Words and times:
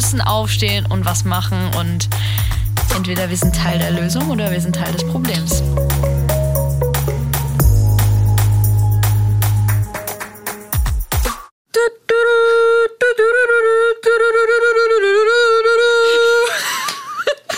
müssen 0.00 0.22
aufstehen 0.22 0.86
und 0.86 1.04
was 1.04 1.26
machen 1.26 1.58
und 1.78 2.08
entweder 2.96 3.28
wir 3.28 3.36
sind 3.36 3.54
Teil 3.54 3.78
der 3.78 3.90
Lösung 3.90 4.30
oder 4.30 4.50
wir 4.50 4.58
sind 4.58 4.74
Teil 4.74 4.90
des 4.94 5.04
Problems. 5.04 5.62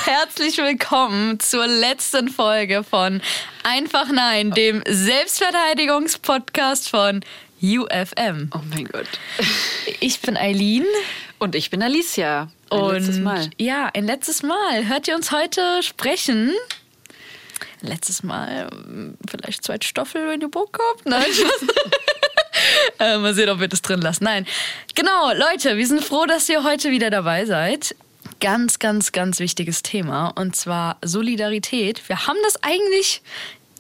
Herzlich 0.05 0.59
willkommen 0.59 1.39
zur 1.39 1.69
letzten 1.69 2.29
Folge 2.29 2.83
von 2.83 3.23
Einfach 3.63 4.11
Nein, 4.11 4.51
dem 4.51 4.83
Selbstverteidigungspodcast 4.89 6.91
von 6.91 7.21
UFM. 7.63 8.51
Oh 8.53 8.59
mein 8.75 8.87
Gott. 8.87 9.07
Ich 10.01 10.21
bin 10.21 10.37
Eileen. 10.37 10.85
Und 11.43 11.57
ich 11.57 11.71
bin 11.71 11.83
Alicia. 11.83 12.53
Ein 12.71 12.79
und 12.79 12.95
letztes 12.95 13.19
Mal. 13.19 13.51
Ja, 13.59 13.91
ein 13.95 14.07
letztes 14.07 14.45
Mal. 14.45 14.87
Hört 14.87 15.09
ihr 15.09 15.17
uns 15.17 15.33
heute 15.33 15.83
sprechen? 15.83 16.53
Letztes 17.81 18.23
Mal, 18.23 18.71
vielleicht 19.29 19.65
zweite 19.65 19.85
Staffel, 19.85 20.29
wenn 20.29 20.41
ihr 20.41 20.49
Bock 20.49 20.79
habt. 20.81 21.05
Nein, 21.05 21.27
äh, 23.01 23.19
mal 23.19 23.35
sehen, 23.35 23.49
ob 23.49 23.59
wir 23.59 23.67
das 23.67 23.83
drin 23.83 24.01
lassen. 24.01 24.23
Nein. 24.23 24.47
Genau, 24.95 25.33
Leute, 25.33 25.77
wir 25.77 25.87
sind 25.89 26.05
froh, 26.05 26.27
dass 26.27 26.49
ihr 26.49 26.63
heute 26.63 26.93
wieder 26.93 27.11
dabei 27.11 27.45
seid. 27.45 27.97
Ganz, 28.39 28.79
ganz, 28.79 29.11
ganz 29.11 29.41
wichtiges 29.41 29.83
Thema 29.83 30.29
und 30.29 30.55
zwar 30.55 30.99
Solidarität. 31.03 32.09
Wir 32.09 32.29
haben 32.29 32.39
das 32.45 32.63
eigentlich 32.63 33.21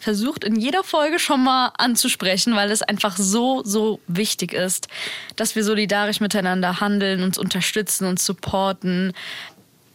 versucht 0.02 0.42
in 0.42 0.56
jeder 0.56 0.82
Folge 0.82 1.20
schon 1.20 1.44
mal 1.44 1.70
anzusprechen, 1.78 2.56
weil 2.56 2.72
es 2.72 2.82
einfach 2.82 3.16
so, 3.16 3.62
so 3.64 4.00
wichtig 4.08 4.52
ist, 4.52 4.88
dass 5.36 5.54
wir 5.54 5.62
solidarisch 5.62 6.18
miteinander 6.18 6.80
handeln, 6.80 7.22
uns 7.22 7.38
unterstützen, 7.38 8.08
uns 8.08 8.26
supporten. 8.26 9.12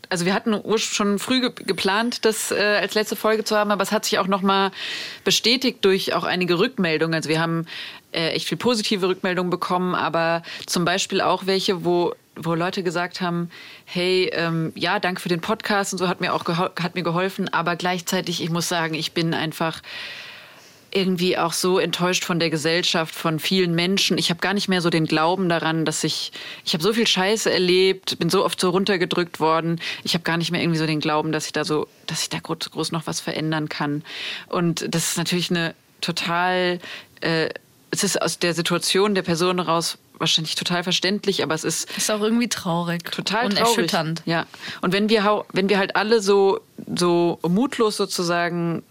Also 0.08 0.26
wir 0.26 0.34
hatten 0.34 0.56
schon 0.78 1.20
früh 1.20 1.42
geplant, 1.42 2.24
das 2.24 2.52
äh, 2.52 2.80
als 2.82 2.94
letzte 2.94 3.18
Folge 3.18 3.44
zu 3.44 3.58
haben, 3.58 3.70
aber 3.70 3.84
es 3.84 3.92
hat 3.92 4.06
sich 4.06 4.18
auch 4.18 4.28
noch 4.28 4.42
mal 4.42 4.72
bestätigt 5.26 5.84
durch 5.84 6.14
auch 6.14 6.24
einige 6.24 6.58
Rückmeldungen. 6.58 7.14
Also 7.14 7.28
wir 7.28 7.42
haben 7.42 7.66
äh, 8.14 8.30
echt 8.30 8.48
viel 8.48 8.58
positive 8.58 9.10
Rückmeldungen 9.10 9.50
bekommen, 9.50 9.94
aber 9.94 10.42
zum 10.66 10.86
Beispiel 10.86 11.20
auch 11.20 11.46
welche, 11.48 11.84
wo 11.84 12.14
wo 12.40 12.54
Leute 12.54 12.84
gesagt 12.84 13.22
haben, 13.22 13.50
hey, 13.90 14.30
ähm, 14.34 14.74
ja, 14.76 15.00
danke 15.00 15.22
für 15.22 15.30
den 15.30 15.40
Podcast 15.40 15.94
und 15.94 16.00
so 16.00 16.10
hat 16.10 16.20
mir 16.20 16.34
auch 16.34 16.46
hat 16.46 16.96
mir 16.96 17.04
geholfen, 17.04 17.48
aber 17.54 17.78
gleichzeitig, 17.78 18.44
ich 18.44 18.50
muss 18.50 18.68
sagen, 18.68 18.94
ich 18.96 19.14
bin 19.14 19.34
einfach 19.34 19.82
irgendwie 20.92 21.38
auch 21.38 21.54
so 21.54 21.80
enttäuscht 21.80 22.26
von 22.26 22.40
der 22.40 22.50
Gesellschaft, 22.50 23.16
von 23.16 23.40
vielen 23.40 23.76
Menschen. 23.76 24.18
Ich 24.18 24.30
habe 24.30 24.42
gar 24.42 24.54
nicht 24.54 24.68
mehr 24.68 24.82
so 24.82 24.90
den 24.90 25.06
Glauben 25.06 25.48
daran, 25.48 25.86
dass 25.86 26.04
ich, 26.04 26.34
ich 26.66 26.74
habe 26.74 26.84
so 26.84 26.92
viel 26.92 27.08
Scheiße 27.08 27.50
erlebt, 27.52 28.20
bin 28.20 28.30
so 28.30 28.44
oft 28.44 28.60
so 28.60 28.72
runtergedrückt 28.72 29.40
worden. 29.40 29.80
Ich 30.04 30.14
habe 30.16 30.24
gar 30.24 30.38
nicht 30.38 30.52
mehr 30.52 30.62
irgendwie 30.62 30.80
so 30.80 30.86
den 30.86 31.00
Glauben, 31.00 31.32
dass 31.32 31.46
ich 31.46 31.54
da 31.54 31.64
so, 31.64 31.88
dass 32.08 32.24
ich 32.24 32.30
da 32.30 32.40
groß, 32.40 32.72
groß 32.72 32.92
noch 32.92 33.08
was 33.08 33.22
verändern 33.22 33.70
kann. 33.70 34.04
Und 34.48 34.86
das 34.94 35.12
ist 35.12 35.18
natürlich 35.18 35.50
eine 35.50 35.76
total, 36.02 36.80
äh, 37.22 37.50
es 37.92 38.04
ist 38.04 38.22
aus 38.22 38.40
der 38.40 38.54
Situation 38.54 39.16
der 39.16 39.24
Person 39.24 39.58
heraus 39.58 39.98
wahrscheinlich 40.20 40.56
total 40.56 40.84
verständlich, 40.84 41.44
aber 41.44 41.56
es 41.56 41.64
ist. 41.64 41.90
Ist 41.98 42.12
auch 42.12 42.22
irgendwie 42.22 42.50
traurig. 42.50 43.12
Total 43.12 43.46
und 43.46 43.58
traurig. 43.58 43.78
erschütternd. 43.78 44.22
Ja. 44.26 44.46
Und 44.82 44.94
wenn 44.94 45.10
wir, 45.10 45.46
wenn 45.54 45.70
wir 45.70 45.78
halt 45.78 45.96
alle 45.96 46.22
so, 46.22 46.60
so 46.96 47.40
mutlos 47.48 47.98
sozusagen 47.98 48.84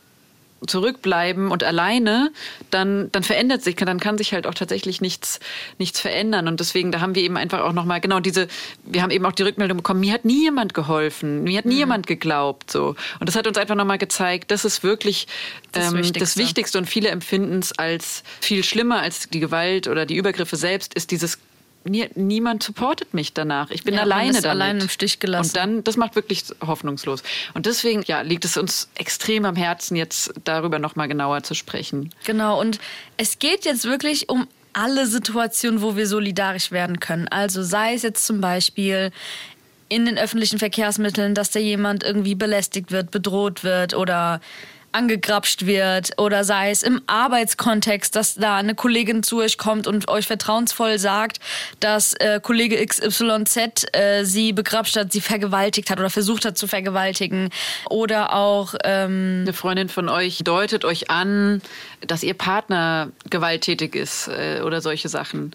zurückbleiben 0.67 1.51
und 1.51 1.65
alleine, 1.65 2.33
dann, 2.71 3.11
dann 3.13 3.23
verändert 3.23 3.63
sich, 3.63 3.77
dann 3.77 4.01
kann 4.01 4.17
sich 4.17 4.33
halt 4.33 4.47
auch 4.47 4.55
tatsächlich 4.55 5.01
nichts, 5.01 5.39
nichts 5.79 6.01
verändern. 6.01 6.49
Und 6.49 6.61
deswegen, 6.61 6.93
da 6.93 7.01
haben 7.01 7.15
wir 7.15 7.23
eben 7.23 7.37
einfach 7.37 7.61
auch 7.61 7.73
nochmal, 7.73 8.01
genau 8.01 8.21
diese, 8.21 8.49
wir 8.85 9.03
haben 9.03 9.11
eben 9.11 9.27
auch 9.27 9.33
die 9.33 9.43
Rückmeldung 9.43 9.77
bekommen, 9.77 10.01
mir 10.01 10.15
hat 10.15 10.25
nie 10.25 10.43
jemand 10.43 10.73
geholfen, 10.73 11.45
mir 11.45 11.59
hat 11.59 11.67
nie 11.67 11.75
mhm. 11.75 11.81
jemand 11.81 12.07
geglaubt, 12.07 12.71
so. 12.71 12.97
Und 13.21 13.29
das 13.29 13.37
hat 13.37 13.47
uns 13.47 13.59
einfach 13.59 13.75
nochmal 13.75 13.99
gezeigt, 13.99 14.51
das 14.51 14.65
ist 14.65 14.83
wirklich 14.83 15.27
das, 15.73 15.89
ähm, 15.89 15.99
Wichtigste. 15.99 16.21
das 16.21 16.37
Wichtigste 16.37 16.79
und 16.79 16.87
viele 16.87 17.09
empfinden 17.11 17.59
es 17.59 17.79
als 17.79 18.23
viel 18.41 18.65
schlimmer 18.65 19.01
als 19.01 19.29
die 19.29 19.41
Gewalt 19.41 19.89
oder 19.89 20.07
die 20.07 20.17
Übergriffe 20.17 20.57
selbst, 20.57 20.95
ist 20.95 21.11
dieses 21.11 21.39
nie, 21.87 22.09
niemand 22.15 22.63
supportet 22.63 23.15
mich 23.15 23.33
danach. 23.33 23.71
Ich 23.71 23.85
bin 23.85 23.95
ja, 23.95 24.03
alleine 24.03 24.27
man 24.27 24.37
ist 24.37 24.45
damit. 24.45 24.63
allein 24.63 24.81
im 24.81 24.89
Stich 24.89 25.19
gelassen. 25.19 25.51
Und 25.51 25.57
dann, 25.57 25.85
das 25.85 25.97
macht 25.97 26.15
wirklich 26.17 26.45
hoffnungslos. 26.65 27.23
Und 27.55 27.67
deswegen, 27.67 28.03
ja, 28.07 28.21
liegt 28.21 28.45
es 28.45 28.57
uns 28.57 28.89
extrem 28.95 29.45
am 29.45 29.57
Herzen, 29.57 29.97
jetzt 29.97 30.35
darüber 30.45 30.79
nochmal 30.79 31.09
genauer 31.09 31.43
zu 31.43 31.55
sprechen. 31.55 32.11
Genau. 32.25 32.61
Und 32.61 32.79
es 33.17 33.39
geht 33.39 33.65
jetzt 33.65 33.85
wirklich 33.85 34.29
um 34.29 34.47
alle 34.73 35.07
Situationen, 35.07 35.81
wo 35.81 35.97
wir 35.97 36.07
solidarisch 36.07 36.71
werden 36.71 37.01
können. 37.01 37.29
Also 37.29 37.63
sei 37.63 37.95
es 37.95 38.03
jetzt 38.03 38.27
zum 38.27 38.41
Beispiel 38.41 39.11
in 39.89 40.05
den 40.05 40.19
öffentlichen 40.19 40.59
Verkehrsmitteln, 40.59 41.35
dass 41.35 41.51
da 41.51 41.61
jemand 41.61 42.03
irgendwie 42.03 42.35
belästigt 42.35 42.91
wird, 42.91 43.11
bedroht 43.11 43.65
wird 43.65 43.95
oder 43.95 44.41
angegrapscht 44.93 45.67
wird 45.67 46.13
oder 46.19 46.45
sei 46.45 46.71
es 46.71 46.83
im 46.83 47.03
Arbeitskontext, 47.07 48.17
dass 48.17 48.35
da 48.35 48.57
eine 48.57 48.75
Kollegin 48.75 49.23
zu 49.23 49.39
euch 49.39 49.59
kommt 49.59 49.87
und 49.87 50.09
euch 50.09 50.27
vertrauensvoll 50.27 50.99
sagt, 50.99 51.39
dass 51.81 52.15
äh, 52.15 52.41
Kollege 52.43 52.85
XYZ 52.85 53.87
äh, 53.93 54.25
sie 54.25 54.53
begrapscht 54.53 54.97
hat, 54.97 55.13
sie 55.13 55.21
vergewaltigt 55.21 55.91
hat 55.91 55.99
oder 55.99 56.11
versucht 56.11 56.45
hat 56.45 56.57
zu 56.57 56.67
vergewaltigen 56.67 57.51
oder 57.91 58.35
auch 58.35 58.75
ähm 58.85 59.43
eine 59.43 59.53
Freundin 59.53 59.89
von 59.89 60.09
euch 60.09 60.39
deutet 60.45 60.85
euch 60.85 61.11
an, 61.11 61.61
dass 62.07 62.23
ihr 62.23 62.35
Partner 62.35 63.11
gewalttätig 63.31 63.95
ist 63.95 64.29
äh, 64.29 64.61
oder 64.63 64.81
solche 64.81 65.09
Sachen. 65.09 65.53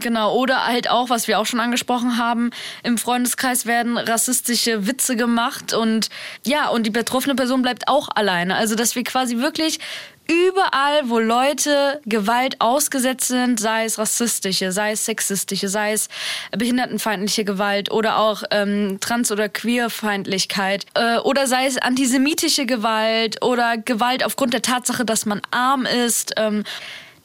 Genau, 0.00 0.34
oder 0.34 0.66
halt 0.66 0.88
auch, 0.90 1.10
was 1.10 1.28
wir 1.28 1.38
auch 1.38 1.46
schon 1.46 1.60
angesprochen 1.60 2.16
haben, 2.16 2.50
im 2.82 2.98
Freundeskreis 2.98 3.66
werden 3.66 3.98
rassistische 3.98 4.86
Witze 4.86 5.16
gemacht 5.16 5.72
und 5.72 6.08
ja, 6.44 6.68
und 6.68 6.84
die 6.84 6.90
betroffene 6.90 7.34
Person 7.34 7.62
bleibt 7.62 7.88
auch 7.88 8.08
alleine. 8.14 8.56
Also, 8.56 8.74
dass 8.74 8.96
wir 8.96 9.04
quasi 9.04 9.38
wirklich 9.38 9.78
überall, 10.30 11.08
wo 11.08 11.18
Leute 11.18 12.00
Gewalt 12.06 12.60
ausgesetzt 12.60 13.28
sind, 13.28 13.58
sei 13.58 13.84
es 13.84 13.98
rassistische, 13.98 14.70
sei 14.70 14.92
es 14.92 15.04
sexistische, 15.04 15.68
sei 15.68 15.92
es 15.92 16.08
behindertenfeindliche 16.56 17.44
Gewalt 17.44 17.90
oder 17.90 18.18
auch 18.18 18.44
ähm, 18.52 18.98
trans- 19.00 19.32
oder 19.32 19.48
queerfeindlichkeit 19.48 20.86
äh, 20.94 21.18
oder 21.18 21.48
sei 21.48 21.66
es 21.66 21.78
antisemitische 21.78 22.64
Gewalt 22.64 23.42
oder 23.42 23.76
Gewalt 23.76 24.24
aufgrund 24.24 24.54
der 24.54 24.62
Tatsache, 24.62 25.04
dass 25.04 25.26
man 25.26 25.42
arm 25.50 25.84
ist. 25.84 26.34
Ähm, 26.36 26.62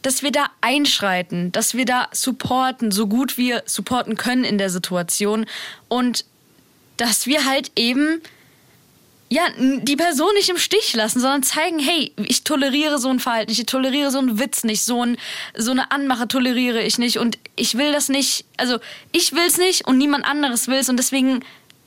dass 0.06 0.22
wir 0.22 0.32
da 0.32 0.46
einschreiten, 0.62 1.52
dass 1.52 1.74
wir 1.74 1.86
da 1.86 2.10
supporten, 2.12 2.92
so 2.92 3.08
gut 3.08 3.38
wir 3.38 3.64
supporten 3.66 4.16
können 4.16 4.44
in 4.44 4.60
der 4.60 4.70
Situation 4.70 5.48
und 5.88 6.26
dass 6.98 7.26
wir 7.26 7.46
halt 7.46 7.72
eben 7.76 8.22
ja, 9.30 9.42
die 9.58 9.96
Person 9.96 10.32
nicht 10.36 10.50
im 10.50 10.60
Stich 10.60 10.94
lassen, 10.94 11.20
sondern 11.20 11.42
zeigen, 11.42 11.80
hey, 11.80 12.12
ich 12.18 12.44
toleriere 12.44 13.00
so 13.00 13.10
ein 13.10 13.20
Verhalten, 13.20 13.52
ich 13.52 13.66
toleriere 13.66 14.12
so 14.12 14.20
einen 14.20 14.40
Witz 14.40 14.64
nicht, 14.64 14.84
so, 14.84 15.04
ein, 15.04 15.18
so 15.58 15.72
eine 15.72 15.92
Anmache 15.92 16.28
toleriere 16.28 16.84
ich 16.84 17.00
nicht 17.00 17.18
und 17.18 17.40
ich 17.56 17.76
will 17.76 17.92
das 17.92 18.08
nicht, 18.08 18.46
also 18.58 18.78
ich 19.12 19.32
will 19.34 19.48
es 19.48 19.58
nicht 19.58 19.88
und 19.88 19.98
niemand 19.98 20.26
anderes 20.26 20.68
will 20.68 20.78
es 20.78 20.90
und 20.90 20.98
deswegen 20.98 21.44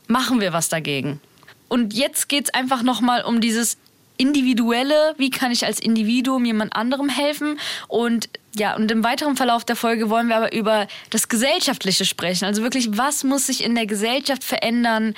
machen 0.08 0.40
wir 0.40 0.52
was 0.52 0.68
dagegen. 0.68 1.20
Und 1.68 1.94
jetzt 1.94 2.28
geht 2.28 2.46
es 2.46 2.54
einfach 2.54 2.82
nochmal 2.82 3.22
um 3.22 3.40
dieses 3.40 3.78
individuelle, 4.18 5.14
wie 5.16 5.30
kann 5.30 5.50
ich 5.50 5.64
als 5.64 5.80
Individuum 5.80 6.44
jemand 6.44 6.76
anderem 6.76 7.08
helfen 7.08 7.58
und 7.88 8.28
ja, 8.56 8.74
und 8.74 8.90
im 8.90 9.04
weiteren 9.04 9.36
Verlauf 9.36 9.64
der 9.64 9.76
Folge 9.76 10.10
wollen 10.10 10.28
wir 10.28 10.36
aber 10.36 10.52
über 10.52 10.88
das 11.10 11.28
Gesellschaftliche 11.28 12.04
sprechen. 12.04 12.44
Also 12.44 12.62
wirklich, 12.62 12.88
was 12.98 13.22
muss 13.22 13.46
sich 13.46 13.62
in 13.62 13.76
der 13.76 13.86
Gesellschaft 13.86 14.42
verändern 14.42 15.14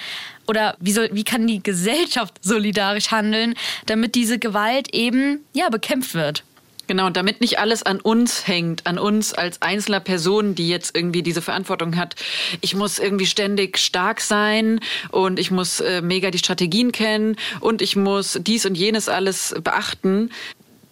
oder 0.46 0.76
wie, 0.78 0.92
soll, 0.92 1.08
wie 1.12 1.24
kann 1.24 1.46
die 1.46 1.62
Gesellschaft 1.62 2.34
solidarisch 2.42 3.10
handeln, 3.10 3.54
damit 3.86 4.14
diese 4.14 4.38
Gewalt 4.38 4.94
eben 4.94 5.44
ja 5.54 5.70
bekämpft 5.70 6.14
wird. 6.14 6.44
Genau, 6.90 7.08
damit 7.08 7.40
nicht 7.40 7.60
alles 7.60 7.84
an 7.84 8.00
uns 8.00 8.48
hängt, 8.48 8.84
an 8.84 8.98
uns 8.98 9.32
als 9.32 9.62
einzelner 9.62 10.00
Person, 10.00 10.56
die 10.56 10.68
jetzt 10.68 10.96
irgendwie 10.96 11.22
diese 11.22 11.40
Verantwortung 11.40 11.96
hat. 11.96 12.16
Ich 12.62 12.74
muss 12.74 12.98
irgendwie 12.98 13.26
ständig 13.26 13.78
stark 13.78 14.20
sein 14.20 14.80
und 15.12 15.38
ich 15.38 15.52
muss 15.52 15.78
äh, 15.78 16.02
mega 16.02 16.32
die 16.32 16.38
Strategien 16.38 16.90
kennen 16.90 17.36
und 17.60 17.80
ich 17.80 17.94
muss 17.94 18.40
dies 18.42 18.66
und 18.66 18.74
jenes 18.74 19.08
alles 19.08 19.54
beachten 19.62 20.30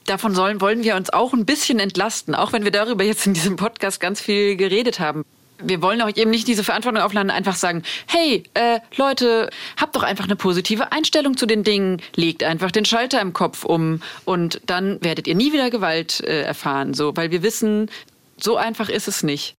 davon 0.06 0.36
sollen, 0.36 0.60
wollen 0.60 0.84
wir 0.84 0.94
uns 0.94 1.10
auch 1.10 1.32
ein 1.32 1.44
bisschen 1.44 1.80
entlasten, 1.80 2.36
auch 2.36 2.52
wenn 2.52 2.62
wir 2.62 2.70
darüber 2.70 3.02
jetzt 3.02 3.26
in 3.26 3.34
diesem 3.34 3.56
Podcast 3.56 3.98
ganz 3.98 4.20
viel 4.20 4.54
geredet 4.54 5.00
haben 5.00 5.24
wir 5.62 5.82
wollen 5.82 6.00
auch 6.02 6.14
eben 6.14 6.30
nicht 6.30 6.48
diese 6.48 6.64
Verantwortung 6.64 7.02
aufladen, 7.02 7.30
einfach 7.30 7.56
sagen, 7.56 7.82
hey, 8.06 8.42
äh, 8.54 8.80
Leute, 8.96 9.50
habt 9.76 9.96
doch 9.96 10.02
einfach 10.02 10.24
eine 10.24 10.36
positive 10.36 10.92
Einstellung 10.92 11.36
zu 11.36 11.46
den 11.46 11.64
Dingen, 11.64 12.00
legt 12.14 12.42
einfach 12.42 12.70
den 12.70 12.84
Schalter 12.84 13.20
im 13.20 13.32
Kopf 13.32 13.64
um 13.64 14.00
und 14.24 14.60
dann 14.66 15.02
werdet 15.02 15.26
ihr 15.26 15.34
nie 15.34 15.52
wieder 15.52 15.70
Gewalt 15.70 16.20
äh, 16.20 16.42
erfahren, 16.42 16.94
so, 16.94 17.16
weil 17.16 17.30
wir 17.30 17.42
wissen, 17.42 17.90
so 18.36 18.56
einfach 18.56 18.88
ist 18.88 19.08
es 19.08 19.22
nicht. 19.22 19.56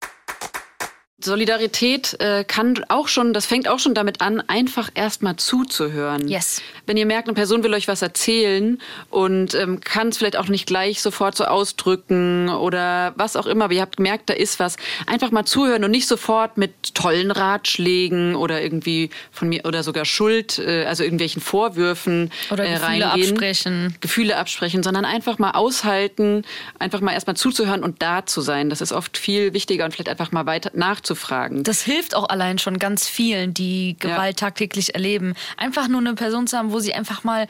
Solidarität 1.21 2.15
äh, 2.19 2.45
kann 2.45 2.85
auch 2.87 3.09
schon, 3.09 3.33
das 3.33 3.45
fängt 3.45 3.67
auch 3.67 3.79
schon 3.79 3.93
damit 3.93 4.21
an, 4.21 4.41
einfach 4.47 4.89
erstmal 4.95 5.35
zuzuhören. 5.35 6.27
Yes. 6.27 6.61
Wenn 6.85 6.95
ihr 6.95 7.05
merkt, 7.05 7.27
eine 7.27 7.35
Person 7.35 7.63
will 7.63 7.73
euch 7.73 7.87
was 7.87 8.01
erzählen 8.01 8.79
und 9.09 9.53
ähm, 9.53 9.81
kann 9.81 10.09
es 10.09 10.17
vielleicht 10.17 10.37
auch 10.37 10.47
nicht 10.47 10.65
gleich 10.65 11.01
sofort 11.01 11.35
so 11.35 11.45
ausdrücken 11.45 12.49
oder 12.49 13.13
was 13.17 13.35
auch 13.35 13.47
immer, 13.47 13.65
aber 13.65 13.73
ihr 13.73 13.81
habt 13.81 13.97
gemerkt, 13.97 14.29
da 14.29 14.33
ist 14.33 14.59
was, 14.59 14.77
einfach 15.07 15.31
mal 15.31 15.45
zuhören 15.45 15.83
und 15.83 15.91
nicht 15.91 16.07
sofort 16.07 16.57
mit 16.57 16.95
tollen 16.95 17.31
Ratschlägen 17.31 18.35
oder 18.35 18.61
irgendwie 18.61 19.09
von 19.31 19.49
mir 19.49 19.65
oder 19.65 19.83
sogar 19.83 20.05
Schuld, 20.05 20.57
äh, 20.59 20.85
also 20.85 21.03
irgendwelchen 21.03 21.41
Vorwürfen 21.41 22.31
oder 22.49 22.63
äh, 22.63 22.73
Gefühle 22.73 23.05
reingehen. 23.05 23.31
absprechen. 23.31 23.95
Gefühle 23.99 24.37
absprechen, 24.37 24.83
sondern 24.83 25.03
einfach 25.03 25.37
mal 25.37 25.51
aushalten, 25.51 26.43
einfach 26.79 27.01
mal 27.01 27.11
erstmal 27.11 27.35
zuzuhören 27.35 27.83
und 27.83 28.01
da 28.01 28.25
zu 28.25 28.39
sein. 28.39 28.69
Das 28.69 28.79
ist 28.79 28.93
oft 28.93 29.17
viel 29.17 29.53
wichtiger 29.53 29.83
und 29.83 29.91
vielleicht 29.91 30.09
einfach 30.09 30.31
mal 30.31 30.45
weiter 30.45 30.71
nachzufragen. 31.09 31.63
Das 31.63 31.81
hilft 31.81 32.15
auch 32.15 32.29
allein 32.29 32.57
schon 32.59 32.79
ganz 32.79 33.07
vielen, 33.07 33.53
die 33.53 33.95
Gewalt 33.99 34.39
Ja. 34.39 34.47
tagtäglich 34.47 34.93
erleben. 34.93 35.33
Einfach 35.57 35.87
nur 35.87 35.99
eine 35.99 36.13
Person 36.15 36.47
zu 36.47 36.57
haben, 36.57 36.71
wo 36.71 36.79
sie 36.79 36.93
einfach 36.93 37.23
mal 37.23 37.47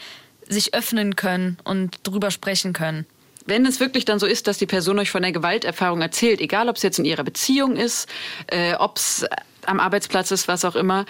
sich 0.48 0.74
öffnen 0.74 1.16
können 1.16 1.58
und 1.64 1.98
drüber 2.04 2.32
sprechen 2.32 2.74
können. 2.74 3.06
Wenn 3.46 3.66
es 3.66 3.80
wirklich 3.80 4.06
dann 4.06 4.20
so 4.20 4.26
ist, 4.26 4.48
dass 4.48 4.58
die 4.58 4.66
Person 4.66 5.00
euch 5.00 5.10
von 5.12 5.22
der 5.22 5.32
Gewalterfahrung 5.32 6.02
erzählt, 6.02 6.40
egal 6.40 6.70
ob 6.70 6.76
es 6.76 6.84
jetzt 6.84 7.00
in 7.00 7.06
ihrer 7.06 7.24
Beziehung 7.24 7.76
ist, 7.76 8.08
äh, 8.48 8.76
ob 8.76 8.98
es 8.98 9.26
am 9.66 9.80
Arbeitsplatz 9.80 10.32
ist, 10.32 10.48
was 10.48 10.66
auch 10.66 10.76
immer, 10.76 11.06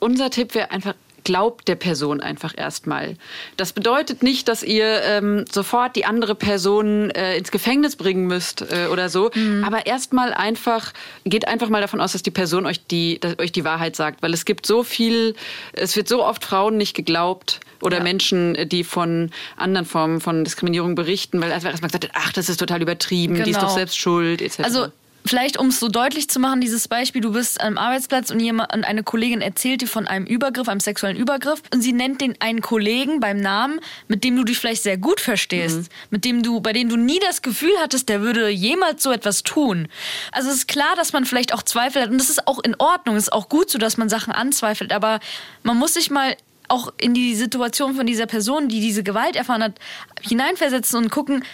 unser 0.00 0.30
Tipp 0.30 0.54
wäre 0.54 0.70
einfach, 0.70 0.94
glaubt 1.24 1.68
der 1.68 1.76
Person 1.76 2.20
einfach 2.20 2.52
erstmal. 2.56 3.16
Das 3.56 3.72
bedeutet 3.72 4.22
nicht, 4.22 4.48
dass 4.48 4.62
ihr 4.62 5.02
ähm, 5.02 5.44
sofort 5.50 5.96
die 5.96 6.04
andere 6.04 6.34
Person 6.34 7.10
äh, 7.10 7.36
ins 7.36 7.50
Gefängnis 7.50 7.96
bringen 7.96 8.26
müsst 8.26 8.62
äh, 8.62 8.86
oder 8.90 9.08
so, 9.08 9.30
aber 9.64 9.86
erstmal 9.86 10.32
einfach, 10.34 10.92
geht 11.24 11.46
einfach 11.48 11.68
mal 11.68 11.80
davon 11.80 12.00
aus, 12.00 12.12
dass 12.12 12.22
die 12.22 12.30
Person 12.30 12.66
euch 12.66 12.84
die, 12.86 13.20
euch 13.38 13.52
die 13.52 13.64
Wahrheit 13.64 13.96
sagt, 13.96 14.22
weil 14.22 14.32
es 14.34 14.44
gibt 14.44 14.66
so 14.66 14.82
viel, 14.82 15.34
es 15.72 15.96
wird 15.96 16.08
so 16.08 16.24
oft 16.24 16.44
Frauen 16.44 16.76
nicht 16.76 16.94
geglaubt 16.94 17.60
oder 17.80 17.98
Ja. 17.98 18.02
Menschen, 18.02 18.68
die 18.68 18.84
von 18.84 19.30
anderen 19.56 19.86
Formen 19.86 20.20
von 20.20 20.44
Diskriminierung 20.44 20.94
berichten, 20.94 21.40
weil 21.40 21.52
einfach 21.52 21.70
erstmal 21.70 21.88
gesagt 21.88 22.04
wird, 22.04 22.12
ach, 22.16 22.32
das 22.32 22.48
ist 22.48 22.58
total 22.58 22.80
übertrieben, 22.82 23.34
die 23.34 23.40
ist 23.50 23.56
Genau. 23.56 23.60
doch 23.62 23.74
selbst 23.74 23.98
schuld, 23.98 24.40
etc. 24.42 24.60
Also 24.64 24.86
vielleicht, 25.24 25.58
um 25.58 25.68
es 25.68 25.80
so 25.80 25.88
deutlich 25.88 26.28
zu 26.28 26.40
machen, 26.40 26.60
dieses 26.60 26.88
Beispiel, 26.88 27.20
du 27.20 27.32
bist 27.32 27.60
am 27.60 27.78
Arbeitsplatz 27.78 28.30
und, 28.30 28.40
jemand, 28.40 28.72
und 28.74 28.84
eine 28.84 29.02
Kollegin 29.02 29.40
erzählt 29.40 29.82
dir 29.82 29.86
von 29.86 30.06
einem 30.06 30.26
Übergriff, 30.26 30.68
einem 30.68 30.80
sexuellen 30.80 31.16
Übergriff 31.16 31.62
und 31.72 31.82
sie 31.82 31.92
nennt 31.92 32.20
den 32.20 32.40
einen 32.40 32.60
Kollegen 32.60 33.20
beim 33.20 33.38
Namen, 33.38 33.80
mit 34.08 34.24
dem 34.24 34.36
du 34.36 34.44
dich 34.44 34.58
vielleicht 34.58 34.82
sehr 34.82 34.98
gut 34.98 35.20
verstehst, 35.20 35.90
mit 36.10 36.24
dem 36.24 36.42
du, 36.42 36.60
bei 36.60 36.72
dem 36.72 36.88
du 36.88 36.96
nie 36.96 37.18
das 37.20 37.42
Gefühl 37.42 37.72
hattest, 37.80 38.08
der 38.08 38.20
würde 38.20 38.48
jemals 38.48 39.02
so 39.02 39.12
etwas 39.12 39.42
tun. 39.42 39.88
Also 40.32 40.48
es 40.48 40.56
ist 40.56 40.68
klar, 40.68 40.94
dass 40.96 41.12
man 41.12 41.24
vielleicht 41.24 41.54
auch 41.54 41.62
Zweifel 41.62 42.02
hat 42.02 42.10
und 42.10 42.18
das 42.18 42.30
ist 42.30 42.46
auch 42.46 42.58
in 42.62 42.74
Ordnung, 42.78 43.16
es 43.16 43.24
ist 43.24 43.32
auch 43.32 43.48
gut 43.48 43.70
so, 43.70 43.78
dass 43.78 43.96
man 43.96 44.08
Sachen 44.08 44.32
anzweifelt, 44.32 44.92
aber 44.92 45.20
man 45.62 45.76
muss 45.76 45.94
sich 45.94 46.10
mal 46.10 46.36
auch 46.68 46.92
in 46.96 47.12
die 47.12 47.34
Situation 47.34 47.94
von 47.94 48.06
dieser 48.06 48.26
Person, 48.26 48.68
die 48.68 48.80
diese 48.80 49.02
Gewalt 49.02 49.36
erfahren 49.36 49.62
hat, 49.62 49.78
hineinversetzen 50.22 50.96
und 50.98 51.10
gucken, 51.10 51.44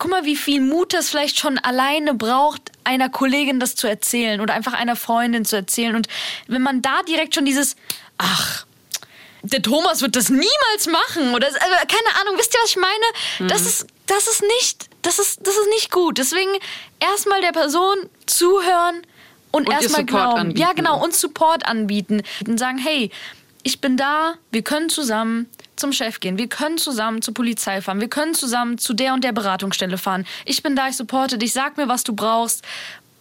guck 0.00 0.10
mal, 0.10 0.24
wie 0.24 0.34
viel 0.34 0.60
Mut 0.60 0.92
das 0.94 1.10
vielleicht 1.10 1.38
schon 1.38 1.58
alleine 1.58 2.14
braucht, 2.14 2.72
einer 2.82 3.10
Kollegin 3.10 3.60
das 3.60 3.76
zu 3.76 3.86
erzählen 3.86 4.40
oder 4.40 4.54
einfach 4.54 4.72
einer 4.72 4.96
Freundin 4.96 5.44
zu 5.44 5.54
erzählen. 5.54 5.94
Und 5.94 6.08
wenn 6.48 6.62
man 6.62 6.82
da 6.82 7.02
direkt 7.06 7.34
schon 7.36 7.44
dieses, 7.44 7.76
ach, 8.18 8.64
der 9.42 9.62
Thomas 9.62 10.00
wird 10.00 10.16
das 10.16 10.30
niemals 10.30 10.86
machen 10.90 11.34
oder 11.34 11.46
also, 11.46 11.58
keine 11.60 12.20
Ahnung, 12.20 12.38
wisst 12.38 12.54
ihr, 12.54 12.60
was 12.62 12.70
ich 12.70 12.76
meine? 12.76 13.50
Das 13.50 13.62
ist 13.62 13.86
das 14.06 14.26
ist 14.26 14.42
nicht 14.58 14.88
das 15.02 15.18
ist 15.18 15.46
das 15.46 15.54
ist 15.56 15.68
nicht 15.68 15.90
gut. 15.92 16.18
Deswegen 16.18 16.50
erstmal 16.98 17.40
der 17.42 17.52
Person 17.52 17.96
zuhören 18.26 19.02
und, 19.52 19.68
Und 19.68 19.72
erstmal 19.72 20.04
glauben. 20.04 20.38
anbieten. 20.38 20.60
Ja, 20.60 20.72
genau, 20.72 21.02
und 21.02 21.14
Support 21.14 21.66
anbieten 21.66 22.22
und 22.46 22.58
sagen, 22.58 22.78
hey, 22.78 23.10
ich 23.62 23.80
bin 23.80 23.96
da, 23.96 24.34
wir 24.50 24.62
können 24.62 24.88
zusammen 24.88 25.48
zum 25.80 25.92
Chef 25.92 26.20
gehen, 26.20 26.38
wir 26.38 26.48
können 26.48 26.78
zusammen 26.78 27.22
zur 27.22 27.34
Polizei 27.34 27.80
fahren, 27.80 28.00
wir 28.00 28.08
können 28.08 28.34
zusammen 28.34 28.78
zu 28.78 28.94
der 28.94 29.14
und 29.14 29.24
der 29.24 29.32
Beratungsstelle 29.32 29.98
fahren. 29.98 30.26
Ich 30.44 30.62
bin 30.62 30.76
da, 30.76 30.88
ich 30.88 30.96
supporte 30.96 31.38
dich, 31.38 31.52
sag 31.52 31.76
mir, 31.76 31.88
was 31.88 32.04
du 32.04 32.14
brauchst. 32.14 32.64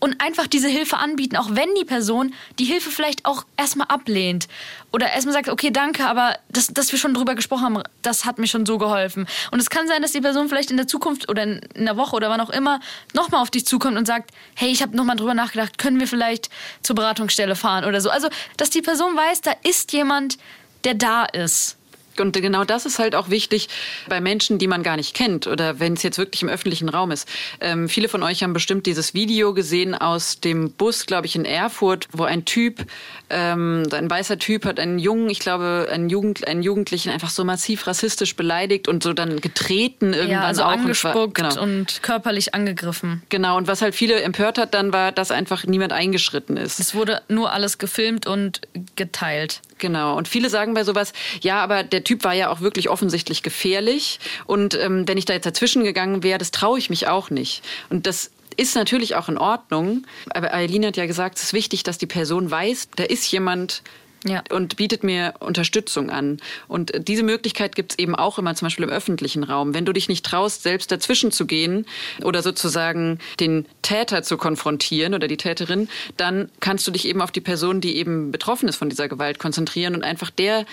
Und 0.01 0.21
einfach 0.21 0.47
diese 0.47 0.69
Hilfe 0.69 0.97
anbieten, 0.97 1.35
auch 1.35 1.49
wenn 1.51 1.67
die 1.75 1.83
Person 1.83 2.33
die 2.57 2.63
Hilfe 2.63 2.89
vielleicht 2.89 3.25
auch 3.25 3.43
erstmal 3.57 3.87
ablehnt. 3.87 4.47
Oder 4.93 5.11
erstmal 5.11 5.33
sagt, 5.33 5.49
okay, 5.49 5.71
danke, 5.71 6.07
aber 6.07 6.37
das, 6.47 6.67
dass 6.67 6.93
wir 6.93 6.97
schon 6.97 7.13
drüber 7.13 7.35
gesprochen 7.35 7.63
haben, 7.65 7.83
das 8.01 8.23
hat 8.23 8.39
mir 8.39 8.47
schon 8.47 8.65
so 8.65 8.77
geholfen. 8.77 9.27
Und 9.51 9.59
es 9.59 9.69
kann 9.69 9.89
sein, 9.89 10.01
dass 10.01 10.13
die 10.13 10.21
Person 10.21 10.47
vielleicht 10.47 10.71
in 10.71 10.77
der 10.77 10.87
Zukunft 10.87 11.27
oder 11.27 11.43
in, 11.43 11.59
in 11.75 11.83
der 11.83 11.97
Woche 11.97 12.15
oder 12.15 12.29
wann 12.29 12.39
auch 12.39 12.49
immer 12.49 12.79
nochmal 13.13 13.41
auf 13.41 13.51
dich 13.51 13.65
zukommt 13.65 13.97
und 13.97 14.05
sagt, 14.05 14.31
hey, 14.55 14.69
ich 14.69 14.81
habe 14.81 14.95
nochmal 14.95 15.17
drüber 15.17 15.33
nachgedacht, 15.33 15.77
können 15.77 15.99
wir 15.99 16.07
vielleicht 16.07 16.49
zur 16.81 16.95
Beratungsstelle 16.95 17.57
fahren 17.57 17.83
oder 17.83 17.99
so. 17.99 18.09
Also, 18.09 18.29
dass 18.55 18.69
die 18.69 18.81
Person 18.81 19.17
weiß, 19.17 19.41
da 19.41 19.51
ist 19.63 19.91
jemand, 19.91 20.37
der 20.85 20.93
da 20.93 21.25
ist. 21.25 21.78
Und 22.19 22.33
genau 22.33 22.63
das 22.63 22.85
ist 22.85 22.99
halt 22.99 23.15
auch 23.15 23.29
wichtig 23.29 23.69
bei 24.07 24.21
Menschen, 24.21 24.57
die 24.57 24.67
man 24.67 24.83
gar 24.83 24.97
nicht 24.97 25.13
kennt 25.15 25.47
oder 25.47 25.79
wenn 25.79 25.93
es 25.93 26.03
jetzt 26.03 26.17
wirklich 26.17 26.41
im 26.41 26.49
öffentlichen 26.49 26.89
Raum 26.89 27.11
ist. 27.11 27.27
Ähm, 27.61 27.89
viele 27.89 28.09
von 28.09 28.23
euch 28.23 28.43
haben 28.43 28.53
bestimmt 28.53 28.85
dieses 28.85 29.13
Video 29.13 29.53
gesehen 29.53 29.95
aus 29.95 30.39
dem 30.39 30.71
Bus, 30.71 31.05
glaube 31.05 31.27
ich, 31.27 31.35
in 31.35 31.45
Erfurt, 31.45 32.07
wo 32.11 32.23
ein 32.23 32.45
Typ, 32.45 32.85
ähm, 33.29 33.83
ein 33.91 34.09
weißer 34.09 34.39
Typ 34.39 34.65
hat 34.65 34.79
einen 34.79 34.99
Jungen, 34.99 35.29
ich 35.29 35.39
glaube, 35.39 35.87
einen, 35.91 36.09
Jugend, 36.09 36.47
einen 36.47 36.63
Jugendlichen 36.63 37.09
einfach 37.09 37.29
so 37.29 37.43
massiv 37.43 37.87
rassistisch 37.87 38.35
beleidigt 38.35 38.87
und 38.87 39.03
so 39.03 39.13
dann 39.13 39.39
getreten 39.41 40.13
irgendwann 40.13 40.29
Ja, 40.29 40.43
also 40.43 40.63
auch. 40.63 40.73
und 40.73 40.79
angespuckt 40.79 41.35
genau. 41.35 41.61
und 41.61 42.01
körperlich 42.01 42.53
angegriffen. 42.55 43.23
Genau, 43.29 43.57
und 43.57 43.67
was 43.67 43.81
halt 43.81 43.95
viele 43.95 44.21
empört 44.21 44.57
hat, 44.57 44.73
dann 44.73 44.93
war, 44.93 45.11
dass 45.11 45.31
einfach 45.31 45.65
niemand 45.65 45.93
eingeschritten 45.93 46.57
ist. 46.57 46.79
Es 46.79 46.95
wurde 46.95 47.21
nur 47.27 47.53
alles 47.53 47.77
gefilmt 47.77 48.25
und 48.27 48.61
geteilt. 48.95 49.61
Genau. 49.77 50.17
Und 50.17 50.27
viele 50.27 50.49
sagen 50.49 50.73
bei 50.73 50.83
sowas, 50.83 51.13
ja, 51.41 51.61
aber 51.61 51.83
der 51.83 52.03
Typ 52.03 52.23
war 52.23 52.33
ja 52.33 52.49
auch 52.49 52.61
wirklich 52.61 52.89
offensichtlich 52.89 53.43
gefährlich. 53.43 54.19
Und 54.45 54.75
ähm, 54.75 55.07
wenn 55.07 55.17
ich 55.17 55.25
da 55.25 55.33
jetzt 55.33 55.45
dazwischen 55.45 55.83
gegangen 55.83 56.23
wäre, 56.23 56.37
das 56.37 56.51
traue 56.51 56.77
ich 56.77 56.89
mich 56.89 57.07
auch 57.07 57.29
nicht. 57.29 57.63
Und 57.89 58.05
das 58.05 58.31
ist 58.57 58.75
natürlich 58.75 59.15
auch 59.15 59.29
in 59.29 59.37
Ordnung. 59.37 60.05
Aber 60.31 60.53
Eileen 60.53 60.85
hat 60.85 60.97
ja 60.97 61.05
gesagt, 61.05 61.37
es 61.37 61.45
ist 61.45 61.53
wichtig, 61.53 61.83
dass 61.83 61.97
die 61.97 62.07
Person 62.07 62.49
weiß, 62.49 62.89
da 62.95 63.03
ist 63.03 63.31
jemand, 63.31 63.81
Ja. 64.25 64.43
und 64.51 64.75
bietet 64.75 65.01
mir 65.05 65.33
Unterstützung 65.39 66.09
an. 66.09 66.41
Und 66.67 66.91
diese 67.07 67.23
Möglichkeit 67.23 67.73
gibt 67.75 67.93
es 67.93 67.99
eben 67.99 68.15
auch 68.15 68.37
immer 68.37 68.53
zum 68.53 68.65
Beispiel 68.65 68.83
im 68.83 68.91
öffentlichen 68.91 69.45
Raum. 69.45 69.73
Wenn 69.73 69.85
du 69.85 69.93
dich 69.93 70.09
nicht 70.09 70.25
traust, 70.25 70.61
selbst 70.63 70.91
dazwischen 70.91 71.31
zu 71.31 71.45
gehen 71.45 71.85
oder 72.21 72.41
sozusagen 72.41 73.19
den 73.39 73.65
Täter 73.81 74.21
zu 74.21 74.35
konfrontieren 74.35 75.13
oder 75.13 75.29
die 75.29 75.37
Täterin, 75.37 75.87
dann 76.17 76.49
kannst 76.59 76.85
du 76.85 76.91
dich 76.91 77.07
eben 77.07 77.21
auf 77.21 77.31
die 77.31 77.39
Person, 77.39 77.79
die 77.79 77.95
eben 77.95 78.29
betroffen 78.33 78.67
ist 78.67 78.75
von 78.75 78.89
dieser 78.89 79.07
Gewalt, 79.07 79.39
konzentrieren 79.39 79.95
und 79.95 80.03
einfach 80.03 80.31
der 80.31 80.65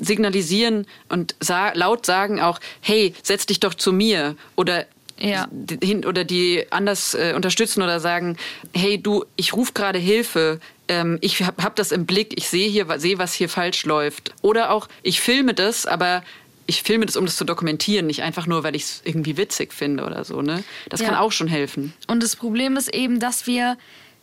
signalisieren 0.00 0.86
und 1.08 1.34
sa 1.40 1.72
laut 1.74 2.06
sagen 2.06 2.40
auch, 2.40 2.58
hey, 2.80 3.14
setz 3.22 3.46
dich 3.46 3.60
doch 3.60 3.74
zu 3.74 3.92
mir 3.92 4.34
oder 4.56 4.86
Ja. 5.18 5.46
hin 5.82 6.04
oder 6.04 6.24
die 6.24 6.64
anders 6.70 7.14
äh, 7.14 7.32
unterstützen 7.36 7.82
oder 7.82 8.00
sagen, 8.00 8.36
hey 8.74 9.00
du, 9.00 9.24
ich 9.36 9.52
rufe 9.54 9.72
gerade 9.72 9.98
Hilfe, 9.98 10.58
ähm, 10.88 11.18
ich 11.20 11.42
habe 11.42 11.62
hab 11.62 11.76
das 11.76 11.92
im 11.92 12.04
Blick, 12.06 12.34
ich 12.36 12.48
sehe 12.48 12.68
hier, 12.68 12.86
sehe, 12.98 13.18
was 13.18 13.32
hier 13.32 13.48
falsch 13.48 13.84
läuft. 13.86 14.34
Oder 14.42 14.70
auch, 14.70 14.88
ich 15.02 15.20
filme 15.20 15.54
das, 15.54 15.86
aber 15.86 16.22
ich 16.66 16.82
filme 16.82 17.06
das, 17.06 17.16
um 17.16 17.26
das 17.26 17.36
zu 17.36 17.44
dokumentieren, 17.44 18.06
nicht 18.06 18.22
einfach 18.22 18.46
nur, 18.46 18.64
weil 18.64 18.74
ich 18.74 18.82
es 18.82 19.02
irgendwie 19.04 19.36
witzig 19.36 19.72
finde 19.72 20.04
oder 20.04 20.24
so. 20.24 20.42
Ne? 20.42 20.64
Das 20.88 21.00
Ja. 21.00 21.08
kann 21.08 21.16
auch 21.16 21.32
schon 21.32 21.46
helfen. 21.48 21.92
Und 22.08 22.22
das 22.22 22.36
Problem 22.36 22.76
ist 22.76 22.92
eben, 22.94 23.20
dass 23.20 23.46
wir 23.46 23.76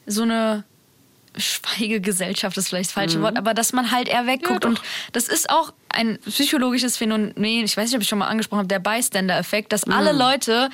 so 0.08 0.24
eine 0.24 0.64
Schweigegesellschaft 1.38 2.58
ist 2.58 2.70
vielleicht 2.70 2.90
das 2.90 2.94
falsche 2.94 3.22
Wort, 3.22 3.38
aber 3.38 3.54
dass 3.54 3.74
man 3.74 3.92
halt 3.92 4.10
eher 4.10 4.28
wegguckt. 4.28 4.64
Ja, 4.64 4.70
und 4.70 4.82
das 5.14 5.28
ist 5.28 5.50
auch 5.50 5.74
ein 5.90 6.18
psychologisches 6.20 6.98
Phänomen, 6.98 7.34
ich 7.38 7.76
weiß 7.76 7.90
nicht, 7.90 7.96
ob 7.96 8.02
ich 8.02 8.08
schon 8.08 8.20
mal 8.20 8.28
angesprochen 8.28 8.60
habe, 8.60 8.68
der 8.68 8.80
Bystander-Effekt, 8.80 9.74
dass 9.74 9.84
alle 9.86 10.12
Leute 10.14 10.70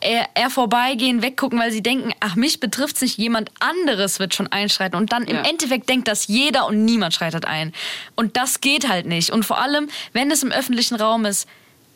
eher, 0.00 0.28
eher 0.34 0.50
vorbeigehen, 0.50 1.22
weggucken, 1.22 1.58
weil 1.58 1.72
sie 1.72 1.82
denken, 1.82 2.12
ach, 2.20 2.36
mich 2.36 2.60
betrifft 2.60 3.00
nicht, 3.02 3.18
jemand 3.18 3.50
anderes 3.60 4.18
wird 4.18 4.34
schon 4.34 4.48
einschreiten. 4.48 4.98
Und 4.98 5.12
dann 5.12 5.24
im 5.24 5.36
Ja. 5.36 5.42
Endeffekt 5.42 5.88
denkt 5.88 6.08
das 6.08 6.26
jeder 6.26 6.66
und 6.66 6.84
niemand 6.84 7.14
schreitet 7.14 7.44
ein. 7.44 7.72
Und 8.14 8.36
das 8.36 8.60
geht 8.60 8.88
halt 8.88 9.06
nicht. 9.06 9.30
Und 9.30 9.44
vor 9.44 9.60
allem, 9.60 9.88
wenn 10.12 10.30
es 10.30 10.42
im 10.42 10.52
öffentlichen 10.52 10.94
Raum 10.96 11.24
ist, 11.24 11.46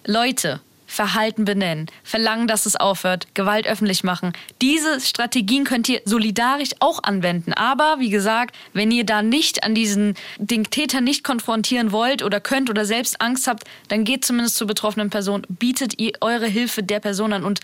Leute, 0.04 0.60
Verhalten 0.96 1.44
benennen, 1.44 1.86
verlangen, 2.02 2.48
dass 2.48 2.64
es 2.64 2.74
aufhört, 2.74 3.28
Gewalt 3.34 3.66
öffentlich 3.66 4.02
machen. 4.02 4.32
Diese 4.62 5.00
Strategien 5.00 5.64
könnt 5.64 5.88
ihr 5.88 6.00
solidarisch 6.06 6.70
auch 6.80 7.02
anwenden. 7.02 7.52
Aber 7.52 7.96
wie 7.98 8.08
gesagt, 8.08 8.56
wenn 8.72 8.90
ihr 8.90 9.04
da 9.04 9.20
nicht 9.22 9.62
an 9.62 9.74
diesen 9.74 10.14
den 10.38 10.64
Täter 10.64 11.02
nicht 11.02 11.22
konfrontieren 11.22 11.92
wollt 11.92 12.22
oder 12.22 12.40
könnt 12.40 12.70
oder 12.70 12.86
selbst 12.86 13.20
Angst 13.20 13.46
habt, 13.46 13.64
dann 13.88 14.04
geht 14.04 14.24
zumindest 14.24 14.56
zur 14.56 14.66
betroffenen 14.66 15.10
Person, 15.10 15.42
bietet 15.48 16.00
ihr 16.00 16.12
eure 16.22 16.46
Hilfe 16.46 16.82
der 16.82 17.00
Person 17.00 17.34
an 17.34 17.44
und 17.44 17.60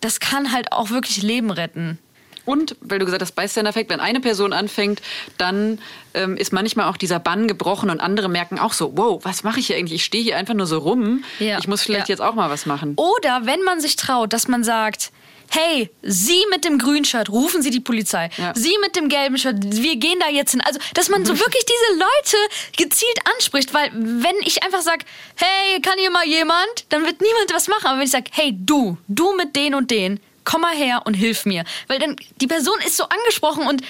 das 0.00 0.20
kann 0.20 0.52
halt 0.52 0.70
auch 0.70 0.90
wirklich 0.90 1.22
Leben 1.22 1.50
retten. 1.50 1.98
Und, 2.48 2.76
weil 2.80 2.98
du 2.98 3.04
gesagt 3.04 3.20
hast, 3.20 3.32
Bystander-Effekt, 3.32 3.90
wenn 3.90 4.00
eine 4.00 4.20
Person 4.20 4.54
anfängt, 4.54 5.02
dann 5.36 5.80
ähm, 6.14 6.34
ist 6.38 6.50
manchmal 6.50 6.86
auch 6.88 6.96
dieser 6.96 7.18
Bann 7.20 7.46
gebrochen 7.46 7.90
und 7.90 8.00
andere 8.00 8.30
merken 8.30 8.58
auch 8.58 8.72
so, 8.72 8.92
wow, 8.96 9.22
was 9.22 9.42
mache 9.42 9.60
ich 9.60 9.66
hier 9.66 9.76
eigentlich? 9.76 9.96
Ich 9.96 10.04
stehe 10.06 10.24
hier 10.24 10.38
einfach 10.38 10.54
nur 10.54 10.66
so 10.66 10.78
rum. 10.78 11.24
Ja. 11.40 11.58
Ich 11.58 11.68
muss 11.68 11.82
vielleicht 11.82 12.08
Ja. 12.08 12.14
jetzt 12.14 12.20
auch 12.22 12.34
mal 12.34 12.48
was 12.48 12.64
machen. 12.64 12.94
Oder 12.96 13.42
wenn 13.44 13.62
man 13.64 13.80
sich 13.80 13.96
traut, 13.96 14.32
dass 14.32 14.48
man 14.48 14.64
sagt, 14.64 15.12
hey, 15.50 15.90
Sie 16.02 16.42
mit 16.50 16.64
dem 16.64 16.78
grünen 16.78 17.04
Shirt, 17.04 17.28
rufen 17.28 17.60
Sie 17.60 17.70
die 17.70 17.80
Polizei. 17.80 18.30
Ja. 18.38 18.52
Sie 18.54 18.74
mit 18.82 18.96
dem 18.96 19.10
gelben 19.10 19.36
Shirt, 19.36 19.56
wir 19.60 19.96
gehen 19.96 20.18
da 20.20 20.28
jetzt 20.30 20.52
hin. 20.52 20.62
Also, 20.62 20.78
dass 20.94 21.10
man 21.10 21.26
so 21.26 21.38
wirklich 21.38 21.64
diese 21.66 21.98
Leute 22.00 22.36
gezielt 22.78 23.18
anspricht, 23.34 23.74
weil 23.74 23.90
wenn 23.92 24.36
ich 24.44 24.62
einfach 24.62 24.80
sage, 24.80 25.04
hey, 25.36 25.80
kann 25.82 25.98
hier 25.98 26.10
mal 26.10 26.26
jemand, 26.26 26.86
dann 26.88 27.04
wird 27.04 27.20
niemand 27.20 27.52
was 27.52 27.68
machen. 27.68 27.86
Aber 27.88 27.98
wenn 27.98 28.04
ich 28.06 28.10
sage, 28.10 28.30
hey, 28.32 28.56
du, 28.58 28.96
du 29.08 29.34
mit 29.36 29.54
den 29.54 29.74
und 29.74 29.90
den, 29.90 30.18
komm 30.48 30.62
mal 30.62 30.74
her 30.74 31.02
und 31.04 31.12
hilf 31.12 31.44
mir. 31.44 31.64
Weil 31.88 31.98
dann, 31.98 32.16
die 32.40 32.46
Person 32.46 32.78
ist 32.86 32.96
so 32.96 33.04
angesprochen 33.04 33.66
und 33.66 33.82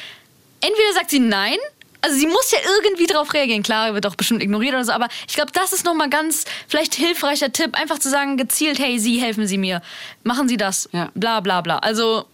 entweder 0.60 0.92
sagt 0.92 1.10
sie 1.10 1.20
nein, 1.20 1.56
also 2.00 2.16
sie 2.16 2.26
muss 2.26 2.50
ja 2.50 2.58
irgendwie 2.76 3.06
drauf 3.06 3.32
reagieren. 3.32 3.62
Klar, 3.62 3.94
wird 3.94 4.06
auch 4.06 4.16
bestimmt 4.16 4.42
ignoriert 4.42 4.74
oder 4.74 4.84
so, 4.84 4.92
aber 4.92 5.08
ich 5.28 5.34
glaube, 5.34 5.52
das 5.52 5.72
ist 5.72 5.84
nochmal 5.84 6.10
ganz 6.10 6.46
vielleicht 6.66 6.94
hilfreicher 6.94 7.52
Tipp, 7.52 7.76
einfach 7.78 8.00
zu 8.00 8.10
sagen, 8.10 8.36
gezielt, 8.36 8.80
hey, 8.80 8.98
Sie 8.98 9.20
helfen 9.20 9.46
Sie 9.46 9.56
mir. 9.56 9.82
Machen 10.24 10.48
Sie 10.48 10.56
das. 10.56 10.88
Ja. 10.92 11.10
Bla 11.14 11.40
bla 11.40 11.60
bla. 11.60 11.78
Also, 11.78 12.24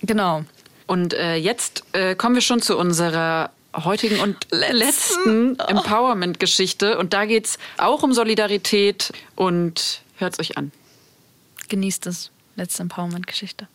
genau. 0.00 0.44
Und 0.86 1.12
äh, 1.12 1.36
jetzt 1.36 1.84
äh, 1.92 2.14
kommen 2.14 2.34
wir 2.34 2.42
schon 2.42 2.62
zu 2.62 2.78
unserer 2.78 3.50
heutigen 3.74 4.20
und 4.20 4.46
letzten 4.50 5.58
Empowerment-Geschichte. 5.58 6.96
Und 6.96 7.12
da 7.12 7.26
geht 7.26 7.46
es 7.46 7.58
auch 7.76 8.02
um 8.02 8.14
Solidarität 8.14 9.12
und 9.36 10.00
hört 10.16 10.32
es 10.34 10.40
euch 10.40 10.56
an. 10.56 10.72
Genießt 11.68 12.06
es. 12.06 12.30
Letzte 12.58 12.82
Empowerment-Geschichte. 12.82 13.68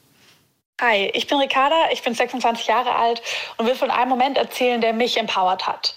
Hi, 0.81 1.09
ich 1.13 1.27
bin 1.27 1.37
Ricarda, 1.37 1.89
ich 1.93 2.03
bin 2.03 2.13
26 2.13 2.67
Jahre 2.67 2.93
alt 2.93 3.21
und 3.55 3.65
will 3.65 3.75
von 3.75 3.89
einem 3.89 4.09
Moment 4.09 4.37
erzählen, 4.37 4.81
der 4.81 4.91
mich 4.91 5.17
empowert 5.17 5.65
hat. 5.65 5.95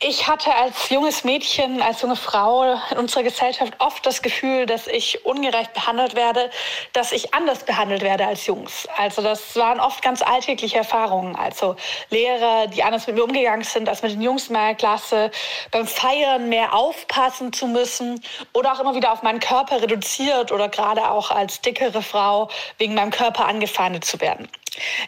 Ich 0.00 0.28
hatte 0.28 0.54
als 0.54 0.90
junges 0.90 1.24
Mädchen, 1.24 1.80
als 1.80 2.02
junge 2.02 2.16
Frau 2.16 2.74
in 2.90 2.98
unserer 2.98 3.22
Gesellschaft 3.22 3.72
oft 3.78 4.04
das 4.04 4.20
Gefühl, 4.20 4.66
dass 4.66 4.86
ich 4.86 5.24
ungerecht 5.24 5.72
behandelt 5.72 6.14
werde, 6.14 6.50
dass 6.92 7.10
ich 7.12 7.32
anders 7.32 7.64
behandelt 7.64 8.02
werde 8.02 8.26
als 8.26 8.44
Jungs. 8.44 8.86
Also 8.98 9.22
das 9.22 9.56
waren 9.56 9.80
oft 9.80 10.02
ganz 10.02 10.20
alltägliche 10.20 10.76
Erfahrungen. 10.76 11.36
Also 11.36 11.76
Lehrer, 12.10 12.66
die 12.66 12.82
anders 12.82 13.06
mit 13.06 13.16
mir 13.16 13.24
umgegangen 13.24 13.64
sind 13.64 13.88
als 13.88 14.02
mit 14.02 14.12
den 14.12 14.20
Jungs 14.20 14.48
in 14.48 14.52
meiner 14.52 14.74
Klasse, 14.74 15.30
beim 15.70 15.86
Feiern 15.86 16.50
mehr 16.50 16.74
aufpassen 16.74 17.54
zu 17.54 17.66
müssen 17.66 18.22
oder 18.52 18.74
auch 18.74 18.80
immer 18.80 18.94
wieder 18.94 19.10
auf 19.10 19.22
meinen 19.22 19.40
Körper 19.40 19.80
reduziert 19.80 20.52
oder 20.52 20.68
gerade 20.68 21.10
auch 21.10 21.30
als 21.30 21.62
dickere 21.62 22.02
Frau 22.02 22.50
wegen 22.76 22.94
meinem 22.94 23.10
Körper 23.10 23.46
angefeindet 23.46 24.04
zu 24.04 24.20
werden. 24.20 24.50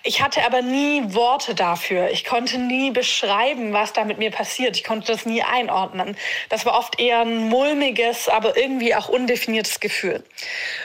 Ich 0.03 0.23
hatte 0.23 0.45
aber 0.45 0.63
nie 0.63 1.03
Worte 1.15 1.55
dafür. 1.55 2.11
Ich 2.11 2.25
konnte 2.25 2.59
nie 2.59 2.91
beschreiben, 2.91 3.73
was 3.73 3.93
da 3.93 4.05
mit 4.05 4.19
mir 4.19 4.31
passiert. 4.31 4.77
Ich 4.77 4.85
konnte 4.85 5.13
das 5.13 5.27
nie 5.27 5.43
einordnen. 5.43 6.17
Das 6.49 6.65
war 6.67 6.79
oft 6.79 7.01
eher 7.01 7.21
ein 7.21 7.49
mulmiges, 7.49 8.29
aber 8.29 8.57
irgendwie 8.57 8.95
auch 8.95 9.09
undefiniertes 9.09 9.81
Gefühl. 9.81 10.23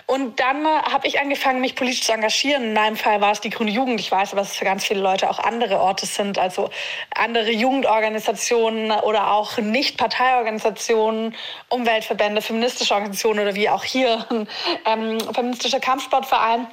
Und 0.08 0.40
dann 0.40 0.66
äh, 0.66 0.70
habe 0.92 1.08
ich 1.08 1.20
angefangen, 1.20 1.62
mich 1.62 1.76
politisch 1.76 2.02
zu 2.02 2.12
engagieren. 2.12 2.64
In 2.64 2.74
meinem 2.74 2.98
Fall 2.98 3.22
war 3.22 3.32
es 3.32 3.42
die 3.42 3.50
Grüne 3.50 3.72
Jugend. 3.72 4.00
Ich 4.00 4.12
weiß 4.12 4.32
aber, 4.32 4.42
dass 4.42 4.52
es 4.52 4.58
für 4.58 4.66
ganz 4.66 4.86
viele 4.86 5.02
Leute 5.02 5.30
auch 5.30 5.40
andere 5.40 5.80
Orte 5.80 6.06
sind, 6.06 6.40
also 6.40 6.70
andere 7.16 7.52
Jugendorganisationen 7.52 8.92
oder 8.92 9.32
auch 9.32 9.58
Nicht-Parteiorganisationen, 9.58 11.36
Umweltverbände, 11.70 12.42
feministische 12.42 12.94
Organisationen 12.94 13.40
oder 13.40 13.56
wie 13.56 13.70
auch 13.70 13.84
hier 13.84 14.26
ein 14.30 14.48
ähm, 14.86 15.20
feministischer 15.34 15.80
Kampfsportverein 15.80 16.68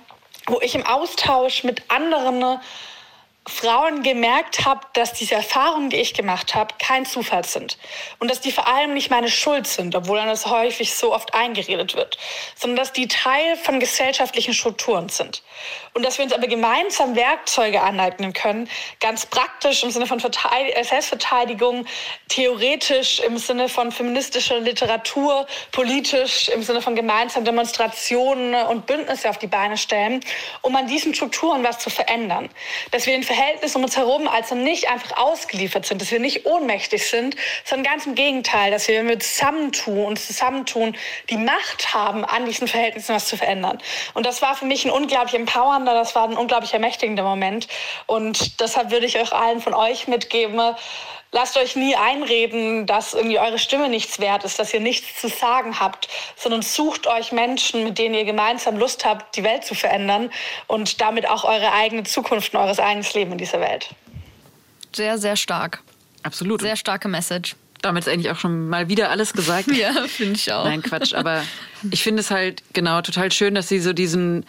wo 0.49 0.61
ich 0.61 0.75
im 0.75 0.87
Austausch 0.87 1.64
mit 1.64 1.83
anderen 1.88 2.61
Frauen 3.49 4.02
gemerkt 4.02 4.64
habe, 4.64 4.81
dass 4.93 5.14
diese 5.14 5.35
Erfahrungen, 5.35 5.90
die 5.90 5.97
ich 5.97 6.14
gemacht 6.14 6.55
habe, 6.55 6.75
kein 6.78 7.07
Zufall 7.07 7.45
sind. 7.45 7.78
Und 8.19 8.31
dass 8.31 8.40
die 8.40 8.52
vor 8.52 8.69
allem 8.69 8.95
nicht 8.95 9.11
meine 9.11 9.31
Schuld 9.31 9.67
sind, 9.67 9.95
obwohl 9.97 10.19
dann 10.19 10.28
das 10.28 10.47
häufig 10.47 10.95
so 10.95 11.14
oft 11.14 11.35
eingeredet 11.35 11.97
wird, 11.97 12.19
sondern 12.55 12.76
dass 12.76 12.93
die 12.93 13.09
Teil 13.09 13.57
von 13.57 13.81
gesellschaftlichen 13.81 14.55
Strukturen 14.55 15.09
sind. 15.09 15.43
Und 15.95 16.05
dass 16.05 16.19
wir 16.19 16.25
uns 16.25 16.33
aber 16.33 16.47
gemeinsam 16.47 17.17
Werkzeuge 17.17 17.83
aneignen 17.83 18.33
können, 18.33 18.69
ganz 19.00 19.26
praktisch 19.26 19.83
im 19.83 19.90
Sinne 19.90 20.07
von 20.07 20.19
äh, 20.19 20.85
Selbstverteidigung, 20.85 21.87
theoretisch 22.28 23.21
im 23.21 23.38
Sinne 23.38 23.69
von 23.69 23.90
feministischer 23.90 24.61
Literatur, 24.61 25.47
politisch 25.73 26.49
im 26.50 26.62
Sinne 26.62 26.83
von 26.83 26.95
gemeinsamen 26.95 27.45
Demonstrationen 27.45 28.55
und 28.67 28.87
Bündnisse 28.87 29.31
auf 29.31 29.38
die 29.38 29.47
Beine 29.47 29.76
stellen, 29.76 30.21
um 30.62 30.76
an 30.76 30.87
diesen 30.87 31.14
Strukturen 31.14 31.64
was 31.64 31.78
zu 31.78 31.90
verändern. 31.90 32.49
Dass 32.90 33.07
wir 33.07 33.14
den 33.14 33.25
Verhältnis 33.38 33.76
um 33.76 33.85
uns 33.85 33.97
herum 33.97 34.26
also 34.26 34.57
nicht 34.57 34.90
einfach 34.90 35.16
ausgeliefert 35.16 35.87
sind, 35.87 36.02
dass 36.02 36.11
wir 36.11 36.18
nicht 36.18 36.45
ohnmächtig 36.45 37.07
sind, 37.07 37.37
sondern 37.64 37.92
ganz 37.92 38.04
im 38.04 38.16
Gegenteil, 38.16 38.73
dass 38.73 38.88
wir, 38.88 38.99
wenn 38.99 39.09
wir 39.09 39.21
zusammentun 39.21 40.07
und 40.07 40.18
zusammentun, 40.18 40.97
die 41.30 41.37
Macht 41.37 41.95
haben, 41.95 42.25
an 42.25 42.47
diesen 42.47 42.66
Verhältnissen 42.66 43.14
was 43.14 43.26
zu 43.26 43.37
verändern. 43.37 43.78
Und 44.14 44.26
das 44.26 44.42
war 44.42 44.57
für 44.57 44.64
mich 44.64 44.85
ein 44.85 44.90
unglaublich 44.90 45.35
empowernder, 45.35 45.95
das 45.95 46.16
war 46.16 46.25
ein 46.25 46.37
unglaublich 46.37 46.75
ermächtigender 46.75 47.23
Moment. 47.23 47.68
Und 48.07 48.61
deshalb 48.61 48.90
würde 48.90 49.07
ich 49.07 49.21
euch 49.21 49.33
allen 49.33 49.61
von 49.61 49.73
euch 49.73 50.09
mitgeben, 50.09 50.61
Lasst 51.30 51.58
euch 51.58 51.76
nie 51.76 51.94
einreden, 51.94 52.87
dass 52.87 53.12
irgendwie 53.12 53.38
eure 53.38 53.58
Stimme 53.58 53.90
nichts 53.90 54.18
wert 54.18 54.44
ist, 54.44 54.58
dass 54.58 54.73
ihr 54.73 54.80
nichts 54.80 55.20
zu 55.20 55.28
sagen 55.28 55.78
habt, 55.78 56.08
sondern 56.37 56.62
sucht 56.62 57.06
euch 57.06 57.32
Menschen, 57.32 57.85
mit 57.85 57.99
denen 57.99 58.14
ihr 58.14 58.25
gemeinsam 58.25 58.78
Lust 58.78 59.04
habt, 59.04 59.37
die 59.37 59.44
Welt 59.44 59.64
zu 59.64 59.75
verändern 59.75 60.30
und 60.68 61.02
damit 61.02 61.28
auch 61.28 61.44
eure 61.44 61.73
eigene 61.73 62.04
Zukunft 62.04 62.54
und 62.54 62.61
eures 62.61 62.80
eigenes 62.80 63.12
Leben 63.12 63.32
in 63.32 63.38
dieser 63.38 63.61
Welt. 63.61 63.90
Sehr, 64.94 65.18
sehr 65.18 65.37
stark. 65.37 65.82
Absolut. 66.23 66.62
Sehr 66.62 66.76
starke 66.76 67.08
Message. 67.08 67.56
Damit 67.82 68.06
ist 68.06 68.12
eigentlich 68.12 68.30
auch 68.30 68.38
schon 68.38 68.68
mal 68.68 68.88
wieder 68.88 69.11
alles 69.11 69.32
gesagt. 69.32 69.68
Ja, 69.73 69.92
finde 70.08 70.35
ich 70.35 70.52
auch. 70.52 70.64
Nein, 70.64 70.82
Quatsch. 70.82 71.14
Aber 71.14 71.44
ich 71.90 72.02
finde 72.02 72.20
es 72.20 72.30
halt 72.30 72.62
genau 72.73 73.02
total 73.02 73.30
schön, 73.30 73.54
dass 73.54 73.68
sie 73.68 73.78
so 73.78 73.92
diesen, 73.92 74.44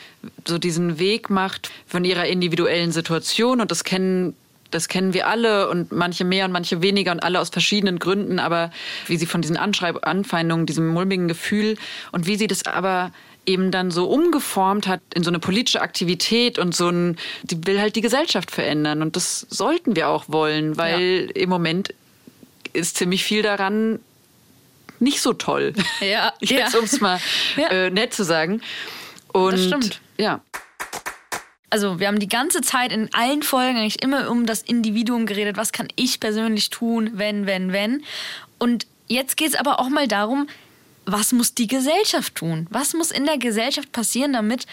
so 0.46 0.58
diesen 0.58 0.98
Weg 0.98 1.30
macht 1.30 1.70
von 1.86 2.06
ihrer 2.06 2.26
individuellen 2.26 2.92
Situation. 2.92 3.62
Und 3.62 3.70
das 3.70 3.84
kennen, 3.84 4.36
das 4.72 4.88
kennen 4.88 5.14
wir 5.14 5.28
alle 5.28 5.70
und 5.70 5.92
manche 5.92 6.24
mehr 6.26 6.46
und 6.46 6.52
manche 6.52 6.82
weniger 6.82 7.12
und 7.12 7.22
alle 7.22 7.40
aus 7.40 7.50
verschiedenen 7.50 8.00
Gründen. 8.00 8.40
Aber 8.40 8.72
wie 9.08 9.18
sie 9.18 9.26
von 9.26 9.42
diesen 9.42 9.58
Anschreib 9.58 10.06
Anfeindungen, 10.08 10.66
diesem 10.66 10.88
mulmigen 10.88 11.28
Gefühl 11.28 11.78
und 12.12 12.28
wie 12.28 12.36
sie 12.38 12.48
das 12.48 12.66
aber 12.66 13.12
eben 13.46 13.72
dann 13.72 13.90
so 13.90 14.08
umgeformt 14.08 14.86
hat 14.88 15.02
in 15.16 15.24
so 15.24 15.32
eine 15.32 15.40
politische 15.40 15.82
Aktivität 15.82 16.60
und 16.60 16.76
so 16.76 16.90
ein, 16.90 17.18
die 17.44 17.66
will 17.66 17.80
halt 17.82 17.96
die 17.96 18.02
Gesellschaft 18.02 18.52
verändern. 18.52 19.02
Und 19.02 19.16
das 19.16 19.48
sollten 19.50 19.96
wir 19.96 20.08
auch 20.10 20.26
wollen, 20.28 20.78
weil 20.78 21.32
im 21.34 21.50
Moment 21.50 21.94
ist 22.74 22.98
ziemlich 22.98 23.24
viel 23.24 23.42
daran 23.42 24.00
nicht 25.00 25.22
so 25.22 25.34
toll. 25.34 25.74
Ja, 26.02 26.34
Jetzt, 26.42 26.74
ja. 26.74 26.80
um 26.80 26.86
es 26.86 27.00
mal 27.02 27.20
Ja. 27.58 27.70
äh, 27.70 27.90
nett 27.90 28.14
zu 28.14 28.24
sagen. 28.24 28.62
Und 29.32 29.54
Das 29.54 29.66
stimmt. 29.66 30.02
ja, 30.18 30.42
also 31.70 32.00
wir 32.00 32.08
haben 32.08 32.20
die 32.20 32.28
ganze 32.28 32.62
Zeit 32.62 32.92
in 32.92 33.14
allen 33.14 33.44
Folgen 33.44 33.78
eigentlich 33.78 34.02
immer 34.02 34.30
um 34.30 34.46
das 34.46 34.62
Individuum 34.62 35.26
geredet. 35.26 35.58
Was 35.58 35.72
kann 35.72 35.88
ich 35.96 36.20
persönlich 36.20 36.70
tun, 36.70 37.12
wenn, 37.14 37.46
wenn, 37.46 37.72
wenn? 37.72 38.04
Und 38.58 38.88
jetzt 39.08 39.38
geht 39.38 39.50
es 39.50 39.56
aber 39.56 39.80
auch 39.80 39.90
mal 39.90 40.08
darum, 40.08 40.48
was 41.06 41.32
muss 41.32 41.54
die 41.54 41.68
Gesellschaft 41.68 42.36
tun? 42.36 42.68
Was 42.70 42.94
muss 42.94 43.12
in 43.12 43.26
der 43.26 43.38
Gesellschaft 43.38 43.92
passieren, 43.92 44.34
damit 44.34 44.66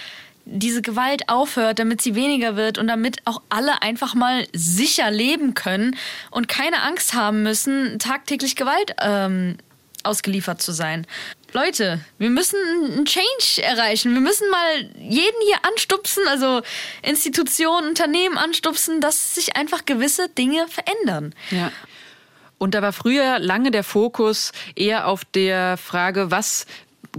diese 0.44 0.80
Gewalt 0.80 1.28
aufhört, 1.28 1.80
damit 1.80 2.00
sie 2.00 2.14
weniger 2.14 2.56
wird 2.56 2.78
und 2.78 2.86
damit 2.86 3.18
auch 3.24 3.42
alle 3.48 3.82
einfach 3.82 4.14
mal 4.14 4.46
sicher 4.52 5.10
leben 5.10 5.54
können 5.54 5.96
und 6.30 6.46
keine 6.46 6.82
Angst 6.82 7.14
haben 7.14 7.42
müssen, 7.42 7.98
tagtäglich 7.98 8.54
Gewalt 8.54 8.94
ähm, 9.00 9.56
ausgeliefert 10.04 10.62
zu 10.62 10.72
sein. 10.72 11.06
Leute, 11.56 12.00
wir 12.18 12.28
müssen 12.28 12.58
einen 12.92 13.06
Change 13.06 13.62
erreichen. 13.62 14.12
Wir 14.12 14.20
müssen 14.20 14.46
mal 14.50 14.90
jeden 14.98 15.40
hier 15.46 15.56
anstupsen, 15.62 16.28
also 16.28 16.60
Institutionen, 17.00 17.88
Unternehmen 17.88 18.36
anstupsen, 18.36 19.00
dass 19.00 19.34
sich 19.34 19.56
einfach 19.56 19.86
gewisse 19.86 20.28
Dinge 20.28 20.66
verändern. 20.68 21.34
Ja. 21.50 21.72
Und 22.58 22.74
da 22.74 22.82
war 22.82 22.92
früher 22.92 23.38
lange 23.38 23.70
der 23.70 23.84
Fokus 23.84 24.52
eher 24.74 25.08
auf 25.08 25.24
der 25.24 25.78
Frage, 25.78 26.30
was 26.30 26.66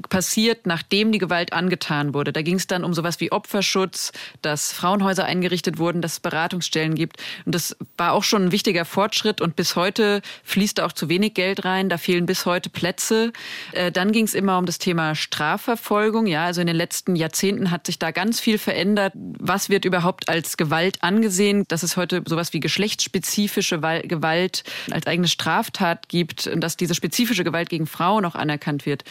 passiert, 0.10 0.66
nachdem 0.66 1.12
die 1.12 1.18
Gewalt 1.18 1.54
angetan 1.54 2.14
wurde. 2.14 2.34
Da 2.34 2.42
ging 2.42 2.56
es 2.56 2.68
dann 2.68 2.84
um 2.84 2.94
sowas 2.94 3.20
wie 3.20 3.32
Opferschutz, 3.32 4.12
dass 4.42 4.72
Frauenhäuser 4.72 5.26
eingerichtet 5.26 5.78
wurden, 5.78 6.02
dass 6.02 6.14
es 6.14 6.20
Beratungsstellen 6.20 6.96
gibt. 6.96 7.18
Und 7.46 7.56
das 7.56 7.76
war 7.98 8.14
auch 8.14 8.24
schon 8.24 8.46
ein 8.46 8.52
wichtiger 8.52 8.86
Fortschritt. 8.86 9.42
Und 9.42 9.56
bis 9.56 9.76
heute 9.76 10.22
fließt 10.44 10.78
da 10.78 10.86
auch 10.86 10.94
zu 10.94 11.10
wenig 11.10 11.34
Geld 11.34 11.66
rein. 11.66 11.90
Da 11.90 11.98
fehlen 11.98 12.26
bis 12.26 12.46
heute 12.46 12.70
Plätze. 12.70 13.32
Äh, 13.72 13.92
dann 13.92 14.12
ging 14.12 14.26
es 14.26 14.34
immer 14.34 14.58
um 14.58 14.66
das 14.66 14.78
Thema 14.78 15.16
Strafverfolgung. 15.16 16.28
Ja, 16.28 16.46
also 16.46 16.62
in 16.62 16.68
den 16.68 16.76
letzten 16.76 17.16
Jahrzehnten 17.16 17.72
hat 17.72 17.86
sich 17.86 18.00
da 18.00 18.12
ganz 18.12 18.40
viel 18.40 18.58
verändert. 18.58 19.14
Was 19.16 19.70
wird 19.70 19.86
überhaupt 19.86 20.30
als 20.30 20.58
Gewalt 20.58 21.04
angesehen? 21.04 21.66
Dass 21.68 21.84
es 21.84 21.98
heute 21.98 22.24
sowas 22.26 22.54
wie 22.54 22.60
geschlechtsspezifische 22.60 23.82
Wal- 23.82 24.02
Gewalt 24.02 24.64
als 24.92 25.08
eigene 25.08 25.28
Straftat 25.28 26.10
gibt 26.10 26.48
und 26.48 26.62
dass 26.62 26.78
diese 26.78 26.96
spezifische 26.96 27.44
Gewalt 27.44 27.70
gegen 27.70 27.88
Frauen 27.88 28.26
auch 28.26 28.36
anerkannt 28.36 28.86
wird. 28.86 29.04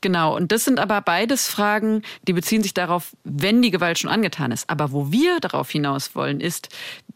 Genau, 0.00 0.36
und 0.36 0.52
das 0.52 0.64
sind 0.64 0.78
aber 0.78 1.00
beides 1.00 1.48
Fragen, 1.48 2.02
die 2.28 2.32
beziehen 2.32 2.62
sich 2.62 2.74
darauf, 2.74 3.16
wenn 3.24 3.62
die 3.62 3.70
Gewalt 3.70 3.98
schon 3.98 4.10
angetan 4.10 4.52
ist. 4.52 4.68
Aber 4.68 4.92
wo 4.92 5.10
wir 5.10 5.40
darauf 5.40 5.70
hinaus 5.70 6.14
wollen, 6.14 6.40
ist, 6.40 6.68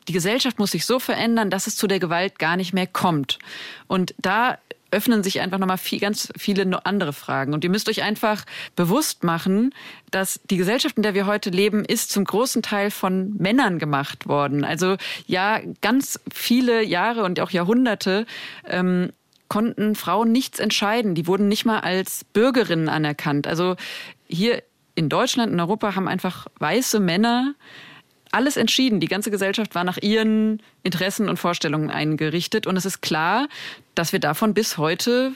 die 0.09 0.13
Gesellschaft 0.13 0.59
muss 0.59 0.73
sich 0.73 0.87
so 0.87 0.99
verändern, 0.99 1.51
dass 1.51 1.67
es 1.67 1.77
zu 1.77 1.87
der 1.87 2.01
Gewalt 2.01 2.39
gar 2.39 2.57
nicht 2.57 2.73
mehr 2.73 2.87
kommt. 2.87 3.39
Und 3.87 4.15
da 4.19 4.59
öffnen 4.91 5.23
sich 5.23 5.41
einfach 5.41 5.59
nochmal 5.59 5.79
viel, 5.79 6.01
ganz 6.01 6.33
viele 6.37 6.85
andere 6.85 7.13
Fragen. 7.13 7.55
Und 7.55 7.65
ihr 7.65 7.71
müsst 7.71 7.89
euch 7.89 8.03
einfach 8.03 8.45
bewusst 8.77 9.25
machen, 9.25 9.75
dass 10.11 10.41
die 10.51 10.57
Gesellschaft, 10.57 10.97
in 10.97 11.03
der 11.03 11.15
wir 11.15 11.27
heute 11.27 11.51
leben, 11.51 11.85
ist 11.85 12.11
zum 12.11 12.25
großen 12.25 12.63
Teil 12.63 12.91
von 12.91 13.35
Männern 13.37 13.79
gemacht 13.79 14.27
worden. 14.27 14.65
Also 14.65 14.97
ja, 15.27 15.61
ganz 15.81 16.19
viele 16.33 16.83
Jahre 16.83 17.25
und 17.25 17.41
auch 17.41 17.51
Jahrhunderte 17.51 18.27
ähm, 18.67 19.13
konnten 19.51 19.97
Frauen 19.97 20.33
nichts 20.33 20.59
entscheiden. 20.61 21.15
Die 21.15 21.27
wurden 21.27 21.49
nicht 21.49 21.67
mal 21.67 21.81
als 21.81 22.25
Bürgerinnen 22.25 22.89
anerkannt. 22.89 23.47
Also 23.47 23.77
hier 24.29 24.63
in 24.95 25.11
Deutschland, 25.11 25.53
in 25.53 25.61
Europa 25.61 25.95
haben 25.95 26.09
einfach 26.09 26.47
weiße 26.59 27.01
Männer 27.01 27.55
alles 28.33 28.57
entschieden. 28.57 29.01
Die 29.01 29.09
ganze 29.09 29.31
Gesellschaft 29.31 29.75
war 29.75 29.83
nach 29.83 29.99
ihren 29.99 30.63
Interessen 30.85 31.29
und 31.29 31.37
Vorstellungen 31.37 31.91
eingerichtet. 31.91 32.67
Und 32.67 32.77
es 32.77 32.87
ist 32.87 33.03
klar, 33.03 33.49
dass 33.97 34.13
wir 34.13 34.21
davon 34.21 34.55
bis 34.55 34.79
heute 34.79 35.33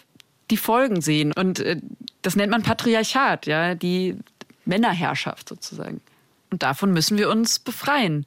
die 0.50 0.56
Folgen 0.56 1.00
sehen. 1.00 1.33
Und 1.33 1.59
äh, 1.59 1.80
das 2.23 2.37
nennt 2.37 2.52
man 2.52 2.62
Patriarchat, 2.62 3.47
ja, 3.47 3.75
die 3.75 4.16
Männerherrschaft 4.64 5.49
sozusagen. 5.49 6.00
Und 6.50 6.62
davon 6.62 6.92
müssen 6.92 7.18
wir 7.18 7.30
uns 7.30 7.59
befreien. 7.59 8.26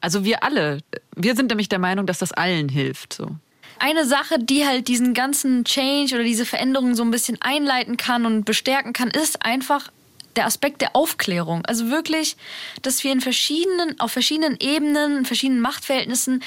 Also 0.00 0.24
wir 0.24 0.42
alle. 0.44 0.80
Wir 1.14 1.36
sind 1.36 1.50
nämlich 1.50 1.68
der 1.68 1.78
Meinung, 1.78 2.06
dass 2.06 2.18
das 2.20 2.32
allen 2.32 2.70
hilft. 2.70 3.12
So. 3.12 3.36
Eine 3.78 4.06
Sache, 4.06 4.38
die 4.38 4.66
halt 4.66 4.88
diesen 4.88 5.14
ganzen 5.14 5.64
Change 5.64 6.14
oder 6.14 6.24
diese 6.24 6.46
Veränderung 6.46 6.94
so 6.94 7.02
ein 7.02 7.10
bisschen 7.10 7.38
einleiten 7.40 7.96
kann 7.96 8.26
und 8.26 8.44
bestärken 8.44 8.92
kann, 8.92 9.10
ist 9.10 9.44
einfach 9.44 9.90
der 10.36 10.46
Aspekt 10.46 10.80
der 10.80 10.94
Aufklärung. 10.94 11.64
Also 11.66 11.90
wirklich, 11.90 12.36
dass 12.82 13.04
wir 13.04 13.12
in 13.12 13.20
verschiedenen, 13.20 13.98
auf 14.00 14.12
verschiedenen 14.12 14.56
Ebenen, 14.60 15.18
in 15.18 15.24
verschiedenen 15.24 15.60
Machtverhältnissen 15.60 16.42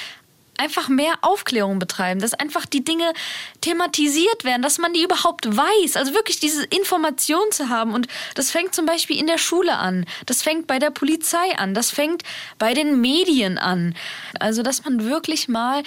einfach 0.60 0.90
mehr 0.90 1.14
Aufklärung 1.22 1.80
betreiben, 1.80 2.20
dass 2.20 2.34
einfach 2.34 2.66
die 2.66 2.84
Dinge 2.84 3.14
thematisiert 3.62 4.44
werden, 4.44 4.62
dass 4.62 4.78
man 4.78 4.94
die 4.94 5.04
überhaupt 5.04 5.56
weiß. 5.56 5.96
Also 5.96 6.14
wirklich 6.14 6.40
diese 6.40 6.66
Information 6.66 7.52
zu 7.52 7.70
haben. 7.70 7.94
Und 7.94 8.08
das 8.36 8.52
fängt 8.52 8.76
zum 8.76 8.86
Beispiel 8.86 9.18
in 9.18 9.28
der 9.28 9.38
Schule 9.38 9.78
an, 9.78 10.06
das 10.26 10.42
fängt 10.42 10.68
bei 10.68 10.78
der 10.78 10.92
Polizei 10.92 11.58
an, 11.58 11.74
das 11.74 11.92
fängt 11.92 12.24
bei 12.58 12.74
den 12.74 13.00
Medien 13.00 13.58
an. 13.58 13.96
Also 14.40 14.62
dass 14.62 14.84
man 14.84 15.06
wirklich 15.06 15.48
mal 15.48 15.84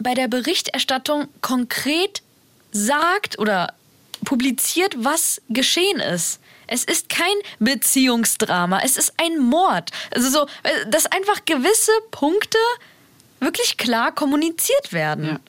bei 0.00 0.14
der 0.14 0.28
Berichterstattung 0.28 1.28
konkret 1.40 2.22
sagt 2.72 3.38
oder 3.38 3.74
publiziert, 4.24 4.94
was 4.98 5.40
geschehen 5.48 6.00
ist. 6.00 6.40
Es 6.66 6.84
ist 6.84 7.08
kein 7.08 7.26
Beziehungsdrama, 7.58 8.80
es 8.84 8.96
ist 8.96 9.14
ein 9.16 9.38
Mord. 9.38 9.90
Also 10.14 10.30
so, 10.30 10.46
äh, 10.62 10.86
dass 10.88 11.06
einfach 11.06 11.44
gewisse 11.44 11.92
Punkte 12.10 12.58
wirklich 13.40 13.76
klar 13.76 14.14
kommuniziert 14.14 14.92
werden. 14.92 15.26
Ja. 15.26 15.40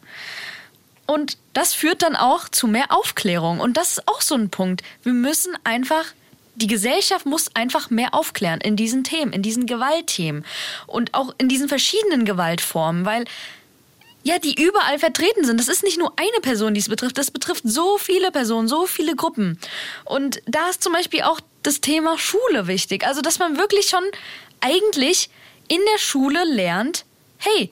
Und 1.05 1.37
das 1.53 1.73
führt 1.73 2.01
dann 2.01 2.15
auch 2.15 2.49
zu 2.49 2.67
mehr 2.67 2.91
Aufklärung. 2.91 3.59
Und 3.59 3.77
das 3.77 3.97
ist 3.97 4.07
auch 4.07 4.21
so 4.21 4.35
ein 4.35 4.49
Punkt. 4.49 4.81
Wir 5.03 5.13
müssen 5.13 5.57
einfach 5.63 6.05
die 6.55 6.67
Gesellschaft 6.67 7.25
muss 7.25 7.55
einfach 7.55 7.89
mehr 7.89 8.13
aufklären 8.13 8.61
in 8.61 8.75
diesen 8.75 9.03
Themen, 9.03 9.33
in 9.33 9.41
diesen 9.41 9.65
Gewaltthemen 9.65 10.45
und 10.85 11.13
auch 11.13 11.33
in 11.37 11.47
diesen 11.47 11.69
verschiedenen 11.69 12.25
Gewaltformen, 12.25 13.05
weil 13.05 13.25
ja, 14.23 14.39
die 14.39 14.61
überall 14.61 14.99
vertreten 14.99 15.45
sind. 15.45 15.59
Das 15.59 15.67
ist 15.67 15.83
nicht 15.83 15.97
nur 15.97 16.13
eine 16.17 16.41
Person, 16.41 16.73
die 16.73 16.79
es 16.79 16.89
betrifft. 16.89 17.17
Das 17.17 17.31
betrifft 17.31 17.63
so 17.65 17.97
viele 17.97 18.31
Personen, 18.31 18.67
so 18.67 18.85
viele 18.85 19.15
Gruppen. 19.15 19.59
Und 20.05 20.41
da 20.45 20.69
ist 20.69 20.83
zum 20.83 20.93
Beispiel 20.93 21.23
auch 21.23 21.39
das 21.63 21.81
Thema 21.81 22.17
Schule 22.17 22.67
wichtig. 22.67 23.05
Also, 23.05 23.21
dass 23.21 23.39
man 23.39 23.57
wirklich 23.57 23.87
schon 23.87 24.03
eigentlich 24.59 25.29
in 25.67 25.81
der 25.93 25.99
Schule 25.99 26.43
lernt, 26.43 27.05
hey, 27.37 27.71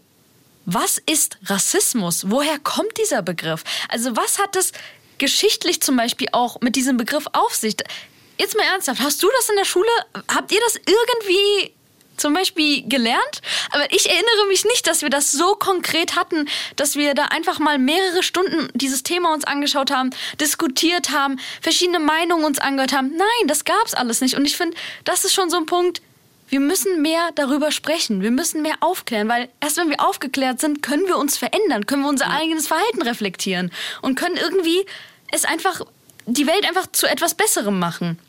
was 0.66 1.02
ist 1.06 1.38
Rassismus? 1.46 2.30
Woher 2.30 2.60
kommt 2.60 2.98
dieser 2.98 3.22
Begriff? 3.22 3.64
Also, 3.90 4.16
was 4.16 4.40
hat 4.40 4.56
es 4.56 4.72
geschichtlich 5.18 5.82
zum 5.82 5.98
Beispiel 5.98 6.30
auch 6.32 6.62
mit 6.62 6.76
diesem 6.76 6.98
Begriff 6.98 7.26
auf 7.34 7.56
sich? 7.56 7.76
Jetzt 8.40 8.56
mal 8.56 8.64
ernsthaft, 8.64 9.02
hast 9.02 9.22
du 9.22 9.28
das 9.38 9.50
in 9.50 9.56
der 9.56 9.66
Schule? 9.66 9.90
Habt 10.34 10.52
ihr 10.52 10.62
das 10.62 10.76
irgendwie 10.78 11.74
zum 12.20 12.34
Beispiel 12.34 12.88
gelernt, 12.88 13.42
aber 13.72 13.92
ich 13.92 14.10
erinnere 14.10 14.48
mich 14.48 14.66
nicht, 14.66 14.88
dass 14.88 15.02
wir 15.02 15.10
das 15.10 15.32
so 15.32 15.56
konkret 15.56 16.16
hatten, 16.16 16.48
dass 16.76 16.96
wir 16.96 17.14
da 17.14 17.26
einfach 17.26 17.60
mal 17.60 17.78
mehrere 17.78 18.24
Stunden 18.24 18.70
dieses 18.74 19.04
Thema 19.04 19.34
uns 19.34 19.46
angeschaut 19.46 19.92
haben, 19.92 20.12
diskutiert 20.40 21.12
haben, 21.12 21.40
verschiedene 21.62 22.00
Meinungen 22.00 22.46
uns 22.46 22.60
angehört 22.60 22.94
haben. 22.94 23.12
Nein, 23.16 23.48
das 23.48 23.66
gab's 23.66 23.94
alles 23.94 24.22
nicht. 24.22 24.36
Und 24.36 24.46
ich 24.46 24.58
finde, 24.58 24.76
das 25.06 25.26
ist 25.26 25.34
schon 25.34 25.50
so 25.50 25.58
ein 25.58 25.66
Punkt, 25.66 26.02
wir 26.50 26.60
müssen 26.60 27.02
mehr 27.02 27.30
darüber 27.36 27.72
sprechen. 27.72 28.22
Wir 28.22 28.32
müssen 28.32 28.62
mehr 28.62 28.76
aufklären, 28.80 29.30
weil 29.30 29.50
erst 29.60 29.78
wenn 29.78 29.90
wir 29.90 30.02
aufgeklärt 30.02 30.60
sind, 30.60 30.82
können 30.82 31.08
wir 31.08 31.18
uns 31.18 31.38
verändern, 31.38 31.86
können 31.86 32.02
wir 32.02 32.10
unser 32.10 32.30
eigenes 32.32 32.68
Verhalten 32.68 33.04
reflektieren 33.04 33.72
und 34.02 34.16
können 34.16 34.36
irgendwie 34.36 34.86
es 35.32 35.46
einfach, 35.46 35.82
die 36.26 36.48
Welt 36.48 36.68
einfach 36.68 36.88
zu 36.92 37.08
etwas 37.08 37.36
Besserem 37.36 37.78
machen. 37.78 38.20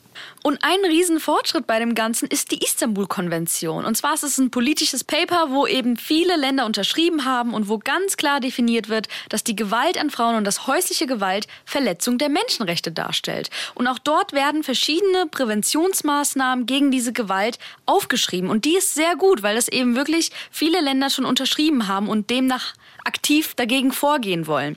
Und 0.43 0.59
ein 0.63 0.79
Riesenfortschritt 0.85 1.67
bei 1.67 1.79
dem 1.79 1.95
Ganzen 1.95 2.27
ist 2.29 2.51
die 2.51 2.65
Istanbul-Konvention. 2.65 3.85
Und 3.85 3.97
zwar 3.97 4.15
ist 4.15 4.23
es 4.23 4.39
ein 4.39 4.51
politisches 4.51 5.05
Paper, 5.05 5.49
wo 5.51 5.67
eben 5.67 5.97
viele 5.97 6.37
Länder 6.37 6.67
unterschrieben 6.67 7.25
haben 7.25 7.53
und 7.53 7.69
wo 7.69 7.79
ganz 7.79 8.17
klar 8.17 8.41
definiert 8.41 8.89
wird, 8.89 9.09
dass 9.29 9.45
die 9.45 9.57
Gewalt 9.57 9.99
an 9.99 10.11
Frauen 10.11 10.37
und 10.37 10.45
das 10.45 10.67
häusliche 10.67 11.07
Gewalt 11.07 11.47
Verletzung 11.65 12.19
der 12.19 12.29
Menschenrechte 12.29 12.91
darstellt. 12.93 13.51
Und 13.75 13.87
auch 13.87 13.99
dort 13.99 14.33
werden 14.33 14.63
verschiedene 14.63 15.27
Präventionsmaßnahmen 15.27 16.67
gegen 16.67 16.91
diese 16.91 17.13
Gewalt 17.13 17.59
aufgeschrieben. 17.87 18.51
Und 18.51 18.65
die 18.65 18.77
ist 18.77 18.95
sehr 18.95 19.17
gut, 19.17 19.43
weil 19.43 19.57
das 19.57 19.69
eben 19.69 19.97
wirklich 19.97 20.31
viele 20.51 20.81
Länder 20.81 21.11
schon 21.11 21.27
unterschrieben 21.27 21.87
haben 21.87 22.09
und 22.09 22.31
demnach 22.31 22.75
aktiv 23.05 23.55
dagegen 23.55 23.93
vorgehen 23.93 24.47
wollen. 24.47 24.77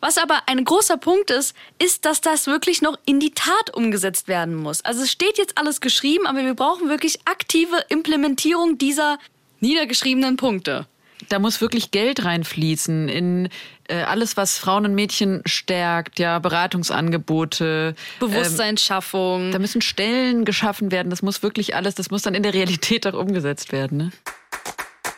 Was 0.00 0.18
aber 0.18 0.42
ein 0.46 0.64
großer 0.64 0.96
Punkt 0.96 1.30
ist, 1.30 1.54
ist, 1.78 2.04
dass 2.04 2.20
das 2.20 2.46
wirklich 2.46 2.82
noch 2.82 2.98
in 3.04 3.20
die 3.20 3.32
Tat 3.32 3.74
umgesetzt 3.74 4.28
werden 4.28 4.54
muss. 4.54 4.84
Also 4.84 5.02
es 5.02 5.12
steht 5.12 5.38
jetzt 5.38 5.58
alles 5.58 5.80
geschrieben, 5.80 6.26
aber 6.26 6.40
wir 6.40 6.54
brauchen 6.54 6.88
wirklich 6.88 7.20
aktive 7.26 7.84
Implementierung 7.88 8.78
dieser 8.78 9.18
niedergeschriebenen 9.60 10.36
Punkte. 10.36 10.86
Da 11.28 11.38
muss 11.38 11.60
wirklich 11.60 11.90
Geld 11.90 12.24
reinfließen 12.24 13.08
in 13.08 13.48
äh, 13.88 14.02
alles, 14.02 14.36
was 14.36 14.58
Frauen 14.58 14.84
und 14.86 14.94
Mädchen 14.94 15.42
stärkt, 15.46 16.18
ja, 16.18 16.38
Beratungsangebote, 16.38 17.94
Bewusstseinsschaffung. 18.18 19.46
Ähm, 19.46 19.52
da 19.52 19.58
müssen 19.58 19.82
Stellen 19.82 20.44
geschaffen 20.44 20.90
werden. 20.90 21.10
Das 21.10 21.22
muss 21.22 21.42
wirklich 21.42 21.76
alles, 21.76 21.94
das 21.94 22.10
muss 22.10 22.22
dann 22.22 22.34
in 22.34 22.42
der 22.42 22.54
Realität 22.54 23.06
auch 23.06 23.14
umgesetzt 23.14 23.72
werden. 23.72 23.98
Ne? 23.98 24.12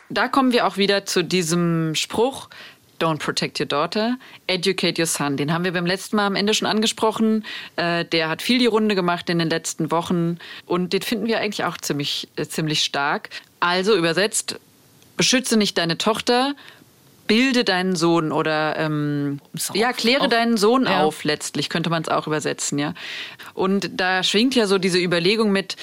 Da 0.09 0.27
kommen 0.27 0.51
wir 0.51 0.67
auch 0.67 0.77
wieder 0.77 1.05
zu 1.05 1.23
diesem 1.23 1.95
Spruch, 1.95 2.49
Don't 2.99 3.19
protect 3.19 3.59
your 3.59 3.65
daughter, 3.65 4.17
educate 4.47 4.97
your 4.99 5.05
son. 5.05 5.35
Den 5.35 5.51
haben 5.51 5.65
wir 5.65 5.73
beim 5.73 5.85
letzten 5.85 6.15
Mal 6.15 6.27
am 6.27 6.35
Ende 6.35 6.53
schon 6.53 6.67
angesprochen. 6.67 7.43
Äh, 7.75 8.05
der 8.05 8.29
hat 8.29 8.41
viel 8.41 8.57
die 8.57 8.67
Runde 8.67 8.95
gemacht 8.95 9.29
in 9.29 9.37
den 9.37 9.49
letzten 9.49 9.91
Wochen 9.91 10.37
und 10.65 10.93
den 10.93 11.01
finden 11.01 11.27
wir 11.27 11.39
eigentlich 11.39 11.65
auch 11.65 11.77
ziemlich, 11.77 12.29
äh, 12.37 12.45
ziemlich 12.45 12.83
stark. 12.83 13.29
Also 13.59 13.95
übersetzt, 13.97 14.59
beschütze 15.17 15.57
nicht 15.57 15.77
deine 15.77 15.97
Tochter, 15.97 16.55
bilde 17.27 17.63
deinen 17.63 17.95
Sohn 17.95 18.31
oder 18.31 18.77
ähm, 18.77 19.39
ja, 19.73 19.91
kläre 19.91 20.29
deinen 20.29 20.57
Sohn 20.57 20.85
ja. 20.85 21.03
auf, 21.03 21.23
letztlich 21.23 21.69
könnte 21.69 21.89
man 21.89 22.03
es 22.03 22.09
auch 22.09 22.27
übersetzen, 22.27 22.79
ja. 22.79 22.93
Und 23.53 23.89
da 23.93 24.23
schwingt 24.23 24.55
ja 24.55 24.67
so 24.67 24.77
diese 24.77 24.99
Überlegung 24.99 25.51
mit, 25.51 25.75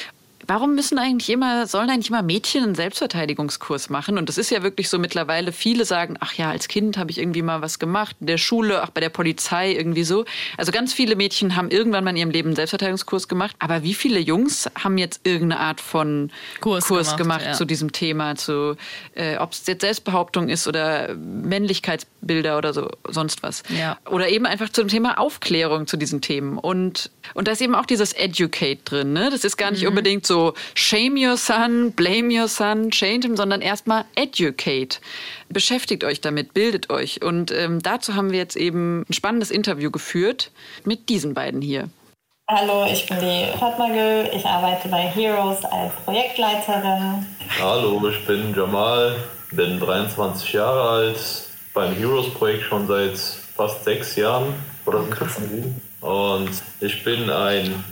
Warum 0.47 0.75
müssen 0.75 0.99
eigentlich 0.99 1.31
immer, 1.31 1.67
sollen 1.67 1.91
eigentlich 1.91 2.11
immer 2.11 2.23
Mädchen 2.23 2.65
einen 2.65 2.75
Selbstverteidigungskurs 2.75 3.91
machen? 3.91 4.19
Und 4.19 4.29
das 4.29 4.39
ist 4.39 4.51
ja 4.51 4.63
wirklich 4.63 4.89
so 4.89 4.99
mittlerweile, 4.99 5.53
viele 5.53 5.85
sagen, 5.85 6.17
ach 6.21 6.35
ja, 6.35 6.51
als 6.51 6.69
Kind 6.69 6.99
habe 6.99 7.11
ich 7.11 7.19
irgendwie 7.19 7.43
mal 7.43 7.63
was 7.63 7.79
gemacht, 7.79 8.17
in 8.21 8.27
der 8.27 8.39
Schule, 8.39 8.83
auch 8.83 8.91
bei 8.91 9.01
der 9.01 9.09
Polizei 9.09 9.73
irgendwie 9.73 10.05
so. 10.05 10.25
Also 10.57 10.73
ganz 10.73 10.93
viele 10.93 11.17
Mädchen 11.17 11.57
haben 11.57 11.71
irgendwann 11.71 12.05
mal 12.05 12.11
in 12.11 12.17
ihrem 12.17 12.31
Leben 12.31 12.49
einen 12.49 12.57
Selbstverteidigungskurs 12.57 13.29
gemacht. 13.29 13.55
Aber 13.59 13.83
wie 13.83 13.95
viele 13.95 14.19
Jungs 14.19 14.69
haben 14.83 14.99
jetzt 14.99 15.21
irgendeine 15.25 15.61
Art 15.61 15.81
von 15.81 16.31
Kurs, 16.61 16.87
Kurs 16.87 17.17
gemacht, 17.17 17.19
gemacht 17.19 17.45
ja. 17.47 17.53
zu 17.53 17.65
diesem 17.65 17.93
Thema, 17.93 18.35
zu, 18.35 18.77
äh, 19.15 19.37
ob 19.37 19.53
es 19.53 19.67
jetzt 19.67 19.83
Selbstbehauptung 19.83 20.49
ist 20.49 20.67
oder 20.67 21.15
Männlichkeitsbilder 21.15 22.59
oder 22.59 22.73
so, 22.73 22.91
sonst 23.09 23.43
was. 23.43 23.63
Ja. 23.69 23.99
Oder 24.11 24.29
eben 24.29 24.47
einfach 24.47 24.71
zum 24.71 24.89
Thema 24.89 25.19
Aufklärung 25.19 25.87
zu 25.87 25.97
diesen 25.97 26.21
Themen. 26.21 26.59
Und, 26.59 27.11
und 27.35 27.49
da 27.49 27.53
ist 27.53 27.61
eben 27.61 27.75
auch 27.75 27.87
dieses 27.87 28.13
Educate 28.13 28.81
drin, 28.85 29.13
ne? 29.13 29.31
Das 29.31 29.45
ist 29.45 29.57
gar 29.57 29.71
nicht 29.71 29.83
mhm. 29.83 29.89
unbedingt 29.89 30.27
so 30.27 30.32
so 30.33 30.55
shame 30.75 31.17
your 31.19 31.37
son, 31.37 31.91
blame 31.91 32.31
your 32.31 32.49
son, 32.49 32.91
change 32.91 33.27
him, 33.27 33.37
sondern 33.37 33.61
erstmal 33.61 34.07
educate. 34.15 34.99
Beschäftigt 35.51 36.05
euch 36.05 36.23
damit, 36.23 36.55
bildet 36.55 36.89
euch. 36.89 37.23
Und 37.23 37.51
ähm, 37.53 37.83
dazu 37.83 38.15
haben 38.15 38.31
wir 38.31 38.39
jetzt 38.39 38.57
eben 38.57 39.05
ein 39.09 39.13
spannendes 39.13 39.51
Interview 39.51 39.91
geführt 39.91 40.51
mit 40.85 41.11
diesen 41.11 41.35
beiden 41.35 41.61
hier. 41.61 41.91
Hallo, 42.49 42.87
ich 42.91 43.07
bin 43.07 43.19
die 43.21 43.59
Fatma 43.59 43.89
Gül. 43.89 44.31
Ich 44.35 44.47
arbeite 44.47 44.89
bei 44.89 45.03
Heroes 45.03 45.65
als 45.67 45.93
Projektleiterin. 46.05 47.27
Hallo, 47.61 48.09
ich 48.09 48.27
bin 48.27 48.55
Jamal, 48.55 49.17
bin 49.51 49.79
23 49.81 50.51
Jahre 50.55 50.89
alt, 50.89 51.19
beim 51.75 51.95
Heroes-Projekt 51.95 52.65
schon 52.65 52.87
seit 52.87 53.19
fast 53.19 53.85
sechs 53.85 54.17
Jahren. 54.17 54.55
Oder 54.87 55.03
sind 55.03 55.21
das 55.21 55.35
schon 55.35 55.81
Und 56.01 56.51
ich 56.81 57.05
bin 57.05 57.29
ein 57.29 57.85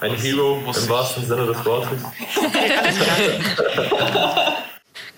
ein 0.00 0.14
Hero 0.14 0.62
im 0.66 0.88
wahrsten 0.88 1.26
Sinne 1.26 1.46
des 1.46 1.64
Wortes. 1.64 1.98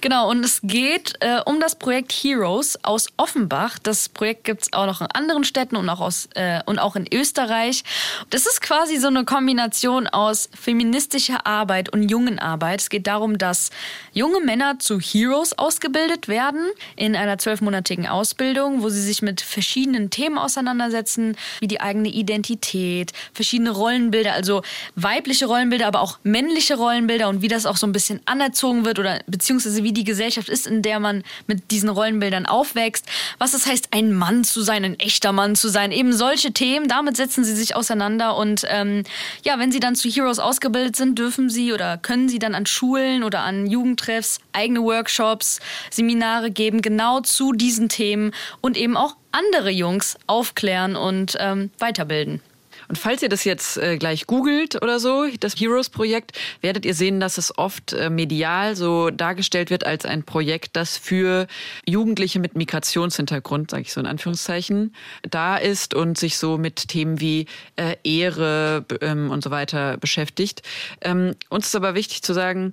Genau, 0.01 0.31
und 0.31 0.45
es 0.45 0.61
geht 0.63 1.15
äh, 1.21 1.41
um 1.45 1.61
das 1.61 1.75
Projekt 1.75 2.13
Heroes 2.13 2.83
aus 2.83 3.09
Offenbach. 3.19 3.79
Das 3.79 4.09
Projekt 4.09 4.45
gibt 4.45 4.63
es 4.63 4.73
auch 4.73 4.87
noch 4.87 5.03
in 5.03 5.09
anderen 5.09 5.45
Städten 5.45 5.77
und 5.77 5.89
auch, 5.91 6.01
aus, 6.01 6.29
äh, 6.35 6.61
und 6.65 6.79
auch 6.79 6.97
in 6.97 7.07
Österreich. 7.13 7.85
Das 8.31 8.47
ist 8.47 8.63
quasi 8.63 8.97
so 8.97 9.09
eine 9.09 9.25
Kombination 9.25 10.07
aus 10.07 10.49
feministischer 10.59 11.47
Arbeit 11.47 11.91
und 11.91 12.11
jungen 12.11 12.39
Arbeit. 12.39 12.81
Es 12.81 12.89
geht 12.89 13.07
darum, 13.07 13.37
dass 13.37 13.71
junge 14.13 14.41
Männer 14.41 14.79
zu 14.79 14.99
Heroes 14.99 15.57
ausgebildet 15.57 16.29
werden 16.29 16.67
in 16.97 17.17
einer 17.17 17.39
zwölfmonatigen 17.39 18.07
Ausbildung, 18.07 18.83
wo 18.83 18.89
sie 18.89 19.03
sich 19.03 19.23
mit 19.23 19.41
verschiedenen 19.41 20.11
Themen 20.11 20.39
auseinandersetzen, 20.39 21.37
wie 21.61 21.69
die 21.69 21.81
eigene 21.81 22.09
Identität, 22.09 23.13
verschiedene 23.33 23.71
Rollenbilder, 23.71 24.33
also 24.33 24.63
weibliche 24.97 25.47
Rollenbilder, 25.47 25.87
aber 25.87 26.01
auch 26.01 26.19
männliche 26.23 26.77
Rollenbilder 26.77 27.29
und 27.29 27.43
wie 27.43 27.49
das 27.49 27.67
auch 27.67 27.77
so 27.77 27.87
ein 27.87 27.93
bisschen 27.93 28.21
anerzogen 28.25 28.85
wird 28.85 28.99
oder 28.99 29.21
beziehungsweise 29.27 29.83
wie 29.85 29.93
die 29.93 30.05
Gesellschaft 30.05 30.49
ist, 30.49 30.67
in 30.67 30.83
der 30.83 31.01
man 31.01 31.23
mit 31.47 31.71
diesen 31.71 31.89
Rollenbildern 31.89 32.47
aufwächst, 32.47 33.07
was 33.39 33.55
es 33.55 33.67
heißt, 33.67 33.89
ein 33.93 34.13
Mann 34.13 34.45
zu 34.45 34.63
sein, 34.63 34.85
ein 34.85 34.99
echter 34.99 35.33
Mann 35.33 35.57
zu 35.57 35.69
sein, 35.69 35.93
eben 35.93 36.13
solche 36.13 36.53
Themen, 36.53 36.89
damit 36.89 37.17
setzen 37.17 37.45
sie 37.45 37.55
sich 37.55 37.77
auseinander 37.77 38.37
und 38.37 38.65
ähm, 38.69 39.05
ja, 39.45 39.59
wenn 39.59 39.73
sie 39.73 39.81
dann 39.81 39.95
zu 39.95 40.09
Heroes 40.09 40.39
ausgebildet 40.39 40.97
sind, 40.97 41.19
dürfen 41.19 41.49
sie 41.49 41.73
oder 41.73 41.99
können 41.99 42.29
sie 42.29 42.39
dann 42.39 42.55
an 42.55 42.67
Schulen 42.67 43.23
oder 43.23 43.41
an 43.41 43.67
Jugendtreffs 44.01 44.41
eigene 44.53 44.83
Workshops, 44.83 45.61
Seminare 45.91 46.51
geben, 46.51 46.83
genau 46.83 47.21
zu 47.21 47.53
diesen 47.53 47.89
Themen 47.89 48.33
und 48.61 48.77
eben 48.77 48.97
auch 48.97 49.17
andere 49.33 49.71
Jungs 49.71 50.17
aufklären 50.27 50.97
und 50.97 51.37
ähm, 51.39 51.71
weiterbilden. 51.79 52.41
Und 52.89 52.97
falls 52.97 53.23
ihr 53.23 53.29
das 53.29 53.45
jetzt 53.45 53.77
äh, 53.77 53.99
gleich 53.99 54.27
googelt 54.27 54.83
oder 54.83 54.99
so, 54.99 55.29
das 55.39 55.55
Heroes-Projekt, 55.55 56.37
werdet 56.61 56.85
ihr 56.85 56.95
sehen, 56.95 57.21
dass 57.21 57.39
es 57.39 57.57
oft 57.57 57.93
äh, 57.93 58.11
medial 58.11 58.75
so 58.75 59.11
dargestellt 59.11 59.71
wird 59.71 59.87
als 59.87 60.05
ein 60.05 60.25
Projekt, 60.25 60.75
das 60.75 60.97
für 60.97 61.47
Jugendliche 61.87 62.41
mit 62.41 62.57
Migrationshintergrund, 62.57 63.71
sage 63.71 63.83
ich 63.83 63.93
so 63.93 64.01
in 64.01 64.07
Anführungszeichen, 64.07 64.93
da 65.23 65.57
ist 65.57 65.95
und 65.95 66.19
sich 66.19 66.37
so 66.37 66.59
mit 66.59 66.89
Themen 66.89 67.21
wie 67.21 67.47
äh, 67.77 67.95
Ehre 68.03 68.85
ähm, 69.01 69.31
und 69.31 69.45
so 69.45 69.53
weiter 69.53 69.97
beschäftigt. 69.97 70.63
Ähm, 71.01 71.37
uns 71.49 71.69
ist 71.69 71.77
aber 71.77 71.95
wichtig 71.95 72.23
zu 72.23 72.35
sagen, 72.35 72.73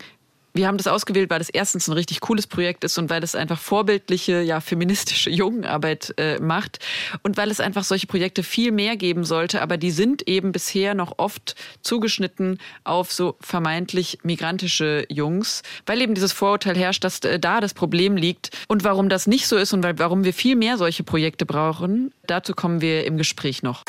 wir 0.58 0.68
haben 0.68 0.78
das 0.78 0.88
ausgewählt, 0.88 1.30
weil 1.30 1.40
das 1.40 1.50
erstens 1.50 1.88
ein 1.88 1.94
richtig 1.94 2.20
cooles 2.20 2.48
Projekt 2.48 2.84
ist 2.84 2.98
und 2.98 3.10
weil 3.10 3.24
es 3.24 3.36
einfach 3.36 3.60
vorbildliche, 3.60 4.42
ja, 4.42 4.60
feministische 4.60 5.30
Jugendarbeit 5.30 6.14
äh, 6.18 6.40
macht 6.40 6.80
und 7.24 7.38
weil 7.38 7.50
es 7.50 7.62
einfach 7.62 7.84
solche 7.84 8.08
Projekte 8.08 8.44
viel 8.44 8.72
mehr 8.72 8.98
geben 8.98 9.24
sollte, 9.24 9.62
aber 9.62 9.78
die 9.78 9.92
sind 9.92 10.28
eben 10.28 10.52
bisher 10.52 10.96
noch 10.96 11.14
oft 11.18 11.56
zugeschnitten 11.82 12.60
auf 12.84 13.14
so 13.14 13.38
vermeintlich 13.40 14.20
migrantische 14.24 15.06
Jungs, 15.10 15.62
weil 15.86 16.02
eben 16.02 16.16
dieses 16.16 16.34
Vorurteil 16.34 16.76
herrscht, 16.76 17.04
dass 17.04 17.20
äh, 17.20 17.40
da 17.40 17.62
das 17.62 17.74
Problem 17.74 18.18
liegt 18.18 18.50
und 18.68 18.84
warum 18.84 19.08
das 19.08 19.28
nicht 19.28 19.48
so 19.48 19.56
ist 19.56 19.74
und 19.74 19.84
weil, 19.84 19.98
warum 20.00 20.24
wir 20.24 20.34
viel 20.34 20.56
mehr 20.56 20.78
solche 20.78 21.04
Projekte 21.04 21.46
brauchen, 21.46 22.12
dazu 22.26 22.54
kommen 22.54 22.82
wir 22.82 23.06
im 23.06 23.18
Gespräch 23.18 23.64
noch. 23.64 23.84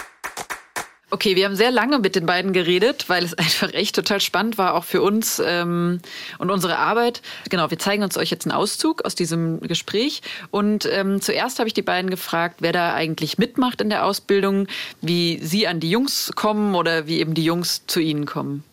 Okay, 1.10 1.36
wir 1.36 1.46
haben 1.46 1.56
sehr 1.56 1.70
lange 1.70 1.98
mit 2.00 2.16
den 2.16 2.26
beiden 2.26 2.52
geredet, 2.52 3.08
weil 3.08 3.24
es 3.24 3.32
einfach 3.38 3.72
echt 3.72 3.94
total 3.94 4.20
spannend 4.20 4.58
war, 4.58 4.74
auch 4.74 4.84
für 4.84 5.00
uns 5.00 5.40
ähm, 5.44 6.00
und 6.38 6.50
unsere 6.50 6.78
Arbeit. 6.78 7.22
Genau, 7.48 7.70
wir 7.70 7.78
zeigen 7.78 8.02
uns 8.02 8.18
euch 8.18 8.30
jetzt 8.30 8.46
einen 8.46 8.52
Auszug 8.52 9.04
aus 9.04 9.14
diesem 9.14 9.60
Gespräch. 9.60 10.20
Und 10.50 10.86
ähm, 10.90 11.20
zuerst 11.20 11.58
habe 11.58 11.68
ich 11.68 11.74
die 11.74 11.82
beiden 11.82 12.10
gefragt, 12.10 12.56
wer 12.60 12.72
da 12.72 12.92
eigentlich 12.92 13.38
mitmacht 13.38 13.80
in 13.80 13.88
der 13.88 14.04
Ausbildung, 14.04 14.66
wie 15.00 15.38
sie 15.42 15.66
an 15.66 15.80
die 15.80 15.90
Jungs 15.90 16.32
kommen 16.34 16.74
oder 16.74 17.06
wie 17.06 17.20
eben 17.20 17.34
die 17.34 17.44
Jungs 17.44 17.86
zu 17.86 18.00
ihnen 18.00 18.26
kommen. 18.26 18.64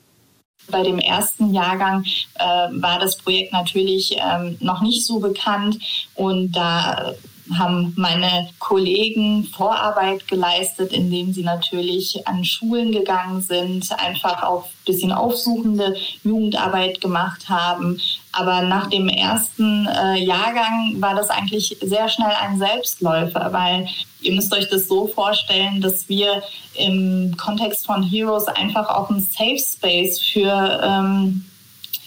Bei 0.67 0.82
dem 0.82 0.98
ersten 0.98 1.54
Jahrgang 1.54 2.04
äh, 2.36 2.43
war 2.43 3.00
das 3.00 3.17
Projekt 3.17 3.54
natürlich 3.54 4.17
ähm, 4.17 4.58
noch 4.60 4.82
nicht 4.82 5.06
so 5.06 5.19
bekannt 5.19 5.78
und 6.15 6.54
da 6.54 7.13
haben 7.54 7.94
meine 7.96 8.50
Kollegen 8.60 9.44
Vorarbeit 9.56 10.28
geleistet, 10.28 10.92
indem 10.92 11.34
sie 11.34 11.44
natürlich 11.44 12.28
an 12.28 12.44
Schulen 12.44 12.92
gegangen 12.92 13.42
sind, 13.42 13.92
einfach 14.00 14.44
auch 14.44 14.66
ein 14.66 14.86
bisschen 14.86 15.12
aufsuchende 15.12 15.96
Jugendarbeit 16.24 17.02
gemacht 17.02 17.48
haben. 17.50 18.00
Aber 18.32 18.64
nach 18.64 18.88
dem 18.88 19.08
ersten 19.08 19.88
äh, 19.88 20.24
Jahrgang 20.24 20.96
war 21.00 21.16
das 21.16 21.30
eigentlich 21.30 21.78
sehr 21.82 22.10
schnell 22.10 22.34
ein 22.42 22.58
Selbstläufer, 22.58 23.54
weil 23.54 23.88
ihr 24.22 24.34
müsst 24.34 24.54
euch 24.54 24.70
das 24.70 24.88
so 24.88 25.08
vorstellen, 25.08 25.82
dass 25.82 26.10
wir 26.10 26.42
im 26.74 27.36
Kontext 27.38 27.86
von 27.86 28.04
Heroes 28.04 28.48
einfach 28.48 28.90
auch 28.90 29.10
ein 29.10 29.22
Safe 29.22 29.60
Space 29.60 30.20
für 30.20 30.82
ähm, 30.84 31.46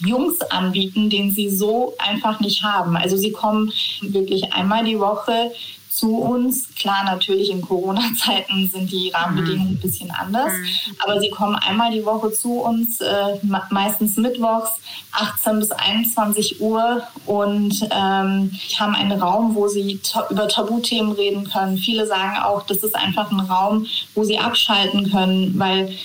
Jungs 0.00 0.40
anbieten, 0.42 1.10
den 1.10 1.30
sie 1.30 1.50
so 1.50 1.94
einfach 1.98 2.40
nicht 2.40 2.62
haben. 2.62 2.96
Also 2.96 3.16
sie 3.16 3.32
kommen 3.32 3.72
wirklich 4.02 4.52
einmal 4.52 4.84
die 4.84 4.98
Woche 4.98 5.52
zu 5.98 6.16
uns. 6.18 6.68
Klar, 6.76 7.04
natürlich 7.04 7.50
in 7.50 7.60
Corona-Zeiten 7.60 8.70
sind 8.72 8.90
die 8.90 9.10
Rahmenbedingungen 9.10 9.72
ein 9.72 9.80
bisschen 9.80 10.10
anders, 10.10 10.52
mhm. 10.52 10.96
aber 11.04 11.20
sie 11.20 11.30
kommen 11.30 11.56
einmal 11.56 11.90
die 11.90 12.04
Woche 12.04 12.32
zu 12.32 12.60
uns, 12.60 13.00
äh, 13.00 13.38
meistens 13.70 14.16
mittwochs, 14.16 14.70
18 15.12 15.58
bis 15.58 15.70
21 15.72 16.60
Uhr 16.60 17.02
und 17.26 17.82
ähm, 17.90 18.52
haben 18.78 18.94
einen 18.94 19.20
Raum, 19.20 19.54
wo 19.54 19.66
sie 19.68 19.98
ta 19.98 20.26
über 20.30 20.46
Tabuthemen 20.46 21.12
reden 21.12 21.50
können. 21.50 21.78
Viele 21.78 22.06
sagen 22.06 22.38
auch, 22.44 22.62
das 22.62 22.78
ist 22.78 22.94
einfach 22.94 23.30
ein 23.32 23.40
Raum, 23.40 23.86
wo 24.14 24.22
sie 24.22 24.38
abschalten 24.38 25.10
können, 25.10 25.58
weil 25.58 25.96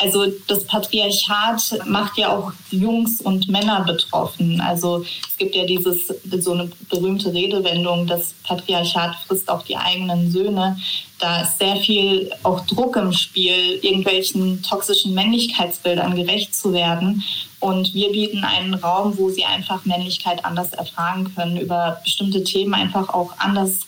also 0.00 0.26
das 0.46 0.64
Patriarchat 0.64 1.86
macht 1.86 2.18
ja 2.18 2.36
auch 2.36 2.52
Jungs 2.70 3.20
und 3.20 3.48
Männer 3.48 3.84
betroffen. 3.84 4.60
Also 4.60 5.04
es 5.28 5.36
gibt 5.36 5.54
ja 5.54 5.64
dieses 5.64 6.06
so 6.38 6.52
eine 6.52 6.70
berühmte 6.88 7.32
Redewendung, 7.32 8.06
das 8.06 8.34
Patriarchat 8.44 9.16
frisst 9.26 9.48
auch 9.48 9.62
die 9.62 9.76
eigenen 9.76 10.30
Söhne. 10.30 10.78
Da 11.18 11.42
ist 11.42 11.58
sehr 11.58 11.76
viel 11.76 12.30
auch 12.44 12.64
Druck 12.66 12.96
im 12.96 13.12
Spiel, 13.12 13.80
irgendwelchen 13.82 14.62
toxischen 14.62 15.14
Männlichkeitsbildern 15.14 16.14
gerecht 16.14 16.54
zu 16.54 16.72
werden. 16.72 17.24
Und 17.60 17.92
wir 17.92 18.12
bieten 18.12 18.44
einen 18.44 18.74
Raum, 18.74 19.18
wo 19.18 19.30
sie 19.30 19.44
einfach 19.44 19.84
Männlichkeit 19.84 20.44
anders 20.44 20.72
erfahren 20.72 21.34
können, 21.34 21.56
über 21.56 22.00
bestimmte 22.04 22.44
Themen 22.44 22.74
einfach 22.74 23.08
auch 23.08 23.32
anders 23.38 23.80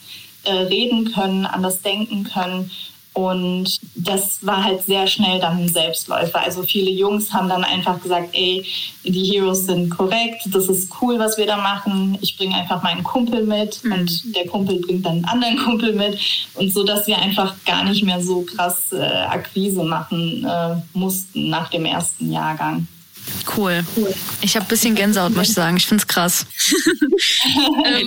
äh, 0.43 0.53
reden 0.53 1.13
können, 1.13 1.47
anders 1.47 1.83
denken 1.83 2.25
können 2.25 2.71
und 3.21 3.79
das 3.95 4.45
war 4.47 4.65
halt 4.65 4.83
sehr 4.87 5.07
schnell 5.07 5.41
dann 5.41 5.59
ein 5.59 5.69
Selbstläufer. 5.69 6.41
Also 6.41 6.63
viele 6.63 6.91
Jungs 6.91 7.33
haben 7.33 7.49
dann 7.49 7.65
einfach 7.65 8.01
gesagt, 8.01 8.31
ey, 8.33 8.65
die 9.05 9.25
Heroes 9.25 9.67
sind 9.67 9.91
korrekt, 9.91 10.43
das 10.47 10.69
ist 10.69 10.91
cool, 11.01 11.19
was 11.19 11.37
wir 11.37 11.47
da 11.47 11.57
machen. 11.57 12.17
Ich 12.21 12.37
bringe 12.37 12.57
einfach 12.57 12.83
meinen 12.83 13.05
Kumpel 13.05 13.45
mit 13.45 13.85
mhm. 13.85 13.93
und 13.93 14.37
der 14.37 14.47
Kumpel 14.47 14.81
bringt 14.81 15.05
dann 15.05 15.25
einen 15.25 15.25
anderen 15.27 15.59
Kumpel 15.65 15.93
mit. 15.93 16.19
Und 16.55 16.73
so, 16.73 16.85
dass 16.85 17.07
wir 17.07 17.19
einfach 17.19 17.55
gar 17.67 17.85
nicht 17.85 18.05
mehr 18.05 18.23
so 18.23 18.43
krass 18.43 18.93
äh, 18.93 19.03
Akquise 19.03 19.85
machen 19.85 20.45
äh, 20.45 20.77
mussten 20.93 21.51
nach 21.51 21.69
dem 21.69 21.85
ersten 21.85 22.33
Jahrgang. 22.33 22.87
Cool. 23.57 23.85
Ich 24.43 24.55
habe 24.57 24.67
ein 24.67 24.69
bisschen 24.69 24.95
Gänsehaut, 24.95 25.35
muss 25.35 25.49
ich 25.49 25.55
sagen. 25.55 25.77
Ich 25.77 25.87
finde 25.87 26.03
es 26.03 26.09
krass. 26.09 26.47
ähm, 27.85 28.07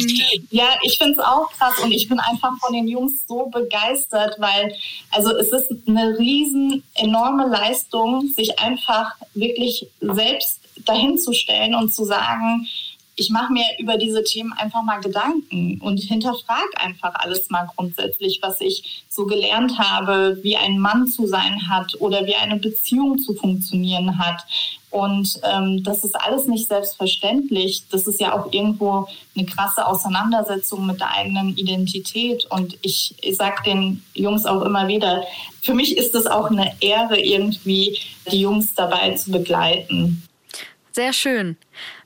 ja, 0.50 0.70
ich 0.84 0.98
finde 0.98 1.14
es 1.14 1.20
auch 1.20 1.52
krass 1.58 1.80
und 1.84 1.92
ich 1.92 2.08
bin 2.08 2.20
einfach 2.20 2.52
von 2.60 2.74
den 2.74 2.88
Jungs 2.88 3.14
so 3.28 3.48
begeistert, 3.48 4.36
weil 4.40 4.76
also 5.12 5.36
es 5.36 5.50
ist 5.50 5.72
eine 5.88 6.18
riesen 6.18 6.84
enorme 6.96 7.48
Leistung, 7.48 8.28
sich 8.36 8.60
einfach 8.60 9.16
wirklich 9.34 9.88
selbst 10.02 10.60
dahin 10.86 11.18
zu 11.18 11.34
stellen 11.34 11.76
und 11.76 11.94
zu 11.94 12.06
sagen, 12.06 12.68
ich 13.15 13.30
mache 13.30 13.54
mir 13.54 13.65
über 13.80 13.97
diese 13.97 14.23
Themen 14.23 14.54
einfach 14.54 14.84
mal 14.84 14.99
Gedanken 14.99 15.80
und 15.82 15.99
hinterfrage 15.99 16.78
einfach 16.78 17.13
alles 17.15 17.49
mal 17.49 17.67
grundsätzlich, 17.76 18.39
was 18.41 18.60
ich 18.60 19.04
so 19.08 19.26
gelernt 19.26 19.78
habe, 19.78 20.39
wie 20.41 20.58
ein 20.58 20.80
Mann 20.80 21.08
zu 21.08 21.28
sein 21.28 21.67
hat 21.69 21.99
oder 21.99 22.26
wie 22.26 22.36
eine 22.36 22.58
Beziehung 22.58 23.19
zu 23.19 23.36
funktionieren 23.36 24.17
hat. 24.17 24.43
Und 24.89 25.39
ähm, 25.43 25.84
das 25.84 26.04
ist 26.04 26.15
alles 26.15 26.45
nicht 26.45 26.67
selbstverständlich. 26.67 27.84
Das 27.89 28.08
ist 28.08 28.19
ja 28.19 28.34
auch 28.34 28.52
irgendwo 28.52 29.08
eine 29.36 29.45
krasse 29.45 29.86
Auseinandersetzung 29.86 30.86
mit 30.86 30.99
der 30.99 31.12
eigenen 31.12 31.56
Identität. 31.58 32.45
Und 32.49 32.78
ich, 32.82 33.15
ich 33.21 33.36
sage 33.36 33.63
den 33.65 34.04
Jungs 34.13 34.45
auch 34.45 34.62
immer 34.63 34.88
wieder, 34.88 35.23
für 35.62 35.73
mich 35.73 35.97
ist 35.97 36.13
es 36.15 36.28
auch 36.28 36.49
eine 36.49 36.73
Ehre, 36.80 37.19
irgendwie 37.19 37.97
die 38.32 38.41
Jungs 38.41 38.73
dabei 38.76 39.12
zu 39.15 39.32
begleiten. 39.32 40.23
Sehr 40.91 41.13
schön. 41.13 41.58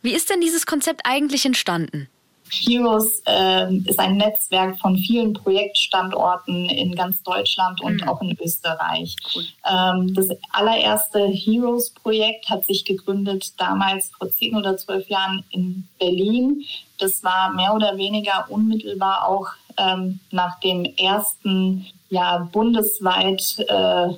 Wie 0.07 0.13
ist 0.13 0.29
denn 0.29 0.39
dieses 0.39 0.65
Konzept 0.65 1.01
eigentlich 1.03 1.45
entstanden? 1.45 2.07
Heroes 2.49 3.21
äh, 3.25 3.75
ist 3.89 3.99
ein 3.99 4.15
Netzwerk 4.15 4.79
von 4.79 4.95
vielen 4.95 5.33
Projektstandorten 5.33 6.69
in 6.69 6.95
ganz 6.95 7.21
Deutschland 7.23 7.81
und 7.81 8.01
mhm. 8.01 8.07
auch 8.07 8.21
in 8.21 8.37
Österreich. 8.41 9.17
Cool. 9.35 9.43
Ähm, 9.69 10.13
das 10.13 10.29
allererste 10.53 11.27
Heroes-Projekt 11.27 12.49
hat 12.49 12.65
sich 12.65 12.85
gegründet 12.85 13.51
damals 13.59 14.09
vor 14.17 14.31
zehn 14.31 14.55
oder 14.55 14.77
zwölf 14.77 15.09
Jahren 15.09 15.43
in 15.49 15.89
Berlin. 15.99 16.63
Das 16.99 17.21
war 17.25 17.53
mehr 17.53 17.73
oder 17.73 17.97
weniger 17.97 18.45
unmittelbar 18.47 19.27
auch 19.27 19.49
ähm, 19.77 20.21
nach 20.31 20.57
dem 20.61 20.85
ersten 20.85 21.85
ja, 22.09 22.47
bundesweit 22.49 23.59
äh, 23.67 24.13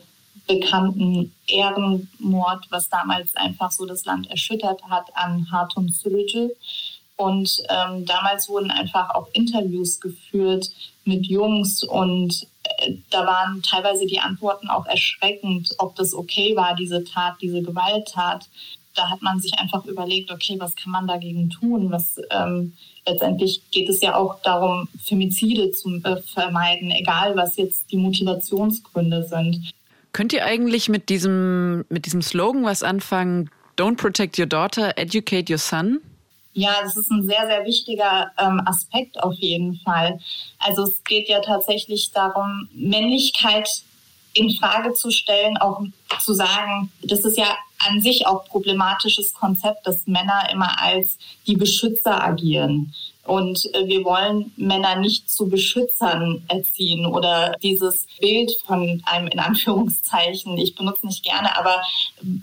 bekannten 0.50 1.32
Ehrenmord, 1.48 2.66
was 2.72 2.90
damals 2.90 3.36
einfach 3.36 3.72
so 3.72 3.86
das 3.86 4.04
Land 4.06 4.30
erschüttert 4.32 4.82
hat 4.90 5.06
an 5.16 5.48
Hartum 5.52 5.90
Sürücü. 5.90 6.50
Und 7.16 7.62
ähm, 7.70 8.06
damals 8.06 8.50
wurden 8.50 8.72
einfach 8.72 9.14
auch 9.14 9.28
Interviews 9.34 10.00
geführt 10.00 10.70
mit 11.04 11.28
Jungs 11.28 11.84
und 11.84 12.48
äh, 12.64 12.94
da 13.10 13.26
waren 13.26 13.62
teilweise 13.62 14.06
die 14.06 14.20
Antworten 14.20 14.70
auch 14.70 14.86
erschreckend, 14.86 15.70
ob 15.78 15.96
das 15.96 16.14
okay 16.14 16.56
war, 16.56 16.76
diese 16.76 17.04
Tat, 17.04 17.36
diese 17.42 17.62
Gewalttat. 17.62 18.48
Da 18.96 19.10
hat 19.10 19.22
man 19.22 19.40
sich 19.40 19.54
einfach 19.60 19.86
überlegt, 19.86 20.32
okay, 20.32 20.56
was 20.60 20.76
kann 20.76 20.92
man 20.92 21.08
dagegen 21.08 21.50
tun? 21.50 21.92
Was 21.92 22.20
ähm, 22.32 22.74
letztendlich 23.06 23.62
geht 23.70 23.90
es 23.90 24.02
ja 24.02 24.16
auch 24.16 24.42
darum, 24.42 24.88
Femizide 25.04 25.72
zu 25.72 26.02
äh, 26.04 26.22
vermeiden, 26.34 26.90
egal 26.90 27.36
was 27.36 27.58
jetzt 27.58 27.92
die 27.92 27.98
Motivationsgründe 27.98 29.24
sind. 29.24 29.74
Könnt 30.12 30.34
ihr 30.34 30.46
eigentlich 30.46 30.90
mit 30.90 31.10
diesem, 31.10 31.86
mit 31.90 32.06
diesem 32.06 32.22
Slogan 32.22 32.64
was 32.64 32.84
anfangen? 32.84 33.50
Don't 33.78 33.96
protect 33.98 34.38
your 34.40 34.46
daughter, 34.46 34.98
educate 34.98 35.52
your 35.52 35.58
son? 35.58 36.02
Ja, 36.54 36.72
das 36.84 36.98
ist 36.98 37.12
ein 37.12 37.26
sehr, 37.26 37.46
sehr 37.46 37.64
wichtiger 37.66 38.32
ähm, 38.38 38.62
Aspekt 38.66 39.22
auf 39.22 39.36
jeden 39.36 39.80
Fall. 39.80 40.20
Also 40.58 40.84
es 40.84 41.04
geht 41.04 41.30
ja 41.30 41.40
tatsächlich 41.42 42.12
darum, 42.12 42.68
Männlichkeit 42.74 43.70
in 44.34 44.52
Frage 44.52 44.94
zu 44.94 45.12
stellen, 45.12 45.58
auch 45.58 45.82
zu 46.20 46.34
sagen, 46.34 46.92
das 47.04 47.22
ist 47.22 47.38
ja 47.38 47.56
an 47.88 48.02
sich 48.02 48.28
auch 48.28 48.46
problematisches 48.46 49.34
Konzept, 49.34 49.88
dass 49.88 50.06
Männer 50.06 50.50
immer 50.52 50.82
als 50.82 51.18
die 51.48 51.56
Beschützer 51.56 52.22
agieren. 52.22 52.94
Und 53.30 53.70
äh, 53.76 53.86
wir 53.86 54.04
wollen 54.06 54.52
Männer 54.58 54.96
nicht 54.96 55.30
zu 55.30 55.48
Beschützern 55.48 56.44
erziehen 56.48 57.06
oder 57.06 57.56
dieses 57.62 58.08
Bild 58.20 58.52
von 58.66 59.04
einem 59.06 59.28
in 59.28 59.38
Anführungszeichen, 59.38 60.58
ich 60.58 60.74
benutze 60.74 61.06
nicht 61.06 61.24
gerne, 61.24 61.56
aber 61.56 61.80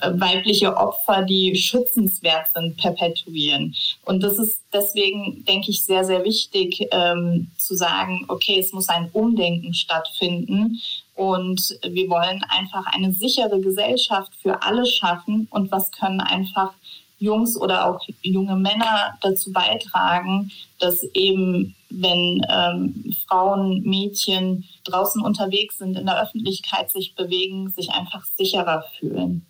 äh, 0.01 0.13
weibliche 0.13 0.77
Opfer, 0.77 1.23
die 1.23 1.57
schützenswert 1.57 2.53
sind, 2.55 2.77
perpetuieren. 2.77 3.75
Und 4.05 4.23
das 4.23 4.39
ist 4.39 4.61
deswegen, 4.73 5.45
denke 5.45 5.73
ich, 5.73 5.83
sehr, 5.83 6.05
sehr 6.05 6.23
wichtig 6.23 6.87
ähm, 6.93 7.51
zu 7.59 7.75
sagen, 7.75 8.25
okay, 8.29 8.61
es 8.61 8.73
muss 8.73 8.89
ein 8.89 9.11
Umdenken 9.13 9.75
stattfinden. 9.75 10.81
Und 11.17 11.79
wir 11.83 12.09
wollen 12.11 12.45
einfach 12.49 12.87
eine 12.93 13.11
sichere 13.13 13.59
Gesellschaft 13.59 14.33
für 14.41 14.63
alle 14.63 14.87
schaffen. 14.87 15.49
Und 15.51 15.73
was 15.73 15.91
können 15.91 16.21
einfach 16.21 16.75
Jungs 17.19 17.57
oder 17.57 17.87
auch 17.87 18.01
junge 18.23 18.57
Männer 18.57 19.17
dazu 19.23 19.53
beitragen, 19.53 20.51
dass 20.79 21.03
eben, 21.15 21.75
wenn 21.89 22.45
ähm, 22.49 23.15
Frauen, 23.27 23.83
Mädchen 23.83 24.65
draußen 24.85 25.23
unterwegs 25.23 25.79
sind, 25.79 25.97
in 25.97 26.07
der 26.07 26.23
Öffentlichkeit 26.23 26.91
sich 26.91 27.15
bewegen, 27.15 27.71
sich 27.71 27.91
einfach 27.91 28.25
sicherer 28.37 28.85
fühlen. 28.99 29.47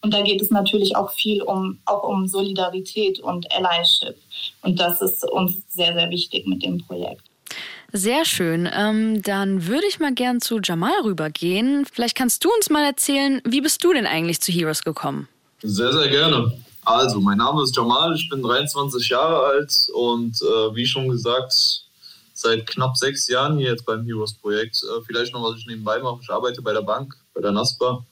Und 0.00 0.14
da 0.14 0.22
geht 0.22 0.40
es 0.40 0.50
natürlich 0.50 0.94
auch 0.94 1.10
viel 1.10 1.42
um, 1.42 1.78
auch 1.84 2.04
um 2.04 2.28
Solidarität 2.28 3.18
und 3.18 3.50
Allyship. 3.50 4.16
Und 4.62 4.78
das 4.78 5.00
ist 5.00 5.28
uns 5.28 5.62
sehr, 5.70 5.92
sehr 5.94 6.10
wichtig 6.10 6.46
mit 6.46 6.62
dem 6.62 6.78
Projekt. 6.78 7.22
Sehr 7.92 8.24
schön. 8.24 8.68
Ähm, 8.72 9.22
dann 9.22 9.66
würde 9.66 9.86
ich 9.88 9.98
mal 9.98 10.12
gern 10.12 10.40
zu 10.40 10.60
Jamal 10.62 11.00
rübergehen. 11.02 11.86
Vielleicht 11.90 12.14
kannst 12.14 12.44
du 12.44 12.50
uns 12.54 12.68
mal 12.68 12.84
erzählen, 12.84 13.40
wie 13.44 13.62
bist 13.62 13.82
du 13.82 13.92
denn 13.92 14.06
eigentlich 14.06 14.40
zu 14.40 14.52
Heroes 14.52 14.82
gekommen? 14.82 15.26
Sehr, 15.62 15.92
sehr 15.92 16.08
gerne. 16.08 16.52
Also, 16.84 17.20
mein 17.20 17.38
Name 17.38 17.64
ist 17.64 17.76
Jamal, 17.76 18.14
ich 18.14 18.28
bin 18.28 18.42
23 18.42 19.08
Jahre 19.08 19.44
alt 19.44 19.88
und 19.92 20.40
äh, 20.40 20.74
wie 20.74 20.86
schon 20.86 21.08
gesagt, 21.08 21.82
seit 22.32 22.64
knapp 22.66 22.96
sechs 22.96 23.26
Jahren 23.26 23.58
hier 23.58 23.70
jetzt 23.70 23.84
beim 23.84 24.04
Heroes-Projekt. 24.04 24.84
Äh, 24.84 25.02
vielleicht 25.04 25.34
noch, 25.34 25.42
was 25.42 25.58
ich 25.58 25.66
nebenbei 25.66 25.98
mache. 25.98 26.20
Ich 26.22 26.30
arbeite 26.30 26.62
bei 26.62 26.72
der 26.72 26.82
Bank, 26.82 27.12
bei 27.34 27.40
der 27.40 27.50
NASPA. 27.50 28.04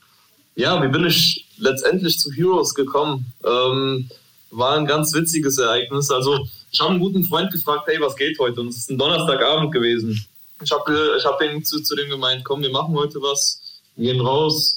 Ja, 0.57 0.83
wie 0.83 0.89
bin 0.89 1.07
ich 1.07 1.47
letztendlich 1.59 2.19
zu 2.19 2.33
Heroes 2.33 2.75
gekommen? 2.75 3.33
Ähm, 3.45 4.11
war 4.51 4.77
ein 4.77 4.87
ganz 4.87 5.15
witziges 5.15 5.59
Ereignis. 5.59 6.11
Also, 6.11 6.49
ich 6.73 6.81
habe 6.81 6.91
einen 6.91 7.01
guten 7.01 7.23
Freund 7.23 7.53
gefragt, 7.53 7.85
hey, 7.87 8.01
was 8.01 8.17
geht 8.17 8.37
heute? 8.41 8.61
Und 8.61 8.69
es 8.69 8.79
ist 8.79 8.91
ein 8.91 8.99
Donnerstagabend 8.99 9.73
gewesen. 9.73 10.27
Ich 10.61 10.73
habe 10.73 11.15
ich 11.17 11.25
hab 11.25 11.39
zu, 11.65 11.81
zu 11.81 11.95
dem 11.95 12.11
gemeint, 12.11 12.45
komm, 12.45 12.63
wir 12.63 12.71
machen 12.71 12.95
heute 12.97 13.23
was, 13.23 13.63
wir 13.95 14.13
gehen 14.13 14.21
raus, 14.21 14.76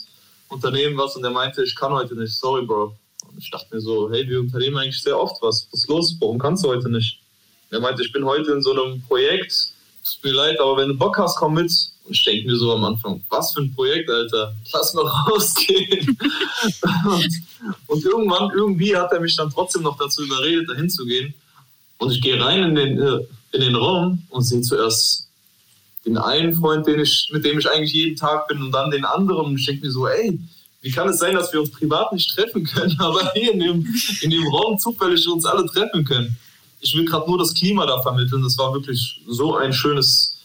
unternehmen 0.49 0.97
was. 0.97 1.15
Und 1.15 1.23
er 1.23 1.31
meinte, 1.31 1.63
ich 1.63 1.75
kann 1.75 1.91
heute 1.93 2.15
nicht, 2.15 2.33
sorry, 2.33 2.65
Bro. 2.65 2.95
Und 3.27 3.38
ich 3.38 3.49
dachte 3.49 3.73
mir 3.73 3.81
so, 3.81 4.12
hey, 4.12 4.27
wir 4.27 4.39
unternehmen 4.39 4.77
eigentlich 4.77 5.01
sehr 5.01 5.17
oft 5.17 5.41
was. 5.41 5.67
Was 5.71 5.81
ist 5.81 5.89
los? 5.89 6.15
Warum 6.19 6.39
kannst 6.39 6.63
du 6.63 6.69
heute 6.69 6.89
nicht? 6.89 7.19
Er 7.71 7.79
meinte, 7.79 8.01
ich 8.03 8.12
bin 8.12 8.25
heute 8.25 8.51
in 8.51 8.62
so 8.62 8.71
einem 8.71 9.01
Projekt. 9.03 9.69
Tut 10.03 10.23
mir 10.23 10.31
leid, 10.31 10.59
aber 10.59 10.77
wenn 10.77 10.89
du 10.89 10.95
Bock 10.95 11.17
hast, 11.17 11.38
komm 11.38 11.53
mit. 11.53 11.71
Und 12.05 12.13
ich 12.13 12.23
denke 12.23 12.47
mir 12.49 12.57
so 12.57 12.73
am 12.73 12.83
Anfang, 12.83 13.23
was 13.29 13.53
für 13.53 13.62
ein 13.62 13.73
Projekt, 13.75 14.09
Alter. 14.09 14.55
Lass 14.73 14.93
mal 14.95 15.05
rausgehen. 15.27 16.17
und, 17.05 17.29
und, 17.88 18.05
irgendwann, 18.05 18.51
irgendwie 18.55 18.95
hat 18.95 19.12
er 19.12 19.19
mich 19.19 19.35
dann 19.35 19.51
trotzdem 19.51 19.83
noch 19.83 19.97
dazu 19.97 20.23
überredet, 20.23 20.69
dahin 20.69 20.89
zu 20.89 21.05
gehen. 21.05 21.33
Und 21.99 22.12
ich 22.12 22.21
gehe 22.21 22.43
rein 22.43 22.63
in 22.63 22.75
den, 22.75 23.01
äh, 23.01 23.19
in 23.51 23.62
den 23.62 23.75
Raum 23.75 24.23
und 24.29 24.43
sehe 24.43 24.62
zuerst 24.62 25.28
den 26.05 26.17
einen 26.17 26.53
Freund, 26.53 26.88
den 26.88 26.99
ich, 26.99 27.29
mit 27.33 27.45
dem 27.45 27.59
ich 27.59 27.69
eigentlich 27.69 27.93
jeden 27.93 28.15
Tag 28.15 28.47
bin, 28.47 28.62
und 28.62 28.71
dann 28.71 28.91
den 28.91 29.05
anderen. 29.05 29.47
Und 29.47 29.59
ich 29.59 29.65
denke 29.65 29.85
mir 29.85 29.91
so, 29.91 30.07
ey, 30.07 30.39
wie 30.81 30.91
kann 30.91 31.09
es 31.09 31.19
sein, 31.19 31.35
dass 31.35 31.51
wir 31.51 31.59
uns 31.59 31.71
privat 31.71 32.13
nicht 32.13 32.29
treffen 32.33 32.63
können, 32.63 32.95
aber 32.99 33.31
hier 33.33 33.53
in 33.53 33.59
dem, 33.59 33.88
in 34.21 34.29
dem 34.29 34.47
Raum 34.47 34.77
zufällig 34.77 35.27
uns 35.27 35.45
alle 35.45 35.65
treffen 35.65 36.05
können? 36.05 36.38
Ich 36.81 36.95
will 36.95 37.05
gerade 37.05 37.29
nur 37.29 37.38
das 37.38 37.53
Klima 37.53 37.85
da 37.85 38.01
vermitteln. 38.01 38.41
Das 38.41 38.57
war 38.57 38.73
wirklich 38.73 39.21
so 39.27 39.57
ein 39.57 39.73
schönes, 39.73 40.38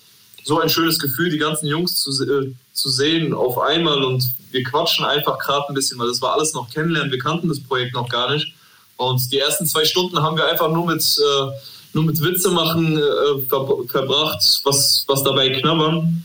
so 0.42 0.60
ein 0.60 0.68
schönes 0.68 0.98
Gefühl, 0.98 1.30
die 1.30 1.38
ganzen 1.38 1.68
Jungs 1.68 1.96
zu, 1.96 2.10
äh, 2.24 2.52
zu 2.72 2.90
sehen 2.90 3.32
auf 3.32 3.58
einmal 3.58 4.02
und 4.02 4.24
wir 4.50 4.64
quatschen 4.64 5.04
einfach 5.04 5.38
gerade 5.38 5.68
ein 5.68 5.74
bisschen, 5.74 5.98
weil 5.98 6.08
das 6.08 6.20
war 6.20 6.32
alles 6.34 6.54
noch 6.54 6.68
kennenlernen. 6.70 7.12
Wir 7.12 7.20
kannten 7.20 7.48
das 7.48 7.60
Projekt 7.60 7.94
noch 7.94 8.08
gar 8.08 8.32
nicht. 8.32 8.52
Und 8.96 9.32
die 9.32 9.38
ersten 9.38 9.66
zwei 9.66 9.84
Stunden 9.84 10.20
haben 10.20 10.36
wir 10.36 10.46
einfach 10.46 10.70
nur 10.70 10.86
mit, 10.86 11.02
äh, 11.02 11.50
nur 11.94 12.04
mit 12.04 12.20
Witze 12.20 12.50
machen 12.50 12.96
äh, 12.96 13.40
ver 13.48 13.66
verbracht, 13.88 14.60
was, 14.64 15.04
was 15.06 15.22
dabei 15.22 15.50
knabbern. 15.50 16.24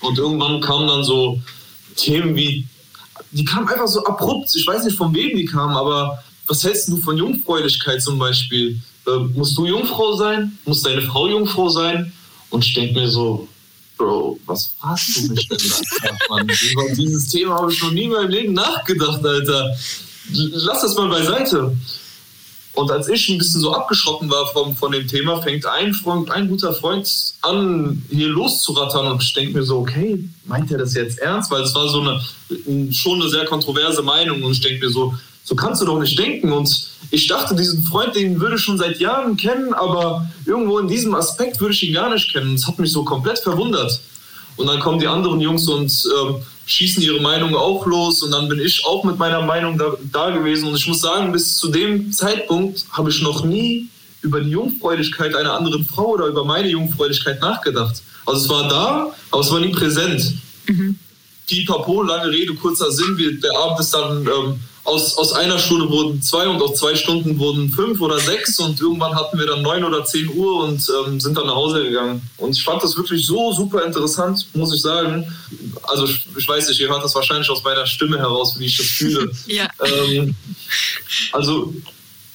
Und 0.00 0.18
irgendwann 0.18 0.60
kamen 0.60 0.88
dann 0.88 1.04
so 1.04 1.40
Themen 1.96 2.36
wie 2.36 2.66
die 3.32 3.44
kamen 3.44 3.68
einfach 3.68 3.88
so 3.88 4.04
abrupt. 4.04 4.54
Ich 4.54 4.66
weiß 4.66 4.84
nicht, 4.84 4.96
von 4.96 5.14
wem 5.14 5.36
die 5.36 5.44
kamen, 5.44 5.76
aber 5.76 6.22
was 6.46 6.62
hältst 6.64 6.88
du 6.88 6.96
von 6.98 7.16
Jungfräulichkeit 7.16 8.02
zum 8.02 8.18
Beispiel? 8.18 8.80
Äh, 9.06 9.18
musst 9.34 9.56
du 9.56 9.66
Jungfrau 9.66 10.14
sein? 10.14 10.58
Muss 10.64 10.82
deine 10.82 11.02
Frau 11.02 11.28
Jungfrau 11.28 11.68
sein? 11.68 12.12
Und 12.50 12.64
ich 12.64 12.74
denke 12.74 13.00
mir 13.00 13.08
so, 13.08 13.48
Bro, 13.98 14.38
was 14.46 14.72
fragst 14.78 15.16
du 15.16 15.32
mich 15.32 15.48
denn 15.48 15.58
da? 15.58 16.40
Über 16.40 16.94
dieses 16.94 17.28
Thema 17.28 17.56
habe 17.56 17.72
ich 17.72 17.82
noch 17.82 17.90
nie 17.90 18.04
in 18.04 18.10
meinem 18.10 18.30
Leben 18.30 18.52
nachgedacht, 18.52 19.24
Alter. 19.24 19.74
Lass 20.32 20.82
das 20.82 20.94
mal 20.96 21.08
beiseite. 21.08 21.74
Und 22.76 22.90
als 22.90 23.08
ich 23.08 23.30
ein 23.30 23.38
bisschen 23.38 23.62
so 23.62 23.72
abgeschrocken 23.72 24.28
war 24.30 24.46
von, 24.48 24.76
von 24.76 24.92
dem 24.92 25.08
Thema, 25.08 25.40
fängt 25.40 25.64
ein 25.64 25.94
Freund, 25.94 26.30
ein 26.30 26.46
guter 26.46 26.74
Freund 26.74 27.08
an, 27.40 28.04
hier 28.10 28.28
loszurattern. 28.28 29.06
Und 29.12 29.22
ich 29.22 29.32
denke 29.32 29.58
mir 29.58 29.64
so, 29.64 29.78
okay, 29.78 30.28
meint 30.44 30.70
er 30.70 30.76
das 30.76 30.94
jetzt 30.94 31.18
ernst? 31.18 31.50
Weil 31.50 31.62
es 31.62 31.74
war 31.74 31.88
so 31.88 32.02
eine 32.02 32.92
schon 32.92 33.20
eine 33.20 33.30
sehr 33.30 33.46
kontroverse 33.46 34.02
Meinung. 34.02 34.42
Und 34.42 34.52
ich 34.52 34.60
denke 34.60 34.84
mir 34.84 34.92
so, 34.92 35.14
so 35.42 35.56
kannst 35.56 35.80
du 35.80 35.86
doch 35.86 35.98
nicht 35.98 36.18
denken. 36.18 36.52
Und 36.52 36.90
ich 37.10 37.26
dachte, 37.26 37.54
diesen 37.54 37.82
Freund, 37.82 38.14
den 38.14 38.38
würde 38.40 38.56
ich 38.56 38.62
schon 38.62 38.76
seit 38.76 39.00
Jahren 39.00 39.38
kennen, 39.38 39.72
aber 39.72 40.28
irgendwo 40.44 40.78
in 40.78 40.86
diesem 40.86 41.14
Aspekt 41.14 41.58
würde 41.60 41.72
ich 41.72 41.82
ihn 41.82 41.94
gar 41.94 42.12
nicht 42.12 42.30
kennen. 42.30 42.56
Das 42.56 42.66
hat 42.66 42.78
mich 42.78 42.92
so 42.92 43.04
komplett 43.04 43.38
verwundert. 43.38 44.00
Und 44.56 44.66
dann 44.66 44.80
kommen 44.80 44.98
die 44.98 45.06
anderen 45.06 45.40
Jungs 45.40 45.66
und 45.66 45.90
ähm, 46.20 46.36
schießen 46.66 47.02
ihre 47.02 47.20
Meinung 47.20 47.54
auch 47.54 47.86
los 47.86 48.22
und 48.22 48.32
dann 48.32 48.48
bin 48.48 48.58
ich 48.58 48.84
auch 48.84 49.04
mit 49.04 49.18
meiner 49.18 49.40
Meinung 49.42 49.78
da, 49.78 49.94
da 50.12 50.30
gewesen. 50.30 50.68
Und 50.68 50.76
ich 50.76 50.86
muss 50.86 51.00
sagen, 51.00 51.32
bis 51.32 51.56
zu 51.56 51.68
dem 51.68 52.12
Zeitpunkt 52.12 52.84
habe 52.90 53.08
ich 53.10 53.22
noch 53.22 53.44
nie 53.44 53.88
über 54.22 54.40
die 54.40 54.50
Jungfräulichkeit 54.50 55.34
einer 55.34 55.52
anderen 55.52 55.84
Frau 55.84 56.14
oder 56.14 56.26
über 56.26 56.44
meine 56.44 56.68
Jungfräulichkeit 56.68 57.40
nachgedacht. 57.40 58.02
Also 58.26 58.42
es 58.42 58.48
war 58.48 58.68
da, 58.68 59.14
aber 59.30 59.40
es 59.40 59.50
war 59.52 59.60
nie 59.60 59.70
präsent. 59.70 60.34
Mhm. 60.66 60.98
Pipapo, 61.46 62.02
lange 62.02 62.30
Rede, 62.30 62.54
kurzer 62.54 62.90
Sinn. 62.90 63.16
Wir, 63.16 63.40
der 63.40 63.56
Abend 63.56 63.78
ist 63.78 63.94
dann 63.94 64.26
ähm, 64.26 64.60
aus, 64.86 65.18
aus 65.18 65.32
einer 65.32 65.58
Stunde 65.58 65.90
wurden 65.90 66.22
zwei 66.22 66.46
und 66.48 66.62
aus 66.62 66.78
zwei 66.78 66.94
Stunden 66.94 67.38
wurden 67.38 67.70
fünf 67.70 68.00
oder 68.00 68.18
sechs 68.18 68.58
und 68.60 68.80
irgendwann 68.80 69.14
hatten 69.14 69.38
wir 69.38 69.46
dann 69.46 69.62
neun 69.62 69.84
oder 69.84 70.04
zehn 70.04 70.28
Uhr 70.34 70.64
und 70.64 70.80
ähm, 71.06 71.20
sind 71.20 71.36
dann 71.36 71.46
nach 71.46 71.56
Hause 71.56 71.82
gegangen. 71.82 72.22
Und 72.36 72.56
ich 72.56 72.62
fand 72.62 72.82
das 72.82 72.96
wirklich 72.96 73.26
so 73.26 73.52
super 73.52 73.84
interessant, 73.84 74.46
muss 74.54 74.72
ich 74.74 74.80
sagen. 74.80 75.26
Also 75.82 76.04
ich, 76.06 76.26
ich 76.36 76.48
weiß 76.48 76.68
nicht, 76.68 76.80
ihr 76.80 76.88
hört 76.88 77.02
das 77.02 77.14
wahrscheinlich 77.14 77.50
aus 77.50 77.64
meiner 77.64 77.86
Stimme 77.86 78.18
heraus, 78.18 78.58
wie 78.58 78.66
ich 78.66 78.76
das 78.76 78.86
fühle. 78.86 79.30
ja. 79.46 79.68
Ähm, 79.84 80.34
also 81.32 81.74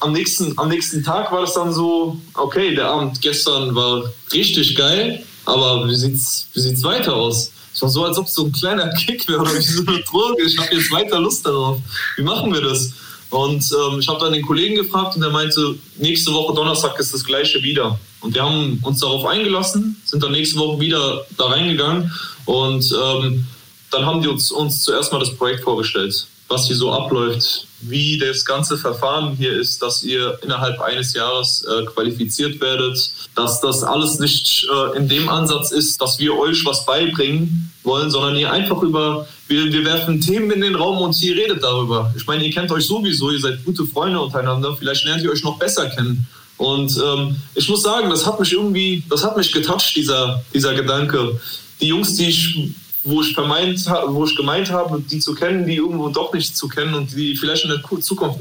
am 0.00 0.12
nächsten, 0.12 0.58
am 0.58 0.68
nächsten 0.68 1.02
Tag 1.02 1.32
war 1.32 1.40
das 1.40 1.54
dann 1.54 1.72
so, 1.72 2.20
okay, 2.34 2.74
der 2.74 2.88
Abend 2.88 3.20
gestern 3.22 3.74
war 3.74 4.12
richtig 4.32 4.76
geil, 4.76 5.24
aber 5.46 5.88
wie 5.88 5.96
sieht's, 5.96 6.48
wie 6.52 6.60
sieht's 6.60 6.82
weiter 6.82 7.14
aus? 7.14 7.50
Es 7.74 7.80
war 7.82 7.88
so, 7.88 8.04
als 8.04 8.18
ob 8.18 8.26
es 8.26 8.34
so 8.34 8.44
ein 8.44 8.52
kleiner 8.52 8.88
Kick 8.94 9.26
wäre 9.28 9.40
oder 9.40 9.54
wie 9.54 9.62
so 9.62 9.84
eine 9.86 10.00
Droge. 10.02 10.42
Ich 10.44 10.58
habe 10.58 10.74
jetzt 10.74 10.90
weiter 10.92 11.20
Lust 11.20 11.46
darauf. 11.46 11.78
Wie 12.16 12.22
machen 12.22 12.52
wir 12.52 12.60
das? 12.60 12.92
Und 13.30 13.64
ähm, 13.72 14.00
ich 14.00 14.08
habe 14.08 14.20
dann 14.20 14.34
den 14.34 14.44
Kollegen 14.44 14.76
gefragt 14.76 15.16
und 15.16 15.22
er 15.22 15.30
meinte, 15.30 15.74
nächste 15.96 16.32
Woche 16.34 16.54
Donnerstag 16.54 16.98
ist 17.00 17.14
das 17.14 17.24
gleiche 17.24 17.62
wieder. 17.62 17.98
Und 18.20 18.34
wir 18.34 18.42
haben 18.42 18.78
uns 18.82 19.00
darauf 19.00 19.24
eingelassen, 19.24 20.00
sind 20.04 20.22
dann 20.22 20.32
nächste 20.32 20.58
Woche 20.58 20.78
wieder 20.80 21.24
da 21.38 21.46
reingegangen 21.46 22.12
und 22.44 22.84
ähm, 22.92 23.46
dann 23.90 24.06
haben 24.06 24.20
die 24.20 24.28
uns, 24.28 24.52
uns 24.52 24.82
zuerst 24.84 25.12
mal 25.12 25.18
das 25.18 25.34
Projekt 25.34 25.64
vorgestellt, 25.64 26.26
was 26.48 26.66
hier 26.66 26.76
so 26.76 26.92
abläuft, 26.92 27.66
wie 27.82 28.18
das 28.18 28.44
ganze 28.44 28.78
Verfahren 28.78 29.34
hier 29.36 29.52
ist, 29.52 29.82
dass 29.82 30.02
ihr 30.02 30.38
innerhalb 30.42 30.80
eines 30.80 31.14
Jahres 31.14 31.64
äh, 31.64 31.84
qualifiziert 31.86 32.60
werdet, 32.60 33.10
dass 33.34 33.60
das 33.60 33.82
alles 33.82 34.18
nicht 34.18 34.66
äh, 34.72 34.96
in 34.96 35.08
dem 35.08 35.28
Ansatz 35.28 35.70
ist, 35.70 36.00
dass 36.00 36.18
wir 36.18 36.36
euch 36.36 36.64
was 36.64 36.86
beibringen 36.86 37.70
wollen, 37.82 38.10
sondern 38.10 38.36
ihr 38.36 38.52
einfach 38.52 38.82
über, 38.82 39.26
wir, 39.48 39.72
wir 39.72 39.84
werfen 39.84 40.20
Themen 40.20 40.50
in 40.52 40.60
den 40.60 40.74
Raum 40.74 40.98
und 40.98 41.20
ihr 41.22 41.36
redet 41.36 41.62
darüber. 41.62 42.12
Ich 42.16 42.26
meine, 42.26 42.44
ihr 42.44 42.52
kennt 42.52 42.70
euch 42.70 42.86
sowieso, 42.86 43.30
ihr 43.30 43.40
seid 43.40 43.64
gute 43.64 43.84
Freunde 43.84 44.20
untereinander, 44.20 44.76
vielleicht 44.76 45.04
lernt 45.04 45.22
ihr 45.22 45.30
euch 45.30 45.42
noch 45.42 45.58
besser 45.58 45.88
kennen. 45.90 46.26
Und 46.56 46.96
ähm, 47.04 47.36
ich 47.54 47.68
muss 47.68 47.82
sagen, 47.82 48.08
das 48.10 48.24
hat 48.24 48.38
mich 48.38 48.52
irgendwie, 48.52 49.02
das 49.10 49.24
hat 49.24 49.36
mich 49.36 49.50
getoucht, 49.50 49.96
dieser, 49.96 50.44
dieser 50.54 50.74
Gedanke. 50.74 51.40
Die 51.80 51.88
Jungs, 51.88 52.14
die 52.14 52.26
ich 52.26 52.72
wo 53.04 53.20
ich 53.20 53.34
vermeint, 53.34 53.84
wo 54.08 54.24
ich 54.24 54.36
gemeint 54.36 54.70
habe, 54.70 55.00
die 55.00 55.18
zu 55.18 55.34
kennen, 55.34 55.66
die 55.66 55.76
irgendwo 55.76 56.08
doch 56.08 56.32
nicht 56.32 56.56
zu 56.56 56.68
kennen 56.68 56.94
und 56.94 57.12
die 57.12 57.36
vielleicht 57.36 57.64
in 57.64 57.70
der 57.70 58.00
Zukunft 58.00 58.38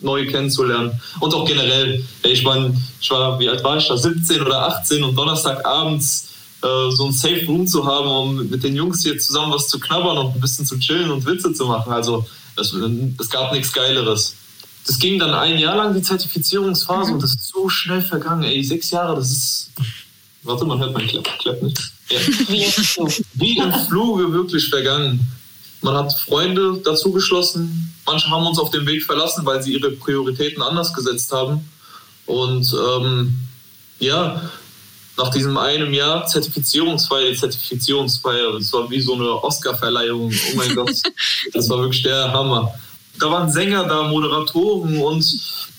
neu 0.00 0.26
kennenzulernen. 0.26 1.00
Und 1.20 1.34
auch 1.34 1.44
generell, 1.46 2.04
ich 2.22 2.44
meine, 2.44 2.76
ich 3.00 3.10
war, 3.10 3.38
wie 3.40 3.48
alt 3.48 3.64
war 3.64 3.76
ich 3.76 3.88
da, 3.88 3.96
17 3.96 4.40
oder 4.42 4.68
18 4.68 5.02
und 5.02 5.16
Donnerstagabends 5.16 6.28
äh, 6.62 6.90
so 6.90 7.06
ein 7.06 7.12
Safe 7.12 7.44
Room 7.46 7.66
zu 7.66 7.84
haben, 7.84 8.08
um 8.08 8.48
mit 8.48 8.62
den 8.62 8.76
Jungs 8.76 9.02
hier 9.02 9.18
zusammen 9.18 9.52
was 9.52 9.68
zu 9.68 9.80
knabbern 9.80 10.18
und 10.18 10.34
ein 10.34 10.40
bisschen 10.40 10.64
zu 10.64 10.78
chillen 10.78 11.10
und 11.10 11.26
Witze 11.26 11.52
zu 11.52 11.66
machen. 11.66 11.92
Also 11.92 12.24
es, 12.56 12.72
es 12.72 13.30
gab 13.30 13.52
nichts 13.52 13.72
Geileres. 13.72 14.36
Das 14.86 14.98
ging 14.98 15.18
dann 15.18 15.34
ein 15.34 15.58
Jahr 15.58 15.76
lang, 15.76 15.94
die 15.94 16.02
Zertifizierungsphase, 16.02 17.08
mhm. 17.08 17.14
und 17.14 17.22
das 17.22 17.34
ist 17.34 17.48
so 17.48 17.68
schnell 17.68 18.02
vergangen. 18.02 18.44
Ey, 18.44 18.62
sechs 18.62 18.90
Jahre, 18.90 19.16
das 19.16 19.30
ist. 19.30 19.70
Warte, 20.42 20.66
man 20.66 20.78
hört 20.78 20.92
mein 20.92 21.06
Klapp, 21.06 21.26
Klapp 21.38 21.62
nicht. 21.62 21.93
Ja. 22.08 22.18
Wie, 23.34 23.58
im 23.58 23.72
Fluge. 23.88 24.32
Wirklich 24.32 24.68
vergangen. 24.68 25.26
Man 25.80 25.94
hat 25.94 26.14
Freunde 26.14 26.80
dazu 26.84 27.12
geschlossen. 27.12 27.94
Manche 28.06 28.28
haben 28.30 28.46
uns 28.46 28.58
auf 28.58 28.70
dem 28.70 28.86
Weg 28.86 29.04
verlassen, 29.04 29.44
weil 29.44 29.62
sie 29.62 29.74
ihre 29.74 29.90
Prioritäten 29.90 30.62
anders 30.62 30.92
gesetzt 30.92 31.32
haben. 31.32 31.68
Und 32.26 32.74
ähm, 32.74 33.38
ja, 33.98 34.50
nach 35.16 35.30
diesem 35.30 35.56
einem 35.56 35.92
Jahr 35.92 36.26
Zertifizierungsfeier, 36.26 37.34
Zertifizierungsfeier, 37.34 38.52
das 38.52 38.72
war 38.72 38.90
wie 38.90 39.00
so 39.00 39.14
eine 39.14 39.42
Oscar-Verleihung. 39.42 40.32
Oh 40.32 40.56
mein 40.56 40.74
Gott, 40.74 40.90
das 41.52 41.68
war 41.68 41.78
wirklich 41.80 42.02
der 42.02 42.32
Hammer. 42.32 42.74
Da 43.18 43.30
waren 43.30 43.50
Sänger 43.50 43.84
da, 43.84 44.08
Moderatoren 44.08 44.96
und 45.00 45.24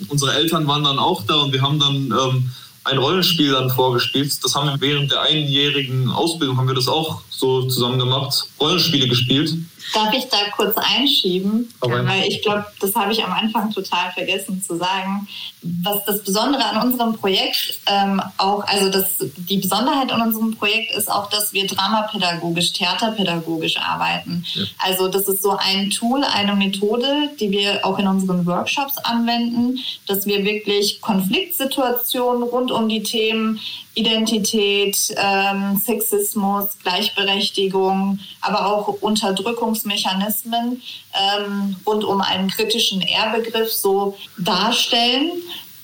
unsere 0.07 0.33
Eltern 0.33 0.65
waren 0.67 0.83
dann 0.83 0.99
auch 0.99 1.23
da 1.25 1.35
und 1.35 1.51
wir 1.51 1.61
haben 1.61 1.79
dann 1.79 1.95
ähm, 1.95 2.51
ein 2.85 2.97
Rollenspiel 2.99 3.51
dann 3.51 3.69
vorgespielt. 3.69 4.43
Das 4.43 4.55
haben 4.55 4.67
wir 4.69 4.79
während 4.79 5.11
der 5.11 5.21
einjährigen 5.21 6.09
Ausbildung 6.09 6.57
haben 6.57 6.67
wir 6.67 6.75
das 6.75 6.87
auch 6.87 7.21
so 7.29 7.63
zusammen 7.63 7.99
gemacht, 7.99 8.47
Rollenspiele 8.59 9.07
gespielt. 9.07 9.53
Darf 9.93 10.13
ich 10.13 10.27
da 10.29 10.37
kurz 10.55 10.75
einschieben? 10.77 11.73
Aber 11.79 12.05
Weil 12.05 12.23
ich 12.27 12.41
glaube, 12.41 12.65
das 12.79 12.95
habe 12.95 13.11
ich 13.11 13.23
am 13.23 13.31
Anfang 13.31 13.71
total 13.71 14.11
vergessen 14.11 14.61
zu 14.61 14.77
sagen. 14.77 15.27
Was 15.61 16.03
das 16.05 16.23
Besondere 16.23 16.65
an 16.65 16.87
unserem 16.87 17.13
Projekt 17.13 17.79
ähm, 17.87 18.21
auch, 18.37 18.63
also 18.65 18.89
das, 18.89 19.05
die 19.19 19.57
Besonderheit 19.57 20.11
an 20.11 20.21
unserem 20.21 20.55
Projekt 20.55 20.93
ist 20.95 21.09
auch, 21.09 21.29
dass 21.29 21.53
wir 21.53 21.67
dramapädagogisch, 21.67 22.73
theaterpädagogisch 22.73 23.77
arbeiten. 23.77 24.45
Ja. 24.53 24.63
Also 24.79 25.07
das 25.07 25.23
ist 25.27 25.41
so 25.41 25.57
ein 25.57 25.89
Tool, 25.89 26.23
eine 26.23 26.55
Methode, 26.55 27.31
die 27.39 27.51
wir 27.51 27.85
auch 27.85 27.99
in 27.99 28.07
unseren 28.07 28.45
Workshops 28.45 28.97
anwenden, 28.97 29.79
dass 30.07 30.25
wir 30.25 30.43
wirklich 30.43 31.01
Konfliktsituationen 31.01 32.43
rund 32.43 32.71
um 32.71 32.89
die 32.89 33.03
Themen 33.03 33.59
Identität, 33.95 35.15
ähm, 35.17 35.81
Sexismus, 35.83 36.77
Gleichberechtigung, 36.83 38.19
aber 38.41 38.65
auch 38.67 38.87
Unterdrückungsmechanismen 39.01 40.81
ähm, 41.13 41.75
rund 41.85 42.03
um 42.03 42.21
einen 42.21 42.49
kritischen 42.49 43.01
Ehrbegriff 43.01 43.71
so 43.71 44.17
darstellen 44.37 45.31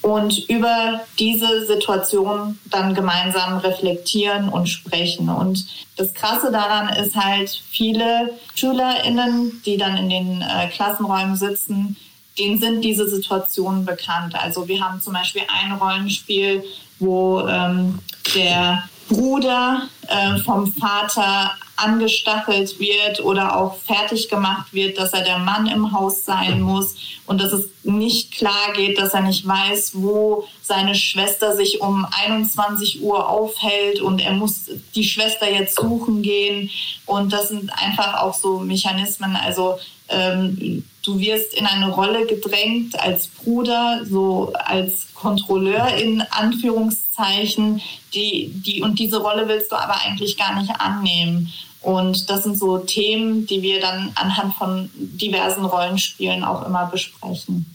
und 0.02 0.50
über 0.50 1.02
diese 1.20 1.66
Situation 1.66 2.60
dann 2.66 2.94
gemeinsam 2.96 3.58
reflektieren 3.60 4.50
und 4.50 4.68
sprechen. 4.68 5.30
Und 5.30 5.66
das 5.96 6.14
Krasse 6.14 6.52
daran 6.52 6.90
ist 6.90 7.16
halt, 7.16 7.50
viele 7.70 8.34
SchülerInnen, 8.56 9.62
die 9.66 9.78
dann 9.78 9.98
in 9.98 10.10
den 10.10 10.42
äh, 10.42 10.68
Klassenräumen 10.70 11.36
sitzen, 11.36 11.96
denen 12.40 12.60
sind 12.60 12.82
diese 12.82 13.08
Situationen 13.08 13.86
bekannt. 13.86 14.36
Also 14.36 14.68
wir 14.68 14.82
haben 14.82 15.02
zum 15.02 15.14
Beispiel 15.14 15.44
ein 15.48 15.74
Rollenspiel, 15.74 16.64
wo 17.02 17.42
ähm, 17.48 18.00
der 18.36 18.84
Bruder 19.10 19.90
äh, 20.08 20.38
vom 20.40 20.72
Vater 20.72 21.52
angestachelt 21.76 22.80
wird 22.80 23.22
oder 23.22 23.58
auch 23.58 23.76
fertig 23.78 24.30
gemacht 24.30 24.72
wird, 24.72 24.98
dass 24.98 25.14
er 25.14 25.24
der 25.24 25.40
Mann 25.40 25.68
im 25.68 25.92
Haus 25.92 26.24
sein 26.24 26.62
muss 26.62 26.96
und 27.26 27.42
dass 27.42 27.52
es 27.52 27.70
nicht 27.84 28.32
klar 28.32 28.74
geht, 28.76 28.98
dass 28.98 29.14
er 29.14 29.22
nicht 29.22 29.46
weiß, 29.46 29.94
wo 29.96 30.48
seine 30.62 30.96
Schwester 30.96 31.56
sich 31.56 31.82
um 31.82 32.06
21 32.24 33.02
Uhr 33.02 33.28
aufhält 33.28 34.00
und 34.00 34.22
er 34.24 34.34
muss 34.34 34.70
die 34.96 35.04
Schwester 35.04 35.52
jetzt 35.52 35.76
suchen 35.76 36.22
gehen. 36.22 36.70
Und 37.06 37.34
das 37.34 37.50
sind 37.50 37.72
einfach 37.74 38.22
auch 38.22 38.36
so 38.36 38.60
Mechanismen. 38.60 39.36
Also 39.36 39.78
ähm, 40.08 40.86
du 41.04 41.20
wirst 41.20 41.54
in 41.54 41.66
eine 41.66 41.90
Rolle 41.90 42.26
gedrängt 42.26 43.00
als 43.00 43.28
Bruder, 43.28 44.02
so 44.10 44.54
als 44.54 45.08
Kontrolleur 45.14 45.88
in 45.96 46.22
Anführungszeichen, 46.22 47.82
die, 48.14 48.52
die, 48.66 48.82
und 48.82 49.00
diese 49.00 49.18
Rolle 49.18 49.48
willst 49.48 49.72
du 49.72 49.76
aber 49.76 50.02
eigentlich 50.02 50.38
gar 50.38 50.60
nicht 50.60 50.72
annehmen. 50.80 51.52
Und 51.82 52.30
das 52.30 52.44
sind 52.44 52.60
so 52.60 52.78
Themen, 52.78 53.48
die 53.48 53.62
wir 53.62 53.80
dann 53.80 54.12
anhand 54.16 54.54
von 54.56 54.90
diversen 54.96 55.66
Rollenspielen 55.66 56.44
auch 56.44 56.66
immer 56.66 56.86
besprechen. 56.86 57.66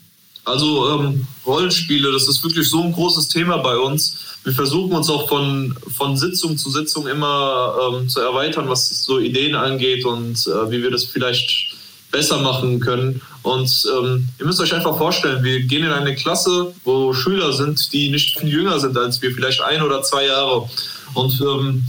Also 0.45 0.89
ähm, 0.91 1.27
Rollenspiele, 1.45 2.12
das 2.12 2.29
ist 2.29 2.43
wirklich 2.45 2.71
so 2.71 2.81
ein 2.81 2.93
großes 2.93 3.29
Thema 3.29 3.57
bei 3.59 3.77
uns. 3.77 4.17
Wir 4.45 4.53
versuchen 4.53 4.93
uns 4.93 5.11
auch 5.11 5.29
von, 5.29 5.77
von 5.97 6.17
Sitzung 6.17 6.57
zu 6.57 6.71
Sitzung 6.71 7.09
immer 7.09 7.75
ähm, 7.83 8.09
zu 8.09 8.21
erweitern, 8.21 8.69
was 8.69 8.89
so 9.03 9.19
Ideen 9.19 9.57
angeht 9.57 10.05
und 10.05 10.47
äh, 10.47 10.71
wie 10.71 10.83
wir 10.85 10.93
das 10.93 11.05
vielleicht 11.05 11.76
besser 12.16 12.38
machen 12.38 12.81
können. 12.81 13.20
Und 13.42 13.70
ähm, 13.94 14.26
ihr 14.38 14.46
müsst 14.46 14.59
euch 14.61 14.72
einfach 14.72 14.96
vorstellen, 14.96 15.44
wir 15.44 15.61
gehen 15.61 15.85
in 15.85 15.92
eine 15.92 16.14
Klasse, 16.14 16.72
wo 16.85 17.12
Schüler 17.12 17.52
sind, 17.52 17.92
die 17.92 18.09
nicht 18.11 18.38
viel 18.38 18.48
jünger 18.48 18.81
sind 18.81 18.96
als 18.96 19.20
wir, 19.20 19.33
vielleicht 19.33 19.61
ein 19.61 19.83
oder 19.83 20.02
zwei 20.02 20.24
Jahre. 20.24 20.66
Und 21.12 21.38
ähm, 21.42 21.85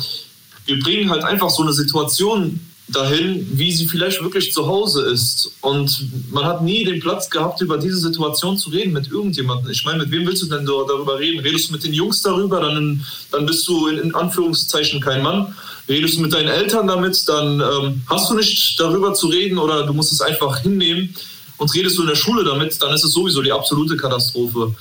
wir 0.65 0.79
bringen 0.79 1.09
halt 1.09 1.23
einfach 1.23 1.49
so 1.49 1.63
eine 1.63 1.71
Situation 1.71 2.59
dahin, 2.89 3.45
wie 3.53 3.71
sie 3.71 3.85
vielleicht 3.85 4.21
wirklich 4.21 4.53
zu 4.53 4.67
Hause 4.67 5.05
ist. 5.07 5.51
Und 5.61 6.31
man 6.31 6.45
hat 6.45 6.61
nie 6.61 6.85
den 6.85 6.99
Platz 6.99 7.29
gehabt, 7.29 7.61
über 7.61 7.77
diese 7.77 7.97
Situation 7.97 8.57
zu 8.57 8.69
reden 8.69 8.93
mit 8.93 9.11
irgendjemandem. 9.11 9.71
Ich 9.71 9.83
meine, 9.83 9.99
mit 9.99 10.11
wem 10.11 10.25
willst 10.25 10.43
du 10.43 10.47
denn 10.47 10.65
darüber 10.65 11.19
reden? 11.19 11.39
Redest 11.39 11.69
du 11.69 11.73
mit 11.73 11.83
den 11.83 11.93
Jungs 11.93 12.21
darüber, 12.21 12.61
dann, 12.61 13.05
dann 13.31 13.45
bist 13.45 13.67
du 13.67 13.87
in, 13.87 13.97
in 13.97 14.15
Anführungszeichen 14.15 15.01
kein 15.01 15.21
Mann. 15.21 15.53
Redest 15.89 16.17
du 16.17 16.21
mit 16.21 16.33
deinen 16.33 16.49
Eltern 16.49 16.87
damit, 16.87 17.27
dann 17.27 17.61
ähm, 17.61 18.01
hast 18.07 18.29
du 18.29 18.35
nicht 18.35 18.79
darüber 18.79 19.13
zu 19.13 19.27
reden 19.27 19.57
oder 19.57 19.85
du 19.85 19.93
musst 19.93 20.13
es 20.13 20.21
einfach 20.21 20.59
hinnehmen. 20.59 21.13
Und 21.57 21.73
redest 21.73 21.97
du 21.97 22.03
in 22.03 22.07
der 22.07 22.15
Schule 22.15 22.43
damit, 22.43 22.81
dann 22.81 22.93
ist 22.93 23.03
es 23.03 23.11
sowieso 23.11 23.41
die 23.41 23.51
absolute 23.51 23.97
Katastrophe 23.97 24.75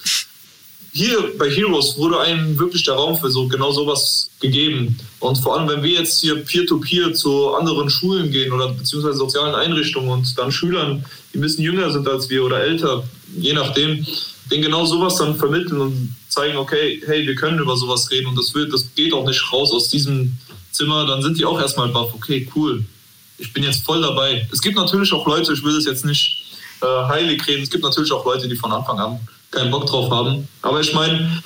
hier 0.96 1.36
bei 1.36 1.50
Heroes 1.50 1.98
wurde 1.98 2.18
einem 2.20 2.58
wirklich 2.58 2.82
der 2.84 2.94
Raum 2.94 3.18
für 3.18 3.30
so 3.30 3.46
genau 3.48 3.70
sowas 3.70 4.30
gegeben. 4.40 4.98
Und 5.20 5.36
vor 5.36 5.54
allem, 5.54 5.68
wenn 5.68 5.82
wir 5.82 5.90
jetzt 5.90 6.22
hier 6.22 6.36
peer-to-peer 6.36 7.08
-peer 7.08 7.12
zu 7.12 7.54
anderen 7.54 7.90
Schulen 7.90 8.30
gehen 8.30 8.50
oder 8.50 8.68
beziehungsweise 8.68 9.18
sozialen 9.18 9.54
Einrichtungen 9.54 10.08
und 10.08 10.38
dann 10.38 10.50
Schülern, 10.50 11.04
die 11.32 11.38
ein 11.38 11.42
bisschen 11.42 11.64
jünger 11.64 11.90
sind 11.90 12.08
als 12.08 12.30
wir 12.30 12.42
oder 12.42 12.60
älter, 12.60 13.04
je 13.36 13.52
nachdem, 13.52 14.06
denen 14.50 14.62
genau 14.62 14.86
sowas 14.86 15.16
dann 15.16 15.36
vermitteln 15.36 15.82
und 15.82 16.14
zeigen, 16.28 16.56
okay, 16.56 17.02
hey, 17.04 17.26
wir 17.26 17.34
können 17.34 17.58
über 17.58 17.76
sowas 17.76 18.10
reden 18.10 18.28
und 18.28 18.38
das 18.38 18.54
wird, 18.54 18.72
das 18.72 18.86
geht 18.94 19.12
auch 19.12 19.26
nicht 19.26 19.52
raus 19.52 19.72
aus 19.72 19.90
diesem 19.90 20.38
Zimmer, 20.72 21.06
dann 21.06 21.20
sind 21.20 21.38
die 21.38 21.44
auch 21.44 21.60
erstmal 21.60 21.88
baff, 21.88 22.14
okay, 22.14 22.48
cool. 22.56 22.82
Ich 23.36 23.52
bin 23.52 23.64
jetzt 23.64 23.84
voll 23.84 24.00
dabei. 24.00 24.48
Es 24.50 24.62
gibt 24.62 24.76
natürlich 24.76 25.12
auch 25.12 25.26
Leute, 25.26 25.52
ich 25.52 25.62
will 25.62 25.74
das 25.74 25.84
jetzt 25.84 26.06
nicht 26.06 26.42
äh, 26.80 26.86
heilig 26.86 27.46
reden, 27.46 27.64
es 27.64 27.70
gibt 27.70 27.84
natürlich 27.84 28.12
auch 28.12 28.24
Leute, 28.24 28.48
die 28.48 28.56
von 28.56 28.72
Anfang 28.72 28.98
an 28.98 29.20
keinen 29.56 29.70
Bock 29.70 29.86
drauf 29.86 30.10
haben. 30.10 30.46
Aber 30.62 30.80
ich 30.80 30.92
meine, 30.94 31.42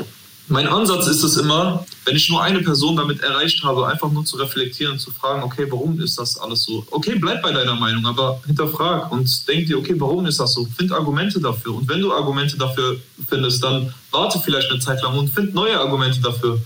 mein 0.48 0.66
Ansatz 0.66 1.06
ist 1.06 1.22
es 1.22 1.36
immer, 1.36 1.86
wenn 2.04 2.16
ich 2.16 2.28
nur 2.28 2.42
eine 2.42 2.60
Person 2.60 2.96
damit 2.96 3.20
erreicht 3.20 3.62
habe, 3.62 3.86
einfach 3.86 4.10
nur 4.10 4.24
zu 4.24 4.36
reflektieren, 4.36 4.98
zu 4.98 5.12
fragen, 5.12 5.44
okay, 5.44 5.66
warum 5.70 6.00
ist 6.00 6.18
das 6.18 6.38
alles 6.38 6.64
so? 6.64 6.84
Okay, 6.90 7.14
bleib 7.20 7.40
bei 7.40 7.52
deiner 7.52 7.76
Meinung, 7.76 8.04
aber 8.04 8.40
hinterfrag 8.46 9.12
und 9.12 9.48
denk 9.48 9.68
dir, 9.68 9.78
okay, 9.78 9.94
warum 9.96 10.26
ist 10.26 10.40
das 10.40 10.54
so? 10.54 10.66
Find 10.76 10.90
Argumente 10.90 11.40
dafür. 11.40 11.76
Und 11.76 11.88
wenn 11.88 12.00
du 12.00 12.12
Argumente 12.12 12.58
dafür 12.58 12.96
findest, 13.28 13.62
dann 13.62 13.94
warte 14.10 14.40
vielleicht 14.40 14.70
eine 14.70 14.80
Zeit 14.80 15.00
lang 15.02 15.16
und 15.16 15.28
find 15.28 15.54
neue 15.54 15.78
Argumente 15.78 16.20
dafür. 16.20 16.58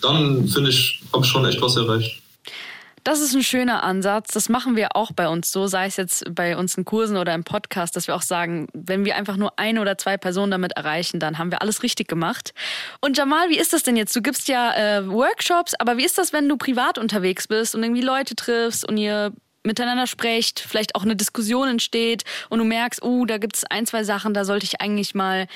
Dann 0.00 0.48
finde 0.48 0.70
ich, 0.70 1.00
habe 1.12 1.24
ich 1.24 1.30
schon 1.30 1.44
echt 1.44 1.62
was 1.62 1.76
erreicht. 1.76 2.20
Das 3.08 3.20
ist 3.20 3.34
ein 3.34 3.42
schöner 3.42 3.84
Ansatz. 3.84 4.34
Das 4.34 4.50
machen 4.50 4.76
wir 4.76 4.94
auch 4.94 5.12
bei 5.12 5.30
uns 5.30 5.50
so, 5.50 5.66
sei 5.66 5.86
es 5.86 5.96
jetzt 5.96 6.24
bei 6.34 6.58
uns 6.58 6.76
in 6.76 6.84
Kursen 6.84 7.16
oder 7.16 7.32
im 7.32 7.42
Podcast, 7.42 7.96
dass 7.96 8.06
wir 8.06 8.14
auch 8.14 8.20
sagen, 8.20 8.66
wenn 8.74 9.06
wir 9.06 9.16
einfach 9.16 9.38
nur 9.38 9.58
eine 9.58 9.80
oder 9.80 9.96
zwei 9.96 10.18
Personen 10.18 10.50
damit 10.50 10.72
erreichen, 10.72 11.18
dann 11.18 11.38
haben 11.38 11.50
wir 11.50 11.62
alles 11.62 11.82
richtig 11.82 12.06
gemacht. 12.06 12.52
Und 13.00 13.16
Jamal, 13.16 13.48
wie 13.48 13.58
ist 13.58 13.72
das 13.72 13.82
denn 13.82 13.96
jetzt? 13.96 14.14
Du 14.14 14.20
gibst 14.20 14.46
ja 14.46 14.74
äh, 14.74 15.08
Workshops, 15.08 15.72
aber 15.78 15.96
wie 15.96 16.04
ist 16.04 16.18
das, 16.18 16.34
wenn 16.34 16.50
du 16.50 16.58
privat 16.58 16.98
unterwegs 16.98 17.48
bist 17.48 17.74
und 17.74 17.82
irgendwie 17.82 18.02
Leute 18.02 18.36
triffst 18.36 18.86
und 18.86 18.98
ihr 18.98 19.32
miteinander 19.64 20.06
sprecht, 20.06 20.60
vielleicht 20.60 20.94
auch 20.94 21.02
eine 21.02 21.16
Diskussion 21.16 21.66
entsteht 21.66 22.24
und 22.50 22.58
du 22.58 22.66
merkst, 22.66 23.02
oh, 23.02 23.24
da 23.24 23.38
gibt 23.38 23.56
es 23.56 23.64
ein, 23.64 23.86
zwei 23.86 24.04
Sachen, 24.04 24.34
da 24.34 24.44
sollte 24.44 24.66
ich 24.66 24.82
eigentlich 24.82 25.14
mal 25.14 25.46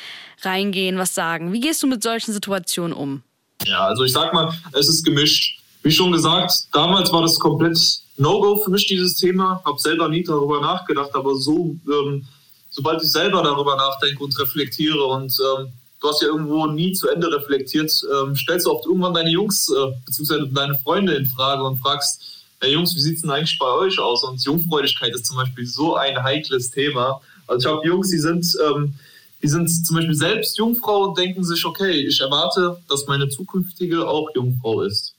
reingehen, 0.40 0.96
was 0.96 1.14
sagen. 1.14 1.52
Wie 1.52 1.60
gehst 1.60 1.82
du 1.82 1.86
mit 1.86 2.02
solchen 2.02 2.32
Situationen 2.32 2.96
um? 2.96 3.22
Ja, 3.66 3.84
also 3.88 4.04
ich 4.04 4.12
sag 4.12 4.32
mal, 4.32 4.54
es 4.72 4.88
ist 4.88 5.04
gemischt. 5.04 5.61
Wie 5.82 5.90
schon 5.90 6.12
gesagt, 6.12 6.52
damals 6.72 7.12
war 7.12 7.22
das 7.22 7.38
komplett 7.38 8.02
No-Go 8.16 8.56
für 8.58 8.70
mich, 8.70 8.86
dieses 8.86 9.16
Thema. 9.16 9.60
Hab 9.64 9.80
selber 9.80 10.08
nie 10.08 10.22
darüber 10.22 10.60
nachgedacht, 10.60 11.10
aber 11.14 11.34
so, 11.34 11.76
ähm, 11.90 12.24
sobald 12.70 13.02
ich 13.02 13.10
selber 13.10 13.42
darüber 13.42 13.76
nachdenke 13.76 14.22
und 14.22 14.38
reflektiere 14.38 15.02
und 15.04 15.36
ähm, 15.40 15.72
du 16.00 16.08
hast 16.08 16.22
ja 16.22 16.28
irgendwo 16.28 16.66
nie 16.66 16.92
zu 16.92 17.08
Ende 17.08 17.32
reflektiert, 17.32 17.90
ähm, 18.12 18.36
stellst 18.36 18.66
du 18.66 18.70
oft 18.70 18.86
irgendwann 18.86 19.14
deine 19.14 19.30
Jungs 19.30 19.68
äh, 19.68 19.92
bzw. 20.06 20.46
deine 20.52 20.78
Freunde 20.78 21.14
in 21.14 21.26
Frage 21.26 21.62
und 21.62 21.78
fragst, 21.78 22.44
hey 22.60 22.72
Jungs, 22.72 22.94
wie 22.94 23.00
sieht 23.00 23.16
es 23.16 23.22
denn 23.22 23.30
eigentlich 23.30 23.58
bei 23.58 23.70
euch 23.70 23.98
aus? 23.98 24.22
Und 24.24 24.42
Jungfräulichkeit 24.44 25.14
ist 25.14 25.26
zum 25.26 25.36
Beispiel 25.36 25.66
so 25.66 25.96
ein 25.96 26.22
heikles 26.22 26.70
Thema. 26.70 27.20
Also 27.46 27.68
ich 27.68 27.74
habe 27.74 27.86
Jungs, 27.86 28.08
die 28.10 28.18
sind, 28.18 28.46
ähm, 28.64 28.94
die 29.42 29.48
sind 29.48 29.68
zum 29.68 29.96
Beispiel 29.96 30.14
selbst 30.14 30.56
Jungfrau 30.58 31.08
und 31.08 31.18
denken 31.18 31.42
sich, 31.42 31.64
okay, 31.64 32.06
ich 32.06 32.20
erwarte, 32.20 32.78
dass 32.88 33.06
meine 33.06 33.28
zukünftige 33.28 34.06
auch 34.06 34.28
Jungfrau 34.34 34.82
ist. 34.82 35.14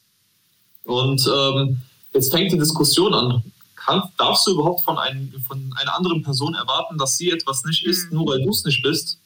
Und 0.86 1.26
ähm, 1.28 1.82
jetzt 2.14 2.32
fängt 2.32 2.52
die 2.52 2.58
Diskussion 2.58 3.14
an. 3.14 3.44
Kann, 3.76 4.04
darfst 4.18 4.48
du 4.48 4.52
überhaupt 4.52 4.82
von, 4.82 4.98
ein, 4.98 5.34
von 5.48 5.74
einer 5.80 5.96
anderen 5.96 6.24
Person 6.24 6.54
erwarten, 6.54 6.98
dass 6.98 7.18
sie 7.18 7.32
etwas 7.32 7.64
nicht 7.66 7.86
ist, 7.86 8.12
mhm. 8.12 8.18
nur 8.18 8.28
weil 8.28 8.42
du 8.42 8.50
es 8.50 8.64
nicht 8.64 8.82
bist? 8.82 9.18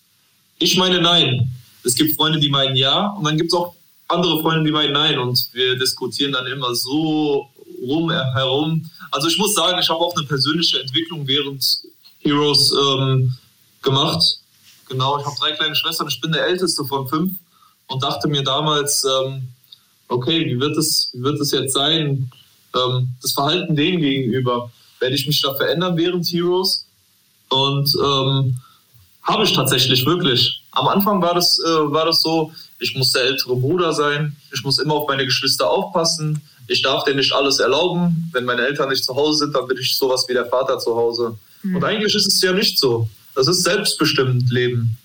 Ich 0.59 0.77
meine 0.77 1.01
nein. 1.01 1.51
Es 1.83 1.95
gibt 1.95 2.15
Freunde, 2.15 2.39
die 2.39 2.49
meinen 2.49 2.75
ja, 2.75 3.07
und 3.11 3.23
dann 3.23 3.37
gibt 3.37 3.53
es 3.53 3.57
auch 3.57 3.73
andere 4.07 4.41
Freunde, 4.41 4.65
die 4.65 4.71
meinen 4.71 4.93
nein. 4.93 5.19
Und 5.19 5.47
wir 5.53 5.77
diskutieren 5.77 6.33
dann 6.33 6.47
immer 6.47 6.73
so 6.75 7.47
rum 7.81 8.09
herum. 8.09 8.89
Also 9.11 9.27
ich 9.27 9.37
muss 9.37 9.55
sagen, 9.55 9.79
ich 9.79 9.89
habe 9.89 9.99
auch 9.99 10.15
eine 10.15 10.25
persönliche 10.25 10.81
Entwicklung 10.81 11.27
während 11.27 11.81
Heroes 12.19 12.71
ähm, 12.71 13.33
gemacht. 13.81 14.39
Genau, 14.89 15.19
ich 15.19 15.25
habe 15.25 15.35
drei 15.39 15.51
kleine 15.51 15.75
Schwestern, 15.75 16.07
ich 16.07 16.19
bin 16.21 16.31
der 16.31 16.45
älteste 16.45 16.83
von 16.85 17.07
fünf 17.07 17.33
und 17.87 18.03
dachte 18.03 18.27
mir 18.27 18.43
damals, 18.43 19.05
ähm, 19.05 19.47
okay, 20.07 20.45
wie 20.45 20.59
wird 20.59 20.77
es, 20.77 21.09
wie 21.13 21.23
wird 21.23 21.39
es 21.39 21.51
jetzt 21.51 21.73
sein? 21.73 22.29
Ähm, 22.75 23.09
das 23.21 23.33
Verhalten 23.33 23.75
denen 23.75 24.01
gegenüber, 24.01 24.71
werde 24.99 25.15
ich 25.15 25.27
mich 25.27 25.41
da 25.41 25.53
verändern 25.53 25.97
während 25.97 26.25
Heroes? 26.27 26.85
Und 27.49 27.95
ähm, 28.03 28.57
habe 29.23 29.43
ich 29.43 29.53
tatsächlich 29.53 30.05
wirklich. 30.05 30.61
Am 30.71 30.87
Anfang 30.87 31.21
war 31.21 31.33
das, 31.33 31.59
äh, 31.59 31.91
war 31.91 32.05
das 32.05 32.21
so, 32.21 32.51
ich 32.79 32.95
muss 32.95 33.11
der 33.11 33.23
ältere 33.23 33.55
Bruder 33.55 33.93
sein, 33.93 34.35
ich 34.53 34.63
muss 34.63 34.79
immer 34.79 34.95
auf 34.95 35.07
meine 35.07 35.25
Geschwister 35.25 35.69
aufpassen, 35.69 36.41
ich 36.67 36.81
darf 36.81 37.03
denen 37.05 37.17
nicht 37.17 37.33
alles 37.33 37.59
erlauben. 37.59 38.29
Wenn 38.33 38.45
meine 38.45 38.65
Eltern 38.65 38.89
nicht 38.89 39.03
zu 39.03 39.15
Hause 39.15 39.39
sind, 39.39 39.55
dann 39.55 39.67
bin 39.67 39.77
ich 39.77 39.95
sowas 39.95 40.25
wie 40.27 40.33
der 40.33 40.45
Vater 40.45 40.77
zu 40.79 40.95
Hause. 40.95 41.37
Mhm. 41.63 41.77
Und 41.77 41.83
eigentlich 41.83 42.13
ist 42.13 42.27
es 42.27 42.41
ja 42.41 42.51
nicht 42.51 42.77
so. 42.77 43.09
Das 43.35 43.47
ist 43.47 43.63
selbstbestimmt 43.63 44.51
Leben. 44.51 44.97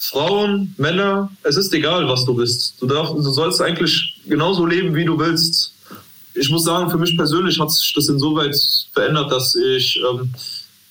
Frauen, 0.00 0.74
Männer, 0.78 1.30
es 1.42 1.58
ist 1.58 1.72
egal, 1.74 2.08
was 2.08 2.24
du 2.24 2.34
bist. 2.34 2.74
Du, 2.80 2.86
darfst, 2.86 3.12
du 3.12 3.20
sollst 3.30 3.60
eigentlich 3.60 4.18
genauso 4.26 4.64
leben, 4.64 4.94
wie 4.94 5.04
du 5.04 5.18
willst. 5.18 5.74
Ich 6.34 6.48
muss 6.48 6.64
sagen, 6.64 6.90
für 6.90 6.96
mich 6.96 7.16
persönlich 7.16 7.60
hat 7.60 7.70
sich 7.70 7.92
das 7.94 8.08
insoweit 8.08 8.56
verändert, 8.94 9.30
dass 9.30 9.54
ich, 9.54 10.00
ähm, 10.10 10.32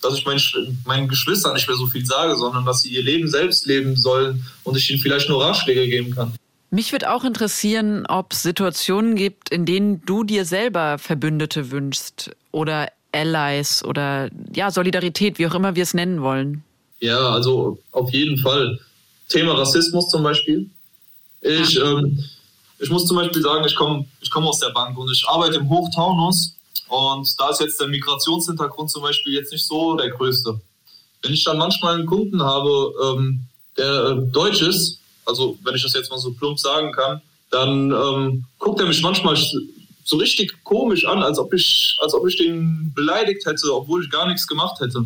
dass 0.04 0.14
ich 0.14 0.26
meinen, 0.26 0.40
meinen 0.86 1.08
Geschwistern 1.08 1.56
nicht 1.56 1.68
mehr 1.68 1.76
so 1.76 1.88
viel 1.88 2.06
sage, 2.06 2.36
sondern 2.36 2.66
dass 2.66 2.84
sie 2.84 2.90
ihr 2.90 3.02
Leben 3.02 3.28
selbst 3.28 3.66
leben 3.66 3.96
sollen 3.96 4.46
und 4.64 4.78
ich 4.78 4.92
ihnen 4.92 5.00
vielleicht 5.00 5.28
nur 5.28 5.44
Ratschläge 5.44 5.88
geben 5.88 6.14
kann. 6.14 6.34
Mich 6.70 6.92
würde 6.92 7.12
auch 7.12 7.24
interessieren, 7.24 8.06
ob 8.06 8.34
es 8.34 8.44
Situationen 8.44 9.16
gibt, 9.16 9.50
in 9.50 9.66
denen 9.66 10.06
du 10.06 10.24
dir 10.24 10.46
selber 10.46 11.00
Verbündete 11.00 11.72
wünschst 11.72 12.30
oder 12.52 12.90
Allies 13.12 13.84
oder 13.84 14.30
ja, 14.54 14.70
Solidarität, 14.70 15.40
wie 15.40 15.48
auch 15.48 15.56
immer 15.56 15.76
wir 15.76 15.82
es 15.82 15.96
nennen 15.96 16.22
wollen. 16.22 16.64
Ja, 17.00 17.18
also 17.18 17.80
auf 17.92 18.12
jeden 18.12 18.38
Fall. 18.38 18.80
Thema 19.30 19.54
Rassismus 19.54 20.10
zum 20.10 20.24
Beispiel. 20.24 20.70
Ich, 21.42 21.76
ja. 21.76 21.92
ähm, 21.92 22.24
ich 22.80 22.90
muss 22.90 23.06
zum 23.06 23.18
Beispiel 23.18 23.42
sagen, 23.42 23.66
ich 23.66 23.76
komme 23.76 24.06
ich 24.22 24.30
komm 24.30 24.46
aus 24.48 24.60
der 24.60 24.70
Bank 24.70 24.98
und 24.98 25.10
ich 25.12 25.26
arbeite 25.28 25.58
im 25.58 25.70
Hochtaunus 25.70 26.56
und 26.88 27.40
da 27.40 27.50
ist 27.50 27.62
jetzt 27.62 27.80
der 27.80 27.88
Migrationshintergrund 27.88 28.90
zum 28.90 29.04
Beispiel 29.04 29.34
jetzt 29.34 29.52
nicht 29.52 29.66
so 29.66 29.96
der 29.96 30.10
größte. 30.10 30.60
Wenn 31.22 31.34
ich 31.34 31.44
dann 31.44 31.58
manchmal 31.58 31.96
einen 31.96 32.06
Kunden 32.06 32.42
habe, 32.42 32.94
ähm, 33.04 33.46
der 33.78 34.06
äh, 34.06 34.32
deutsch 34.32 34.62
ist, 34.62 35.00
also 35.26 35.58
wenn 35.64 35.76
ich 35.76 35.84
das 35.84 35.94
jetzt 35.94 36.10
mal 36.10 36.18
so 36.18 36.32
plump 36.32 36.60
sagen 36.60 36.92
kann, 36.92 37.22
dann 37.52 37.92
ähm, 37.92 38.46
guckt 38.58 38.80
er 38.80 38.88
mich 38.88 39.02
manchmal 39.02 39.38
so 40.04 40.18
richtig 40.18 40.64
komisch 40.64 41.06
an, 41.06 41.22
als 41.22 41.38
ob 41.38 41.54
ich, 41.54 41.98
als 42.02 42.14
ob 42.14 42.28
ich 42.28 42.38
den 42.38 42.92
beleidigt 42.96 43.46
hätte, 43.46 43.74
obwohl 43.74 44.04
ich 44.04 44.10
gar 44.10 44.28
nichts 44.28 44.48
gemacht 44.48 44.80
hätte. 44.80 45.06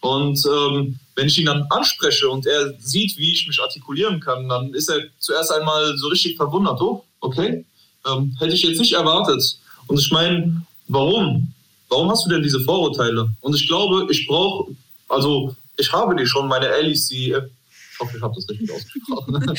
Und 0.00 0.44
ähm, 0.46 0.98
wenn 1.16 1.28
ich 1.28 1.38
ihn 1.38 1.46
dann 1.46 1.64
anspreche 1.70 2.28
und 2.28 2.46
er 2.46 2.72
sieht, 2.80 3.16
wie 3.16 3.32
ich 3.32 3.46
mich 3.46 3.60
artikulieren 3.60 4.20
kann, 4.20 4.48
dann 4.48 4.74
ist 4.74 4.88
er 4.88 5.00
zuerst 5.18 5.52
einmal 5.52 5.96
so 5.96 6.08
richtig 6.08 6.36
verwundert. 6.36 6.80
Oh, 6.80 7.04
okay, 7.20 7.64
ähm, 8.06 8.36
hätte 8.38 8.54
ich 8.54 8.62
jetzt 8.62 8.80
nicht 8.80 8.92
erwartet. 8.92 9.58
Und 9.86 9.98
ich 9.98 10.10
meine, 10.10 10.62
warum? 10.88 11.52
Warum 11.88 12.10
hast 12.10 12.24
du 12.26 12.30
denn 12.30 12.42
diese 12.42 12.60
Vorurteile? 12.60 13.30
Und 13.40 13.54
ich 13.54 13.68
glaube, 13.68 14.06
ich 14.10 14.26
brauche, 14.26 14.72
also 15.08 15.54
ich 15.76 15.92
habe 15.92 16.16
die 16.16 16.26
schon, 16.26 16.48
meine 16.48 16.66
LEC, 16.66 17.44
ich 17.94 18.00
hoffe, 18.00 18.16
ich 18.16 18.22
habe 18.22 18.34
das 18.34 18.48
richtig 18.48 18.72
ausgesprochen. 18.72 19.56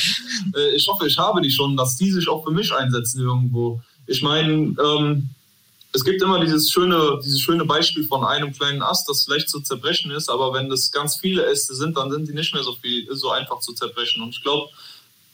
Äh, 0.54 0.76
ich 0.76 0.86
hoffe, 0.86 1.06
ich 1.06 1.18
habe 1.18 1.40
die 1.40 1.50
schon, 1.50 1.76
dass 1.76 1.96
die 1.96 2.10
sich 2.10 2.28
auch 2.28 2.44
für 2.44 2.52
mich 2.52 2.72
einsetzen 2.72 3.20
irgendwo. 3.20 3.80
Ich 4.06 4.22
meine, 4.22 4.74
ähm, 4.78 5.28
es 5.96 6.04
gibt 6.04 6.20
immer 6.20 6.38
dieses 6.38 6.70
schöne, 6.70 7.18
dieses 7.24 7.40
schöne 7.40 7.64
Beispiel 7.64 8.04
von 8.04 8.22
einem 8.22 8.52
kleinen 8.52 8.82
Ast, 8.82 9.08
das 9.08 9.26
leicht 9.28 9.48
zu 9.48 9.60
zerbrechen 9.60 10.10
ist, 10.10 10.28
aber 10.28 10.52
wenn 10.52 10.68
das 10.68 10.92
ganz 10.92 11.16
viele 11.16 11.44
Äste 11.46 11.74
sind, 11.74 11.96
dann 11.96 12.10
sind 12.10 12.28
die 12.28 12.34
nicht 12.34 12.52
mehr 12.52 12.62
so 12.62 12.74
viel, 12.74 13.08
so 13.16 13.30
einfach 13.30 13.60
zu 13.60 13.72
zerbrechen. 13.72 14.22
Und 14.22 14.28
ich 14.28 14.42
glaube, 14.42 14.68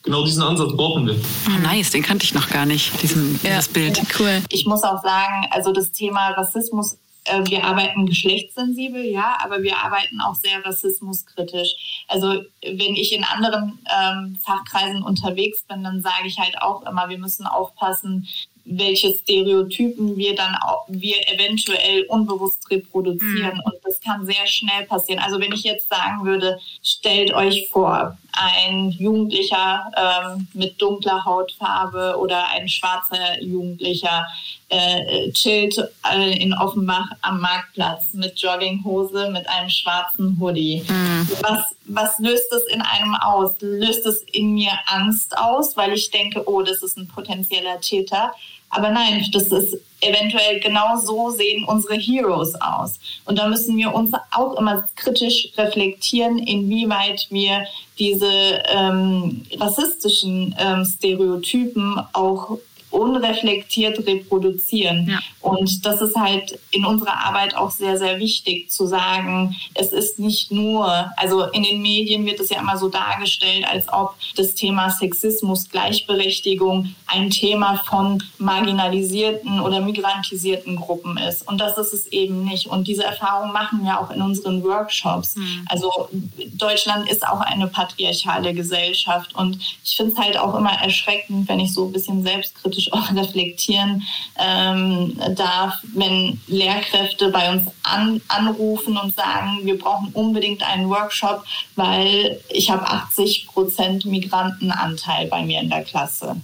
genau 0.05 0.25
diesen 0.25 0.43
Ansatz 0.43 0.73
brauchen 0.73 1.07
wir. 1.07 1.17
Oh, 1.49 1.59
nice, 1.63 1.91
den 1.91 2.03
kannte 2.03 2.25
ich 2.25 2.33
noch 2.33 2.49
gar 2.49 2.65
nicht, 2.65 3.03
diesen, 3.03 3.41
ja. 3.43 3.51
dieses 3.51 3.69
Bild. 3.69 4.01
Cool. 4.19 4.41
Ich 4.51 4.65
muss 4.65 4.85
auch 4.85 5.03
sagen, 5.03 5.49
also 5.51 5.73
das 5.73 5.91
Thema 5.91 6.31
Rassismus 6.31 6.97
äh, 7.25 7.45
wir 7.45 7.65
arbeiten 7.65 8.07
geschlechtssensibel, 8.07 9.05
ja, 9.05 9.37
aber 9.43 9.63
wir 9.63 9.79
arbeiten 9.79 10.21
auch 10.21 10.35
sehr 10.35 10.65
rassismuskritisch. 10.65 12.05
Also 12.09 12.43
wenn 12.63 12.97
ich 12.97 13.13
in 13.13 13.25
anderen 13.25 13.79
ähm, 13.97 14.39
Fachkreisen 14.45 15.03
unterwegs 15.03 15.63
bin, 15.63 15.85
dann 15.85 16.03
sage 16.03 16.27
ich 16.27 16.39
halt 16.39 16.61
auch 16.61 16.83
immer, 16.85 17.09
wir 17.09 17.19
müssen 17.19 17.47
aufpassen, 17.47 18.27
welche 18.65 19.15
Stereotypen 19.15 20.17
wir 20.17 20.35
dann 20.35 20.55
auch, 20.65 20.85
wir 20.89 21.17
eventuell 21.29 22.05
unbewusst 22.09 22.71
reproduzieren. 22.71 23.55
Mhm. 23.55 23.63
Und 23.65 23.75
das 23.85 24.01
kann 24.01 24.25
sehr 24.25 24.47
schnell 24.47 24.87
passieren. 24.87 25.21
Also 25.21 25.41
wenn 25.41 25.53
ich 25.53 25.65
jetzt 25.65 25.89
sagen 25.89 26.25
würde, 26.25 26.59
stellt 26.83 27.33
euch 27.35 27.69
vor, 27.71 28.17
ein 28.33 28.91
Jugendlicher 28.91 29.91
ähm, 29.97 30.47
mit 30.55 30.80
dunkler 30.80 31.24
Hautfarbe 31.24 32.16
oder 32.18 32.49
ein 32.49 32.68
schwarzer 32.68 33.41
Jugendlicher 33.43 34.26
äh, 34.68 35.30
chillt 35.33 35.76
äh, 36.11 36.39
in 36.43 36.55
Offenbach 36.55 37.09
am 37.20 37.41
Marktplatz 37.41 38.14
mit 38.14 38.39
Jogginghose, 38.39 39.30
mit 39.30 39.47
einem 39.49 39.68
schwarzen 39.68 40.39
Hoodie. 40.41 40.83
Mhm. 40.89 41.28
Was, 41.43 41.76
was 41.85 42.18
löst 42.18 42.53
es 42.53 42.64
in 42.72 42.80
einem 42.80 43.14
aus? 43.14 43.55
Löst 43.61 44.07
es 44.07 44.22
in 44.33 44.55
mir 44.55 44.72
Angst 44.87 45.37
aus, 45.37 45.76
weil 45.76 45.93
ich 45.93 46.11
denke, 46.11 46.49
oh, 46.49 46.62
das 46.62 46.83
ist 46.83 46.97
ein 46.97 47.09
potenzieller 47.09 47.80
Täter? 47.80 48.33
Aber 48.73 48.91
nein, 48.91 49.25
das 49.33 49.45
ist 49.45 49.77
eventuell 50.01 50.59
genau 50.61 50.97
so 50.97 51.31
sehen 51.31 51.64
unsere 51.64 51.95
Heroes 51.95 52.55
aus. 52.61 52.99
Und 53.27 53.39
da 53.39 53.47
müssen 53.47 53.77
wir 53.77 53.95
uns 53.95 54.11
auch 54.31 54.59
immer 54.59 54.85
kritisch 54.97 55.49
reflektieren, 55.57 56.39
inwieweit 56.39 57.27
wir 57.31 57.66
diese 57.99 58.62
ähm, 58.75 59.45
rassistischen 59.61 60.57
ähm, 60.59 60.85
Stereotypen 60.87 62.01
auch 62.14 62.59
unreflektiert 62.93 64.07
reproduzieren. 64.07 65.09
Ja. 65.09 65.18
Und 65.40 65.84
das 65.84 66.01
ist 66.01 66.14
halt 66.14 66.59
in 66.70 66.84
unserer 66.84 67.24
Arbeit 67.26 67.57
auch 67.57 67.70
sehr, 67.70 67.99
sehr 67.99 68.18
wichtig 68.18 68.70
zu 68.70 68.86
sagen, 68.86 69.57
es 69.74 69.93
ist 69.93 70.18
nicht 70.18 70.53
nur, 70.53 71.11
also 71.16 71.45
in 71.47 71.62
den 71.62 71.82
Medien 71.82 72.24
wird 72.26 72.38
es 72.38 72.51
ja 72.51 72.61
immer 72.61 72.76
so 72.76 72.88
dargestellt, 72.88 73.66
als 73.68 73.86
ob 73.93 74.14
das 74.36 74.55
Thema 74.55 74.90
Sexismus, 74.90 75.68
Gleichberechtigung 75.68 76.95
ein 77.07 77.30
Thema 77.30 77.82
von 77.86 78.22
marginalisierten 78.38 79.61
oder 79.61 79.80
migrantisierten 79.80 80.76
Gruppen 80.76 81.16
ist. 81.16 81.47
Und 81.47 81.61
das 81.61 81.76
ist 81.78 81.93
es 81.93 82.07
eben 82.07 82.45
nicht. 82.45 82.66
Und 82.66 82.86
diese 82.86 83.05
Erfahrung 83.05 83.53
machen 83.53 83.84
wir 83.84 84.01
auch 84.01 84.11
in 84.11 84.22
unseren 84.22 84.62
Workshops. 84.62 85.36
Mhm. 85.36 85.66
Also 85.68 86.09
Deutschland 86.55 87.09
ist 87.11 87.26
auch 87.26 87.40
eine 87.40 87.66
patriarchale 87.66 88.55
Gesellschaft. 88.55 89.34
Und 89.34 89.59
ich 89.84 89.97
finde 89.97 90.12
es 90.12 90.18
halt 90.18 90.38
auch 90.38 90.55
immer 90.55 90.72
erschreckend, 90.72 91.49
wenn 91.49 91.61
ich 91.61 91.72
so 91.74 91.86
ein 91.86 91.93
bisschen 91.93 92.22
selbstkritisch 92.22 92.82
kritisch 92.83 92.93
auch 92.93 93.14
reflektieren 93.14 94.03
ähm, 94.39 95.16
darf, 95.35 95.74
wenn 95.95 96.41
Lehrkräfte 96.47 97.28
bei 97.30 97.53
uns 97.53 97.70
an, 97.83 98.20
anrufen 98.28 98.97
und 98.97 99.14
sagen, 99.14 99.61
wir 99.64 99.78
brauchen 99.78 100.11
unbedingt 100.12 100.62
einen 100.62 100.89
Workshop, 100.89 101.45
weil 101.76 102.41
ich 102.49 102.70
habe 102.70 102.87
80 102.87 103.47
Prozent 103.49 104.05
Migrantenanteil 104.05 105.26
bei 105.28 105.43
mir 105.43 105.61
in 105.61 105.70
der 105.70 105.85
Klasse. 105.85 106.37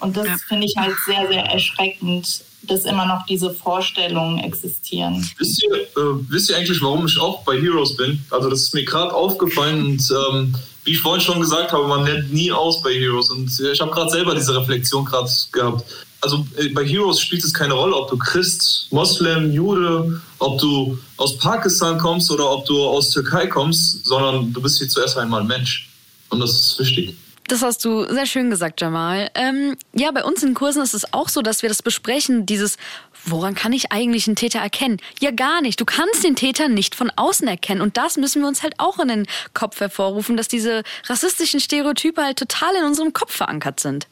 Und 0.00 0.16
das 0.16 0.26
ja. 0.26 0.36
finde 0.46 0.66
ich 0.66 0.76
halt 0.76 0.94
sehr, 1.06 1.26
sehr 1.26 1.44
erschreckend, 1.44 2.44
dass 2.70 2.84
immer 2.84 3.06
noch 3.06 3.26
diese 3.26 3.50
Vorstellungen 3.50 4.38
existieren. 4.38 5.28
Wisst 5.38 5.62
ihr, 5.62 5.74
äh, 5.74 6.18
wisst 6.28 6.50
ihr 6.50 6.56
eigentlich, 6.56 6.80
warum 6.82 7.06
ich 7.06 7.18
auch 7.18 7.42
bei 7.42 7.60
Heroes 7.60 7.96
bin? 7.96 8.22
Also 8.30 8.50
das 8.50 8.62
ist 8.62 8.74
mir 8.74 8.84
gerade 8.84 9.12
aufgefallen 9.12 9.84
und 9.84 10.10
ähm, 10.10 10.54
wie 10.84 10.92
ich 10.92 11.00
vorhin 11.00 11.20
schon 11.20 11.40
gesagt 11.40 11.72
habe, 11.72 11.86
man 11.86 12.06
lernt 12.06 12.32
nie 12.32 12.50
aus 12.50 12.82
bei 12.82 12.94
Heroes. 12.94 13.30
Und 13.30 13.50
ich 13.60 13.80
habe 13.80 13.90
gerade 13.90 14.10
selber 14.10 14.34
diese 14.34 14.56
Reflexion 14.58 15.04
gerade 15.04 15.30
gehabt. 15.52 15.84
Also 16.20 16.46
äh, 16.56 16.68
bei 16.70 16.84
Heroes 16.84 17.20
spielt 17.20 17.44
es 17.44 17.52
keine 17.52 17.74
Rolle, 17.74 17.94
ob 17.94 18.10
du 18.10 18.16
Christ, 18.16 18.88
Moslem, 18.90 19.52
Jude, 19.52 20.20
ob 20.38 20.58
du 20.58 20.98
aus 21.18 21.36
Pakistan 21.36 21.98
kommst 21.98 22.30
oder 22.30 22.50
ob 22.50 22.64
du 22.64 22.82
aus 22.82 23.10
Türkei 23.10 23.46
kommst, 23.46 24.06
sondern 24.06 24.52
du 24.52 24.62
bist 24.62 24.78
hier 24.78 24.88
zuerst 24.88 25.18
einmal 25.18 25.44
Mensch. 25.44 25.90
Und 26.30 26.40
das 26.40 26.50
ist 26.50 26.78
wichtig. 26.78 27.14
Das 27.48 27.62
hast 27.62 27.82
du 27.86 28.04
sehr 28.04 28.26
schön 28.26 28.50
gesagt, 28.50 28.82
Jamal. 28.82 29.30
Ähm, 29.34 29.74
ja, 29.94 30.10
bei 30.10 30.22
uns 30.22 30.42
in 30.42 30.52
Kursen 30.52 30.82
ist 30.82 30.92
es 30.92 31.14
auch 31.14 31.30
so, 31.30 31.40
dass 31.40 31.62
wir 31.62 31.70
das 31.70 31.82
besprechen, 31.82 32.44
dieses, 32.44 32.76
woran 33.24 33.54
kann 33.54 33.72
ich 33.72 33.90
eigentlich 33.90 34.26
einen 34.26 34.36
Täter 34.36 34.58
erkennen? 34.58 34.98
Ja, 35.20 35.30
gar 35.30 35.62
nicht. 35.62 35.80
Du 35.80 35.86
kannst 35.86 36.24
den 36.24 36.36
Täter 36.36 36.68
nicht 36.68 36.94
von 36.94 37.10
außen 37.16 37.48
erkennen. 37.48 37.80
Und 37.80 37.96
das 37.96 38.18
müssen 38.18 38.42
wir 38.42 38.48
uns 38.48 38.62
halt 38.62 38.74
auch 38.76 38.98
in 38.98 39.08
den 39.08 39.26
Kopf 39.54 39.80
hervorrufen, 39.80 40.36
dass 40.36 40.48
diese 40.48 40.82
rassistischen 41.06 41.58
Stereotype 41.58 42.22
halt 42.22 42.38
total 42.38 42.74
in 42.74 42.84
unserem 42.84 43.14
Kopf 43.14 43.34
verankert 43.34 43.80
sind. 43.80 44.08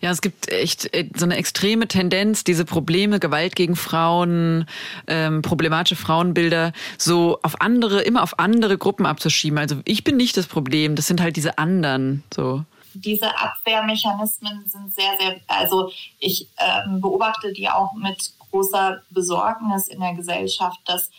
Ja, 0.00 0.10
es 0.10 0.20
gibt 0.20 0.50
echt 0.50 0.92
äh, 0.94 1.08
so 1.14 1.24
eine 1.24 1.36
extreme 1.36 1.88
Tendenz, 1.88 2.44
diese 2.44 2.64
Probleme, 2.64 3.20
Gewalt 3.20 3.56
gegen 3.56 3.76
Frauen, 3.76 4.66
ähm, 5.06 5.42
problematische 5.42 5.96
Frauenbilder, 5.96 6.72
so 6.98 7.38
auf 7.42 7.60
andere, 7.60 8.02
immer 8.02 8.22
auf 8.22 8.38
andere 8.38 8.78
Gruppen 8.78 9.06
abzuschieben. 9.06 9.58
Also 9.58 9.76
ich 9.84 10.04
bin 10.04 10.16
nicht 10.16 10.36
das 10.36 10.46
Problem, 10.46 10.96
das 10.96 11.06
sind 11.06 11.20
halt 11.20 11.36
diese 11.36 11.58
anderen. 11.58 12.22
So 12.34 12.64
diese 12.98 13.36
Abwehrmechanismen 13.38 14.64
sind 14.66 14.94
sehr, 14.94 15.16
sehr, 15.18 15.40
also 15.46 15.90
ich 16.18 16.48
ähm, 16.58 17.00
beobachte 17.00 17.52
die 17.52 17.68
auch 17.68 17.92
mit 17.92 18.32
großer 18.50 19.02
Besorgnis 19.10 19.88
in 19.88 20.00
der 20.00 20.14
Gesellschaft, 20.14 20.78
dass 20.86 21.10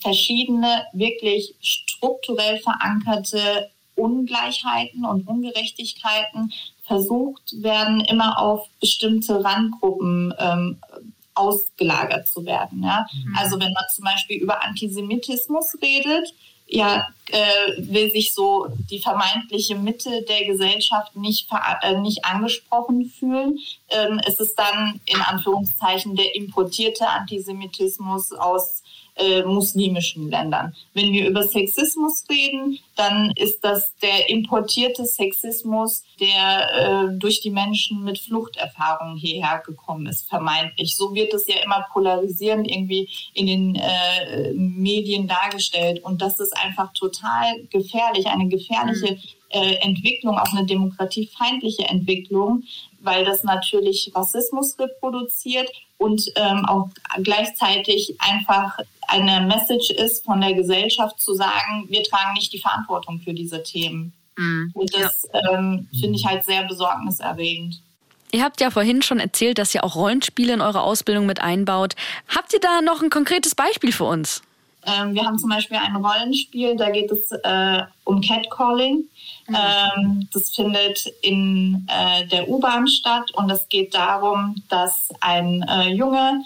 verschiedene 0.00 0.86
wirklich 0.92 1.54
strukturell 1.60 2.58
verankerte 2.60 3.70
Ungleichheiten 3.96 5.04
und 5.04 5.26
Ungerechtigkeiten 5.26 6.52
versucht 6.90 7.62
werden, 7.62 8.00
immer 8.00 8.40
auf 8.40 8.66
bestimmte 8.80 9.44
Randgruppen 9.44 10.34
ähm, 10.40 10.76
ausgelagert 11.34 12.26
zu 12.26 12.44
werden. 12.44 12.82
Ja? 12.82 13.06
Mhm. 13.12 13.36
Also 13.38 13.60
wenn 13.60 13.72
man 13.72 13.84
zum 13.94 14.04
Beispiel 14.04 14.42
über 14.42 14.64
Antisemitismus 14.64 15.76
redet, 15.80 16.34
ja, 16.66 17.06
äh, 17.30 17.76
will 17.78 18.10
sich 18.10 18.34
so 18.34 18.66
die 18.90 18.98
vermeintliche 18.98 19.76
Mitte 19.76 20.22
der 20.28 20.46
Gesellschaft 20.46 21.14
nicht, 21.14 21.46
äh, 21.82 22.00
nicht 22.00 22.24
angesprochen 22.24 23.04
fühlen. 23.04 23.58
Ähm, 23.88 24.20
es 24.26 24.40
ist 24.40 24.58
dann 24.58 25.00
in 25.04 25.20
Anführungszeichen 25.20 26.16
der 26.16 26.34
importierte 26.34 27.08
Antisemitismus 27.08 28.32
aus 28.32 28.82
äh, 29.20 29.42
muslimischen 29.42 30.30
Ländern. 30.30 30.74
Wenn 30.94 31.12
wir 31.12 31.28
über 31.28 31.42
Sexismus 31.42 32.24
reden, 32.30 32.78
dann 32.96 33.32
ist 33.36 33.62
das 33.62 33.92
der 34.02 34.28
importierte 34.28 35.04
Sexismus, 35.04 36.04
der 36.18 37.10
äh, 37.10 37.18
durch 37.18 37.40
die 37.40 37.50
Menschen 37.50 38.02
mit 38.02 38.18
Fluchterfahrungen 38.18 39.16
hierher 39.16 39.62
gekommen 39.64 40.06
ist, 40.06 40.28
vermeintlich. 40.28 40.96
So 40.96 41.14
wird 41.14 41.34
es 41.34 41.46
ja 41.46 41.56
immer 41.64 41.86
polarisierend 41.92 42.70
irgendwie 42.70 43.08
in 43.34 43.46
den 43.46 43.74
äh, 43.74 44.52
Medien 44.54 45.28
dargestellt. 45.28 46.02
Und 46.02 46.22
das 46.22 46.40
ist 46.40 46.56
einfach 46.56 46.92
total 46.94 47.62
gefährlich, 47.70 48.26
eine 48.26 48.48
gefährliche 48.48 49.12
mhm. 49.14 49.20
äh, 49.50 49.74
Entwicklung, 49.82 50.38
auch 50.38 50.52
eine 50.52 50.66
demokratiefeindliche 50.66 51.84
Entwicklung, 51.84 52.64
weil 53.00 53.24
das 53.24 53.44
natürlich 53.44 54.10
Rassismus 54.14 54.78
reproduziert 54.78 55.70
und 56.00 56.32
ähm, 56.36 56.64
auch 56.64 56.88
gleichzeitig 57.22 58.16
einfach 58.20 58.78
eine 59.06 59.46
Message 59.46 59.90
ist 59.90 60.24
von 60.24 60.40
der 60.40 60.54
Gesellschaft 60.54 61.20
zu 61.20 61.34
sagen, 61.34 61.86
wir 61.88 62.02
tragen 62.04 62.32
nicht 62.32 62.52
die 62.54 62.58
Verantwortung 62.58 63.20
für 63.20 63.34
diese 63.34 63.62
Themen. 63.62 64.14
Mhm. 64.36 64.70
Und 64.72 64.94
das 64.94 65.28
ja. 65.32 65.58
ähm, 65.58 65.88
finde 65.98 66.16
ich 66.16 66.24
halt 66.24 66.44
sehr 66.44 66.62
besorgniserregend. 66.64 67.82
Ihr 68.32 68.42
habt 68.42 68.62
ja 68.62 68.70
vorhin 68.70 69.02
schon 69.02 69.20
erzählt, 69.20 69.58
dass 69.58 69.74
ihr 69.74 69.84
auch 69.84 69.94
Rollenspiele 69.94 70.54
in 70.54 70.60
eure 70.62 70.80
Ausbildung 70.80 71.26
mit 71.26 71.42
einbaut. 71.42 71.96
Habt 72.34 72.54
ihr 72.54 72.60
da 72.60 72.80
noch 72.80 73.02
ein 73.02 73.10
konkretes 73.10 73.54
Beispiel 73.54 73.92
für 73.92 74.04
uns? 74.04 74.42
Ähm, 74.86 75.14
wir 75.14 75.24
haben 75.24 75.38
zum 75.38 75.50
Beispiel 75.50 75.76
ein 75.76 75.96
Rollenspiel, 75.96 76.76
da 76.76 76.90
geht 76.90 77.10
es 77.10 77.30
äh, 77.30 77.82
um 78.04 78.20
Catcalling. 78.20 79.04
Mhm. 79.48 79.56
Ähm, 79.56 80.28
das 80.32 80.54
findet 80.54 81.06
in 81.22 81.86
äh, 81.88 82.26
der 82.26 82.48
U-Bahn 82.48 82.86
statt 82.86 83.30
und 83.34 83.50
es 83.50 83.68
geht 83.68 83.94
darum, 83.94 84.62
dass 84.68 85.08
ein 85.20 85.62
äh, 85.68 85.88
Junge 85.90 86.42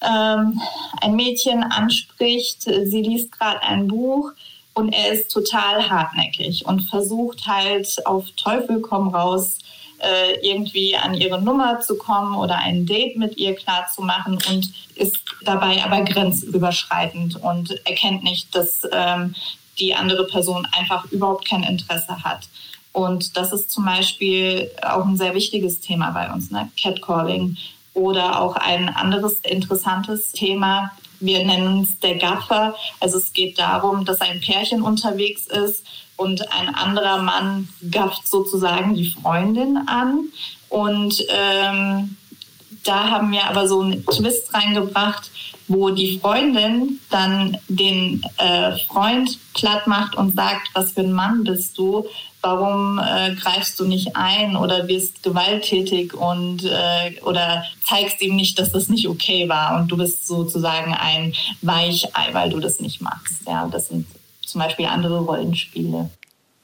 ähm, 0.00 0.60
ein 1.00 1.16
Mädchen 1.16 1.62
anspricht, 1.62 2.62
sie 2.62 3.02
liest 3.02 3.32
gerade 3.32 3.62
ein 3.62 3.88
Buch 3.88 4.32
und 4.74 4.92
er 4.92 5.12
ist 5.12 5.30
total 5.30 5.88
hartnäckig 5.88 6.66
und 6.66 6.82
versucht 6.82 7.46
halt 7.46 8.04
auf 8.06 8.28
Teufel 8.36 8.80
komm 8.80 9.08
raus 9.08 9.58
äh, 9.98 10.34
irgendwie 10.42 10.96
an 10.96 11.14
ihre 11.14 11.40
Nummer 11.40 11.80
zu 11.80 11.96
kommen 11.96 12.34
oder 12.34 12.56
ein 12.56 12.86
Date 12.86 13.16
mit 13.16 13.36
ihr 13.36 13.54
klar 13.54 13.86
zu 13.94 14.02
machen 14.02 14.38
und 14.48 14.72
ist 14.94 15.18
dabei 15.44 15.82
aber 15.84 16.02
grenzüberschreitend 16.02 17.36
und 17.36 17.70
erkennt 17.86 18.22
nicht, 18.22 18.54
dass 18.54 18.82
ähm, 18.92 19.34
die 19.78 19.94
andere 19.94 20.26
Person 20.26 20.66
einfach 20.78 21.04
überhaupt 21.10 21.48
kein 21.48 21.62
Interesse 21.62 22.22
hat. 22.22 22.48
Und 22.92 23.36
das 23.36 23.52
ist 23.52 23.72
zum 23.72 23.84
Beispiel 23.84 24.70
auch 24.82 25.04
ein 25.04 25.16
sehr 25.16 25.34
wichtiges 25.34 25.80
Thema 25.80 26.10
bei 26.12 26.32
uns, 26.32 26.50
ne? 26.50 26.70
Catcalling. 26.80 27.56
Oder 27.92 28.40
auch 28.40 28.56
ein 28.56 28.88
anderes 28.88 29.34
interessantes 29.42 30.32
Thema. 30.32 30.90
Wir 31.20 31.44
nennen 31.44 31.82
es 31.82 31.98
der 32.00 32.16
Gaffer. 32.16 32.74
Also 33.00 33.18
es 33.18 33.32
geht 33.32 33.58
darum, 33.58 34.04
dass 34.04 34.20
ein 34.20 34.40
Pärchen 34.40 34.82
unterwegs 34.82 35.46
ist 35.46 35.84
und 36.16 36.52
ein 36.52 36.74
anderer 36.74 37.22
Mann 37.22 37.68
gafft 37.90 38.26
sozusagen 38.26 38.94
die 38.94 39.10
Freundin 39.10 39.78
an. 39.86 40.28
Und 40.68 41.24
ähm, 41.28 42.16
da 42.84 43.10
haben 43.10 43.32
wir 43.32 43.44
aber 43.48 43.66
so 43.66 43.80
einen 43.80 44.04
Twist 44.04 44.52
reingebracht, 44.54 45.30
wo 45.68 45.90
die 45.90 46.18
Freundin 46.18 47.00
dann 47.10 47.56
den 47.68 48.22
äh, 48.36 48.76
Freund 48.86 49.38
platt 49.54 49.86
macht 49.86 50.14
und 50.16 50.36
sagt, 50.36 50.68
was 50.74 50.92
für 50.92 51.00
ein 51.00 51.12
Mann 51.12 51.44
bist 51.44 51.78
du, 51.78 52.06
warum 52.42 52.98
äh, 52.98 53.34
greifst 53.34 53.80
du 53.80 53.86
nicht 53.86 54.14
ein 54.14 54.56
oder 54.56 54.86
wirst 54.86 55.22
gewalttätig 55.22 56.12
und 56.12 56.64
äh, 56.64 57.18
oder 57.22 57.64
zeigst 57.88 58.20
ihm 58.20 58.36
nicht, 58.36 58.58
dass 58.58 58.72
das 58.72 58.90
nicht 58.90 59.08
okay 59.08 59.48
war 59.48 59.78
und 59.78 59.88
du 59.88 59.96
bist 59.96 60.26
sozusagen 60.26 60.92
ein 60.92 61.32
Weichei, 61.62 62.28
weil 62.32 62.50
du 62.50 62.60
das 62.60 62.80
nicht 62.80 63.00
machst. 63.00 63.46
Ja, 63.46 63.66
das 63.66 63.88
sind 63.88 64.06
zum 64.46 64.60
Beispiel 64.60 64.86
andere 64.86 65.20
Rollenspiele. 65.20 66.10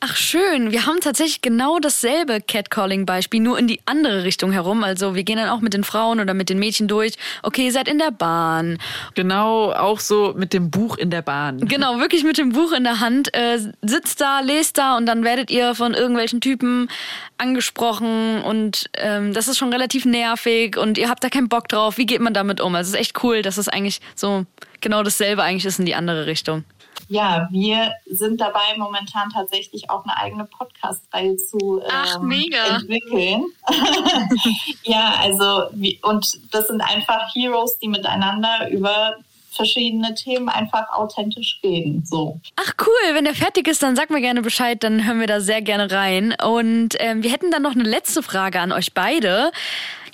Ach 0.03 0.17
schön, 0.17 0.73
wir 0.73 0.87
haben 0.87 0.99
tatsächlich 1.01 1.43
genau 1.43 1.79
dasselbe 1.79 2.41
Catcalling-Beispiel, 2.41 3.39
nur 3.39 3.59
in 3.59 3.67
die 3.67 3.81
andere 3.85 4.25
Richtung 4.25 4.51
herum. 4.51 4.83
Also 4.83 5.15
wir 5.15 5.25
gehen 5.25 5.37
dann 5.37 5.51
auch 5.51 5.61
mit 5.61 5.75
den 5.75 5.85
Frauen 5.85 6.21
oder 6.21 6.33
mit 6.33 6.49
den 6.49 6.59
Mädchen 6.59 6.89
durch. 6.89 7.17
Okay, 7.43 7.67
ihr 7.67 7.73
seid 7.73 7.87
in 7.87 7.99
der 7.99 8.11
Bahn. 8.11 8.79
Genau, 9.15 9.73
auch 9.73 10.01
so 10.01 10.33
mit 10.35 10.55
dem 10.55 10.71
Buch 10.71 10.97
in 10.97 11.11
der 11.11 11.21
Bahn. 11.21 11.59
Genau, 11.69 11.99
wirklich 11.99 12.25
mit 12.25 12.39
dem 12.39 12.53
Buch 12.53 12.73
in 12.73 12.85
der 12.85 13.01
Hand. 13.01 13.35
Äh, 13.35 13.59
sitzt 13.83 14.23
da, 14.23 14.41
lest 14.41 14.79
da 14.79 14.97
und 14.97 15.05
dann 15.05 15.23
werdet 15.23 15.51
ihr 15.51 15.75
von 15.75 15.93
irgendwelchen 15.93 16.41
Typen 16.41 16.89
angesprochen 17.37 18.41
und 18.43 18.89
ähm, 18.95 19.35
das 19.35 19.49
ist 19.49 19.59
schon 19.59 19.71
relativ 19.71 20.07
nervig 20.07 20.79
und 20.79 20.97
ihr 20.97 21.11
habt 21.11 21.23
da 21.23 21.29
keinen 21.29 21.51
Bock 21.51 21.69
drauf. 21.69 21.99
Wie 21.99 22.07
geht 22.07 22.23
man 22.23 22.33
damit 22.33 22.63
um? 22.63 22.75
Also 22.75 22.89
es 22.89 22.95
ist 22.95 23.01
echt 23.01 23.23
cool, 23.23 23.43
dass 23.43 23.59
es 23.59 23.69
eigentlich 23.69 24.01
so 24.15 24.47
genau 24.81 25.03
dasselbe 25.03 25.43
eigentlich 25.43 25.67
ist 25.67 25.79
in 25.79 25.85
die 25.85 25.95
andere 25.95 26.25
Richtung 26.25 26.65
ja, 27.09 27.49
wir 27.51 27.93
sind 28.07 28.41
dabei, 28.41 28.77
momentan 28.77 29.31
tatsächlich 29.31 29.91
auch 29.91 30.05
eine 30.05 30.17
eigene 30.17 30.45
Podcast-Reihe 30.45 31.37
zu 31.37 31.83
ähm, 31.83 32.31
entwickeln. 32.31 33.47
ja, 34.83 35.15
also, 35.21 35.71
und 36.03 36.55
das 36.55 36.69
sind 36.69 36.81
einfach 36.81 37.35
Heroes, 37.35 37.79
die 37.79 37.89
miteinander 37.89 38.69
über 38.71 39.17
verschiedene 39.51 40.15
Themen 40.15 40.49
einfach 40.49 40.91
authentisch 40.93 41.59
reden. 41.63 42.05
So. 42.07 42.41
Ach 42.57 42.73
cool, 42.81 43.15
wenn 43.15 43.25
der 43.25 43.35
fertig 43.35 43.69
ist, 43.69 43.83
dann 43.83 43.97
sag 43.97 44.11
mir 44.11 44.21
gerne 44.21 44.43
Bescheid, 44.43 44.83
dann 44.83 45.07
hören 45.07 45.21
wir 45.21 45.27
da 45.27 45.41
sehr 45.41 45.61
gerne 45.61 45.91
rein. 45.91 46.35
Und 46.43 46.95
ähm, 46.99 47.23
wir 47.23 47.31
hätten 47.31 47.51
dann 47.51 47.63
noch 47.63 47.75
eine 47.75 47.85
letzte 47.85 48.23
Frage 48.23 48.61
an 48.61 48.73
euch 48.73 48.95
beide. 48.95 49.51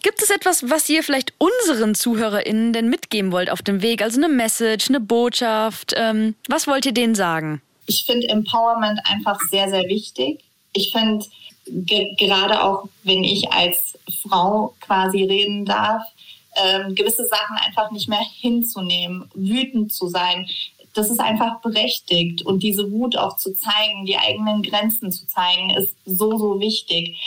Gibt 0.07 0.23
es 0.23 0.31
etwas, 0.31 0.71
was 0.71 0.89
ihr 0.89 1.03
vielleicht 1.03 1.33
unseren 1.39 1.97
ZuhörerInnen 1.97 2.73
denn 2.73 2.89
mitgeben 2.89 3.33
wollt 3.33 3.51
auf 3.51 3.61
dem 3.61 3.83
Weg? 3.83 4.03
Also 4.03 4.21
eine 4.21 4.29
Message, 4.29 4.89
eine 4.89 5.01
Botschaft? 5.01 5.95
Ähm, 5.97 6.37
was 6.47 6.69
wollt 6.69 6.87
ihr 6.87 6.93
denen 6.93 7.17
sagen? 7.17 7.61
Ich 7.87 8.05
finde 8.07 8.29
Empowerment 8.29 9.01
einfach 9.11 9.41
sehr, 9.51 9.69
sehr 9.69 9.83
wichtig. 9.89 10.45
Ich 10.75 10.93
finde, 10.93 11.27
ge 11.67 12.15
gerade 12.19 12.63
auch 12.63 12.89
wenn 13.03 13.25
ich 13.25 13.51
als 13.51 13.99
Frau 14.23 14.77
quasi 14.81 15.25
reden 15.25 15.65
darf, 15.65 16.03
ähm, 16.55 16.95
gewisse 16.95 17.27
Sachen 17.27 17.57
einfach 17.57 17.91
nicht 17.91 18.09
mehr 18.09 18.25
hinzunehmen, 18.41 19.29
wütend 19.35 19.93
zu 19.93 20.07
sein. 20.07 20.49
Das 20.95 21.11
ist 21.11 21.19
einfach 21.19 21.59
berechtigt. 21.63 22.43
Und 22.43 22.63
diese 22.63 22.93
Wut 22.93 23.17
auch 23.17 23.39
zu 23.39 23.57
zeigen, 23.57 24.07
die 24.07 24.17
eigenen 24.17 24.63
Grenzen 24.63 25.11
zu 25.11 25.27
zeigen, 25.27 25.71
ist 25.71 25.97
so, 26.05 26.39
so 26.39 26.61
wichtig. 26.61 27.19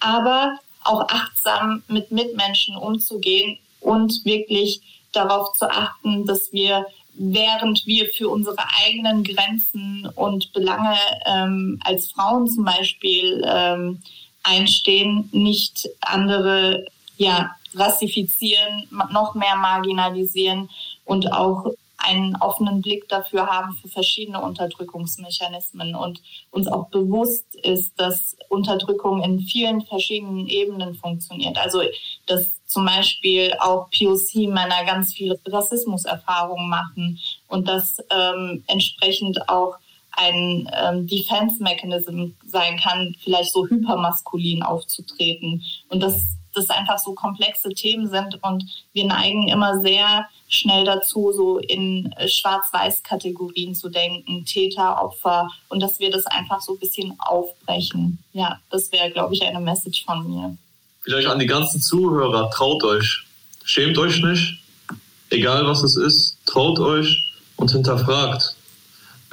Aber 0.00 0.58
auch 0.86 1.08
achtsam 1.08 1.82
mit 1.88 2.10
Mitmenschen 2.10 2.76
umzugehen 2.76 3.58
und 3.80 4.24
wirklich 4.24 4.80
darauf 5.12 5.52
zu 5.54 5.70
achten, 5.70 6.26
dass 6.26 6.52
wir 6.52 6.86
während 7.18 7.86
wir 7.86 8.06
für 8.08 8.28
unsere 8.28 8.58
eigenen 8.84 9.24
Grenzen 9.24 10.08
und 10.14 10.52
Belange 10.52 10.96
ähm, 11.24 11.80
als 11.84 12.10
Frauen 12.10 12.46
zum 12.46 12.64
Beispiel 12.64 13.42
ähm, 13.46 14.02
einstehen, 14.42 15.28
nicht 15.32 15.88
andere 16.02 16.84
ja, 17.16 17.50
rassifizieren, 17.74 18.86
noch 19.12 19.34
mehr 19.34 19.56
marginalisieren 19.56 20.68
und 21.04 21.32
auch 21.32 21.72
einen 21.98 22.36
offenen 22.36 22.82
Blick 22.82 23.08
dafür 23.08 23.46
haben 23.46 23.74
für 23.74 23.88
verschiedene 23.88 24.40
Unterdrückungsmechanismen 24.40 25.94
und 25.94 26.20
uns 26.50 26.68
auch 26.68 26.88
bewusst 26.88 27.54
ist, 27.56 27.98
dass 27.98 28.36
Unterdrückung 28.48 29.22
in 29.22 29.40
vielen 29.40 29.82
verschiedenen 29.82 30.46
Ebenen 30.46 30.94
funktioniert. 30.94 31.58
Also 31.58 31.82
dass 32.26 32.50
zum 32.66 32.84
Beispiel 32.84 33.52
auch 33.60 33.88
POC-Männer 33.90 34.84
ganz 34.84 35.12
viele 35.14 35.40
Rassismuserfahrungen 35.46 36.68
machen 36.68 37.18
und 37.48 37.68
dass 37.68 37.98
ähm, 38.10 38.64
entsprechend 38.66 39.48
auch 39.48 39.76
ein 40.16 40.68
ähm, 40.72 41.06
Defense-Mechanism 41.06 42.32
sein 42.46 42.78
kann, 42.78 43.14
vielleicht 43.22 43.52
so 43.52 43.66
hypermaskulin 43.66 44.62
aufzutreten. 44.62 45.62
Und 45.88 46.02
dass 46.02 46.22
das 46.56 46.70
einfach 46.70 46.98
so 46.98 47.12
komplexe 47.12 47.70
Themen 47.70 48.08
sind 48.08 48.38
und 48.42 48.64
wir 48.92 49.04
neigen 49.04 49.48
immer 49.48 49.80
sehr 49.80 50.26
schnell 50.48 50.84
dazu, 50.84 51.32
so 51.32 51.58
in 51.58 52.14
Schwarz-Weiß-Kategorien 52.26 53.74
zu 53.74 53.88
denken, 53.88 54.44
Täter, 54.44 55.02
Opfer 55.02 55.48
und 55.68 55.80
dass 55.80 55.98
wir 55.98 56.10
das 56.10 56.26
einfach 56.26 56.60
so 56.60 56.74
ein 56.74 56.78
bisschen 56.78 57.14
aufbrechen. 57.18 58.18
Ja, 58.32 58.60
das 58.70 58.90
wäre, 58.92 59.10
glaube 59.10 59.34
ich, 59.34 59.42
eine 59.42 59.60
Message 59.60 60.04
von 60.04 60.28
mir. 60.28 60.56
Vielleicht 61.02 61.28
an 61.28 61.38
die 61.38 61.46
ganzen 61.46 61.80
Zuhörer, 61.80 62.50
traut 62.50 62.82
euch. 62.84 63.24
Schämt 63.64 63.98
euch 63.98 64.22
nicht, 64.22 64.60
egal 65.30 65.66
was 65.66 65.82
es 65.82 65.96
ist, 65.96 66.36
traut 66.46 66.78
euch 66.78 67.32
und 67.56 67.70
hinterfragt. 67.70 68.54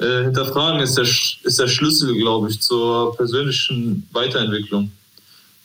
Äh, 0.00 0.24
hinterfragen 0.24 0.80
ist 0.80 0.96
der, 0.96 1.04
ist 1.04 1.58
der 1.58 1.68
Schlüssel, 1.68 2.16
glaube 2.16 2.50
ich, 2.50 2.60
zur 2.60 3.16
persönlichen 3.16 4.08
Weiterentwicklung. 4.12 4.90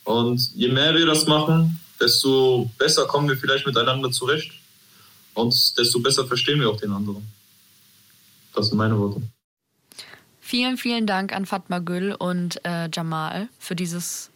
Und 0.10 0.56
je 0.56 0.70
mehr 0.70 0.96
wir 0.96 1.06
das 1.06 1.28
machen, 1.28 1.80
desto 2.02 2.68
besser 2.80 3.06
kommen 3.06 3.30
wir 3.30 3.38
vielleicht 3.38 3.68
miteinander 3.68 4.10
zurecht 4.10 4.52
und 5.36 5.54
desto 5.78 6.00
besser 6.00 6.26
verstehen 6.26 6.60
wir 6.60 6.68
auch 6.68 6.80
den 6.80 6.92
anderen. 6.92 7.32
Das 8.56 8.70
sind 8.70 8.78
meine 8.80 8.98
Worte. 8.98 9.22
Vielen, 10.42 10.78
vielen 10.78 11.06
Dank 11.06 11.32
an 11.32 11.46
Fatma 11.46 11.78
Gül 11.78 12.16
und 12.16 12.60
äh, 12.66 12.90
Jamal 12.92 13.50
für 13.60 13.76
dieses 13.76 14.32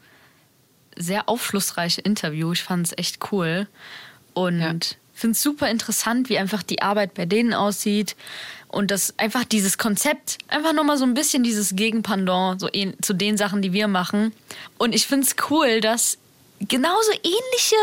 sehr 0.95 1.27
aufschlussreiche 1.27 2.01
Interview. 2.01 2.51
Ich 2.51 2.61
fand 2.61 2.85
es 2.85 2.93
echt 2.95 3.31
cool 3.31 3.67
und 4.35 4.59
ja. 4.59 4.75
Finde 5.23 5.37
es 5.37 5.41
super 5.41 5.69
interessant, 5.69 6.27
wie 6.27 6.37
einfach 6.37 6.63
die 6.63 6.81
Arbeit 6.81 7.13
bei 7.13 7.25
denen 7.25 7.53
aussieht 7.53 8.17
und 8.67 8.91
das 8.91 9.17
einfach 9.17 9.45
dieses 9.45 9.77
Konzept, 9.77 10.37
einfach 10.49 10.73
nochmal 10.73 10.97
so 10.97 11.05
ein 11.05 11.13
bisschen 11.13 11.43
dieses 11.43 11.77
Gegenpendant 11.77 12.59
so 12.59 12.67
zu 13.01 13.13
den 13.13 13.37
Sachen, 13.37 13.61
die 13.61 13.71
wir 13.71 13.87
machen. 13.87 14.33
Und 14.77 14.93
ich 14.93 15.07
finde 15.07 15.25
es 15.25 15.37
cool, 15.49 15.79
dass 15.79 16.17
genauso 16.59 17.11
ähnliche 17.13 17.77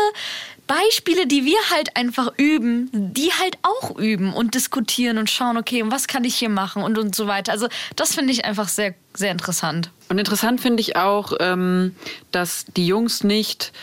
Beispiele, 0.67 1.25
die 1.25 1.45
wir 1.45 1.57
halt 1.71 1.97
einfach 1.97 2.31
üben, 2.37 2.91
die 2.93 3.31
halt 3.31 3.57
auch 3.63 3.97
üben 3.97 4.33
und 4.33 4.53
diskutieren 4.53 5.17
und 5.17 5.27
schauen, 5.27 5.57
okay, 5.57 5.83
was 5.87 6.07
kann 6.07 6.23
ich 6.23 6.35
hier 6.35 6.49
machen 6.49 6.83
und, 6.83 6.99
und 6.99 7.15
so 7.15 7.25
weiter. 7.25 7.53
Also 7.53 7.69
das 7.95 8.13
finde 8.13 8.33
ich 8.33 8.45
einfach 8.45 8.67
sehr, 8.69 8.93
sehr 9.15 9.31
interessant. 9.31 9.89
Und 10.09 10.19
interessant 10.19 10.61
finde 10.61 10.81
ich 10.81 10.95
auch, 10.95 11.33
ähm, 11.39 11.95
dass 12.31 12.65
die 12.77 12.85
Jungs 12.85 13.23
nicht 13.23 13.73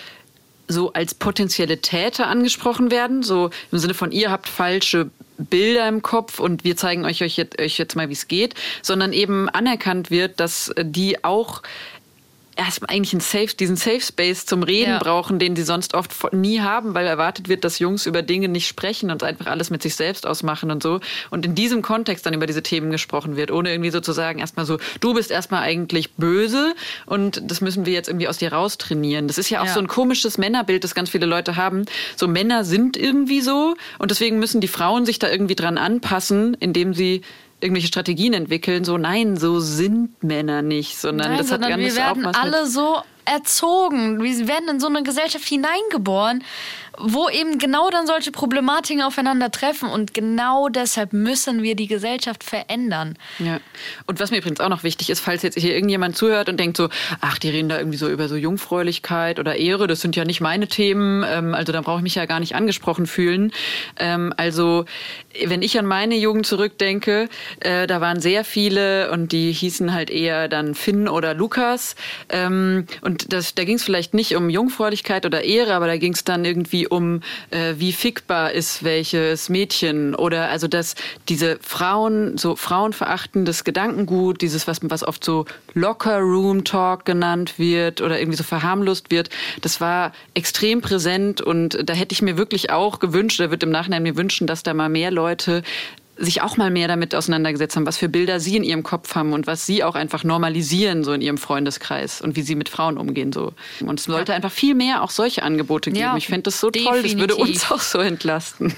so 0.68 0.92
als 0.92 1.14
potenzielle 1.14 1.80
Täter 1.80 2.28
angesprochen 2.28 2.90
werden, 2.90 3.22
so 3.22 3.50
im 3.72 3.78
Sinne 3.78 3.94
von 3.94 4.12
ihr 4.12 4.30
habt 4.30 4.48
falsche 4.48 5.10
Bilder 5.38 5.88
im 5.88 6.02
Kopf 6.02 6.40
und 6.40 6.64
wir 6.64 6.76
zeigen 6.76 7.04
euch, 7.04 7.22
euch, 7.22 7.36
jetzt, 7.36 7.60
euch 7.60 7.78
jetzt 7.78 7.96
mal, 7.96 8.08
wie 8.08 8.14
es 8.14 8.28
geht, 8.28 8.54
sondern 8.82 9.12
eben 9.12 9.48
anerkannt 9.48 10.10
wird, 10.10 10.40
dass 10.40 10.72
die 10.80 11.24
auch 11.24 11.62
erstmal 12.58 12.94
eigentlich 12.94 13.12
einen 13.12 13.20
Safe, 13.20 13.46
diesen 13.46 13.76
Safe 13.76 14.00
Space 14.00 14.44
zum 14.44 14.62
Reden 14.62 14.90
ja. 14.90 14.98
brauchen, 14.98 15.38
den 15.38 15.54
sie 15.54 15.62
sonst 15.62 15.94
oft 15.94 16.32
nie 16.32 16.60
haben, 16.60 16.94
weil 16.94 17.06
erwartet 17.06 17.48
wird, 17.48 17.64
dass 17.64 17.78
Jungs 17.78 18.04
über 18.04 18.22
Dinge 18.22 18.48
nicht 18.48 18.66
sprechen 18.66 19.10
und 19.10 19.22
einfach 19.22 19.46
alles 19.46 19.70
mit 19.70 19.80
sich 19.80 19.94
selbst 19.94 20.26
ausmachen 20.26 20.70
und 20.70 20.82
so. 20.82 21.00
Und 21.30 21.46
in 21.46 21.54
diesem 21.54 21.82
Kontext 21.82 22.26
dann 22.26 22.34
über 22.34 22.46
diese 22.46 22.62
Themen 22.62 22.90
gesprochen 22.90 23.36
wird, 23.36 23.52
ohne 23.52 23.70
irgendwie 23.70 23.90
sozusagen 23.90 24.40
erstmal 24.40 24.66
so, 24.66 24.78
du 25.00 25.14
bist 25.14 25.30
erstmal 25.30 25.62
eigentlich 25.62 26.12
böse 26.14 26.74
und 27.06 27.40
das 27.44 27.60
müssen 27.60 27.86
wir 27.86 27.92
jetzt 27.92 28.08
irgendwie 28.08 28.28
aus 28.28 28.38
dir 28.38 28.52
raustrainieren. 28.52 29.28
Das 29.28 29.38
ist 29.38 29.50
ja 29.50 29.60
auch 29.60 29.66
ja. 29.66 29.74
so 29.74 29.80
ein 29.80 29.86
komisches 29.86 30.36
Männerbild, 30.36 30.82
das 30.82 30.96
ganz 30.96 31.10
viele 31.10 31.26
Leute 31.26 31.54
haben. 31.54 31.84
So 32.16 32.26
Männer 32.26 32.64
sind 32.64 32.96
irgendwie 32.96 33.40
so 33.40 33.76
und 33.98 34.10
deswegen 34.10 34.40
müssen 34.40 34.60
die 34.60 34.68
Frauen 34.68 35.06
sich 35.06 35.20
da 35.20 35.30
irgendwie 35.30 35.54
dran 35.54 35.78
anpassen, 35.78 36.54
indem 36.54 36.92
sie 36.92 37.22
irgendwelche 37.60 37.88
Strategien 37.88 38.34
entwickeln, 38.34 38.84
so 38.84 38.98
nein, 38.98 39.36
so 39.36 39.60
sind 39.60 40.22
Männer 40.22 40.62
nicht, 40.62 40.98
sondern 40.98 41.30
nein, 41.30 41.38
das 41.38 41.48
sondern 41.48 41.72
hat 41.72 41.78
wir 41.80 41.96
werden 41.96 42.26
alle 42.26 42.66
so 42.66 42.98
erzogen, 43.24 44.22
wir 44.22 44.48
werden 44.48 44.68
in 44.70 44.80
so 44.80 44.86
eine 44.86 45.02
Gesellschaft 45.02 45.44
hineingeboren, 45.44 46.42
wo 47.00 47.28
eben 47.28 47.58
genau 47.58 47.90
dann 47.90 48.06
solche 48.06 48.32
Problematiken 48.32 49.02
aufeinandertreffen 49.02 49.88
und 49.88 50.14
genau 50.14 50.68
deshalb 50.68 51.12
müssen 51.12 51.62
wir 51.62 51.76
die 51.76 51.86
Gesellschaft 51.86 52.44
verändern. 52.44 53.16
Ja. 53.38 53.60
Und 54.06 54.20
was 54.20 54.30
mir 54.30 54.38
übrigens 54.38 54.60
auch 54.60 54.68
noch 54.68 54.82
wichtig 54.82 55.10
ist, 55.10 55.20
falls 55.20 55.42
jetzt 55.42 55.58
hier 55.58 55.74
irgendjemand 55.74 56.16
zuhört 56.16 56.48
und 56.48 56.58
denkt 56.58 56.76
so, 56.76 56.88
ach, 57.20 57.38
die 57.38 57.50
reden 57.50 57.68
da 57.68 57.78
irgendwie 57.78 57.98
so 57.98 58.08
über 58.08 58.28
so 58.28 58.36
Jungfräulichkeit 58.36 59.38
oder 59.38 59.56
Ehre, 59.56 59.86
das 59.86 60.00
sind 60.00 60.16
ja 60.16 60.24
nicht 60.24 60.40
meine 60.40 60.66
Themen, 60.68 61.24
ähm, 61.28 61.54
also 61.54 61.72
da 61.72 61.80
brauche 61.80 61.98
ich 61.98 62.02
mich 62.02 62.14
ja 62.16 62.26
gar 62.26 62.40
nicht 62.40 62.54
angesprochen 62.54 63.06
fühlen. 63.06 63.52
Ähm, 63.96 64.32
also 64.36 64.84
wenn 65.46 65.62
ich 65.62 65.78
an 65.78 65.86
meine 65.86 66.16
Jugend 66.16 66.46
zurückdenke, 66.46 67.28
äh, 67.60 67.86
da 67.86 68.00
waren 68.00 68.20
sehr 68.20 68.44
viele 68.44 69.10
und 69.12 69.32
die 69.32 69.52
hießen 69.52 69.92
halt 69.92 70.10
eher 70.10 70.48
dann 70.48 70.74
Finn 70.74 71.08
oder 71.08 71.34
Lukas 71.34 71.94
ähm, 72.28 72.86
und 73.02 73.32
das, 73.32 73.54
da 73.54 73.64
ging 73.64 73.76
es 73.76 73.84
vielleicht 73.84 74.14
nicht 74.14 74.34
um 74.34 74.50
Jungfräulichkeit 74.50 75.26
oder 75.26 75.44
Ehre, 75.44 75.74
aber 75.74 75.86
da 75.86 75.96
ging 75.96 76.14
es 76.14 76.24
dann 76.24 76.44
irgendwie 76.44 76.87
um, 76.90 77.20
äh, 77.50 77.74
wie 77.76 77.92
fickbar 77.92 78.52
ist 78.52 78.82
welches 78.82 79.48
Mädchen 79.48 80.14
oder 80.14 80.48
also 80.48 80.68
dass 80.68 80.94
diese 81.28 81.58
Frauen, 81.60 82.38
so 82.38 82.56
frauenverachtendes 82.56 83.64
Gedankengut, 83.64 84.40
dieses, 84.42 84.66
was, 84.66 84.80
was 84.82 85.02
oft 85.02 85.24
so 85.24 85.46
Locker 85.74 86.18
Room 86.18 86.64
Talk 86.64 87.04
genannt 87.04 87.58
wird 87.58 88.00
oder 88.00 88.18
irgendwie 88.18 88.36
so 88.36 88.44
verharmlost 88.44 89.10
wird, 89.10 89.30
das 89.60 89.80
war 89.80 90.12
extrem 90.34 90.80
präsent 90.80 91.40
und 91.40 91.78
da 91.82 91.94
hätte 91.94 92.12
ich 92.12 92.22
mir 92.22 92.36
wirklich 92.36 92.70
auch 92.70 92.98
gewünscht, 92.98 93.40
oder 93.40 93.50
wird 93.50 93.62
im 93.62 93.70
Nachhinein 93.70 94.02
mir 94.02 94.16
wünschen, 94.16 94.46
dass 94.46 94.62
da 94.62 94.74
mal 94.74 94.88
mehr 94.88 95.10
Leute 95.10 95.62
sich 96.18 96.42
auch 96.42 96.56
mal 96.56 96.70
mehr 96.70 96.88
damit 96.88 97.14
auseinandergesetzt 97.14 97.76
haben, 97.76 97.86
was 97.86 97.96
für 97.96 98.08
Bilder 98.08 98.40
sie 98.40 98.56
in 98.56 98.64
ihrem 98.64 98.82
Kopf 98.82 99.14
haben 99.14 99.32
und 99.32 99.46
was 99.46 99.66
sie 99.66 99.84
auch 99.84 99.94
einfach 99.94 100.24
normalisieren 100.24 101.04
so 101.04 101.12
in 101.12 101.20
ihrem 101.20 101.38
Freundeskreis 101.38 102.20
und 102.20 102.36
wie 102.36 102.42
sie 102.42 102.56
mit 102.56 102.68
Frauen 102.68 102.98
umgehen 102.98 103.32
so. 103.32 103.52
Und 103.80 104.00
es 104.00 104.06
sollte 104.06 104.32
ja. 104.32 104.36
einfach 104.36 104.52
viel 104.52 104.74
mehr 104.74 105.02
auch 105.02 105.10
solche 105.10 105.42
Angebote 105.42 105.90
geben. 105.90 106.02
Ja, 106.02 106.16
ich 106.16 106.26
fände 106.26 106.42
das 106.42 106.60
so 106.60 106.70
definitiv. 106.70 107.02
toll, 107.02 107.02
das 107.02 107.18
würde 107.18 107.36
uns 107.36 107.70
auch 107.70 107.80
so 107.80 107.98
entlasten. 108.00 108.74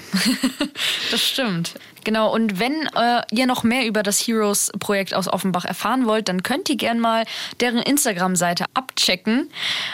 das 1.11 1.21
stimmt. 1.21 1.73
Genau, 2.03 2.33
und 2.33 2.59
wenn 2.59 2.87
äh, 2.95 3.21
ihr 3.31 3.45
noch 3.45 3.63
mehr 3.63 3.85
über 3.85 4.03
das 4.03 4.19
Heroes-Projekt 4.19 5.13
aus 5.13 5.27
Offenbach 5.27 5.65
erfahren 5.65 6.05
wollt, 6.07 6.27
dann 6.29 6.41
könnt 6.43 6.69
ihr 6.69 6.77
gerne 6.77 6.99
mal 6.99 7.25
deren 7.59 7.79
Instagram-Seite 7.79 8.65
abchecken. 8.73 9.49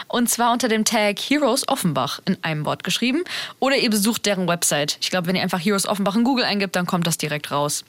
Und 0.08 0.30
zwar 0.30 0.52
unter 0.52 0.68
dem 0.68 0.84
Tag 0.84 1.18
Heroes 1.18 1.68
Offenbach 1.68 2.20
in 2.24 2.42
einem 2.42 2.64
Wort 2.64 2.84
geschrieben. 2.84 3.24
Oder 3.60 3.76
ihr 3.76 3.90
besucht 3.90 4.26
deren 4.26 4.48
Website. 4.48 4.96
Ich 5.00 5.10
glaube, 5.10 5.26
wenn 5.26 5.36
ihr 5.36 5.42
einfach 5.42 5.60
Heroes 5.60 5.86
Offenbach 5.86 6.16
in 6.16 6.24
Google 6.24 6.44
eingibt, 6.44 6.76
dann 6.76 6.86
kommt 6.86 7.06
das 7.06 7.18
direkt 7.18 7.50
raus. 7.50 7.84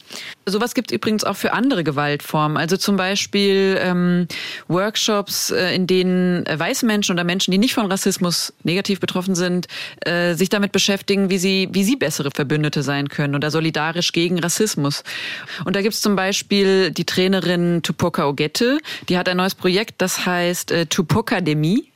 Sowas 0.52 0.74
gibt 0.74 0.92
es 0.92 0.96
übrigens 0.96 1.24
auch 1.24 1.36
für 1.36 1.54
andere 1.54 1.84
Gewaltformen. 1.84 2.58
Also 2.58 2.78
zum 2.78 2.98
Beispiel 2.98 3.78
ähm, 3.82 4.28
Workshops, 4.68 5.52
äh, 5.52 5.74
in 5.76 5.88
denen 5.88 6.46
weiße 6.46 6.86
Menschen 6.86 7.14
oder 7.14 7.24
Menschen, 7.24 7.52
die 7.52 7.58
nicht 7.58 7.74
von 7.74 7.86
Rassismus 7.86 8.54
negativ 8.64 9.00
betroffen 9.00 9.36
sind, 9.36 9.68
äh, 10.02 10.34
sich 10.34 10.50
damit 10.50 10.72
beschäftigen, 10.72 11.30
wie 11.30 11.38
sie, 11.38 11.70
wie 11.72 11.84
sie 11.84 11.96
bessere 11.96 12.32
Verbündete 12.32 12.84
sein 12.84 13.10
können 13.10 13.36
oder 13.36 13.52
solidarisch 13.52 14.12
gegen 14.12 14.40
Rassismus. 14.40 15.04
Und 15.66 15.76
da 15.76 15.82
gibt 15.82 15.94
es 15.94 16.02
zum 16.02 16.16
Beispiel 16.16 16.92
die 16.92 17.06
Trainerin 17.06 17.82
Tupoka 17.84 18.28
Ogette, 18.28 18.80
die 19.08 19.18
hat 19.18 19.30
ein 19.30 19.38
neues 19.38 19.56
Projekt, 19.56 19.96
das 20.02 20.26
heißt 20.26 20.72
äh, 20.72 20.86
Tupokademie. 20.86 21.90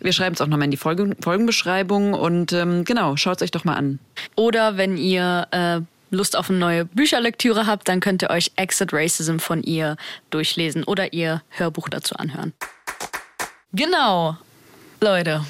Wir 0.00 0.12
schreiben 0.12 0.34
es 0.34 0.40
auch 0.40 0.46
nochmal 0.46 0.66
in 0.66 0.70
die 0.70 0.76
Folgen, 0.76 1.14
Folgenbeschreibung 1.20 2.14
und 2.14 2.52
ähm, 2.52 2.84
genau, 2.84 3.16
schaut 3.16 3.36
es 3.36 3.42
euch 3.42 3.50
doch 3.50 3.64
mal 3.64 3.74
an. 3.74 3.98
Oder 4.36 4.76
wenn 4.76 4.96
ihr 4.96 5.46
äh, 5.50 5.80
Lust 6.10 6.36
auf 6.36 6.50
eine 6.50 6.58
neue 6.58 6.84
Bücherlektüre 6.84 7.66
habt, 7.66 7.88
dann 7.88 8.00
könnt 8.00 8.22
ihr 8.22 8.30
euch 8.30 8.52
Exit 8.56 8.92
Racism 8.92 9.38
von 9.38 9.62
ihr 9.62 9.96
durchlesen 10.30 10.84
oder 10.84 11.12
ihr 11.12 11.42
Hörbuch 11.50 11.88
dazu 11.88 12.16
anhören. 12.16 12.52
Genau, 13.72 14.36
Leute. 15.00 15.44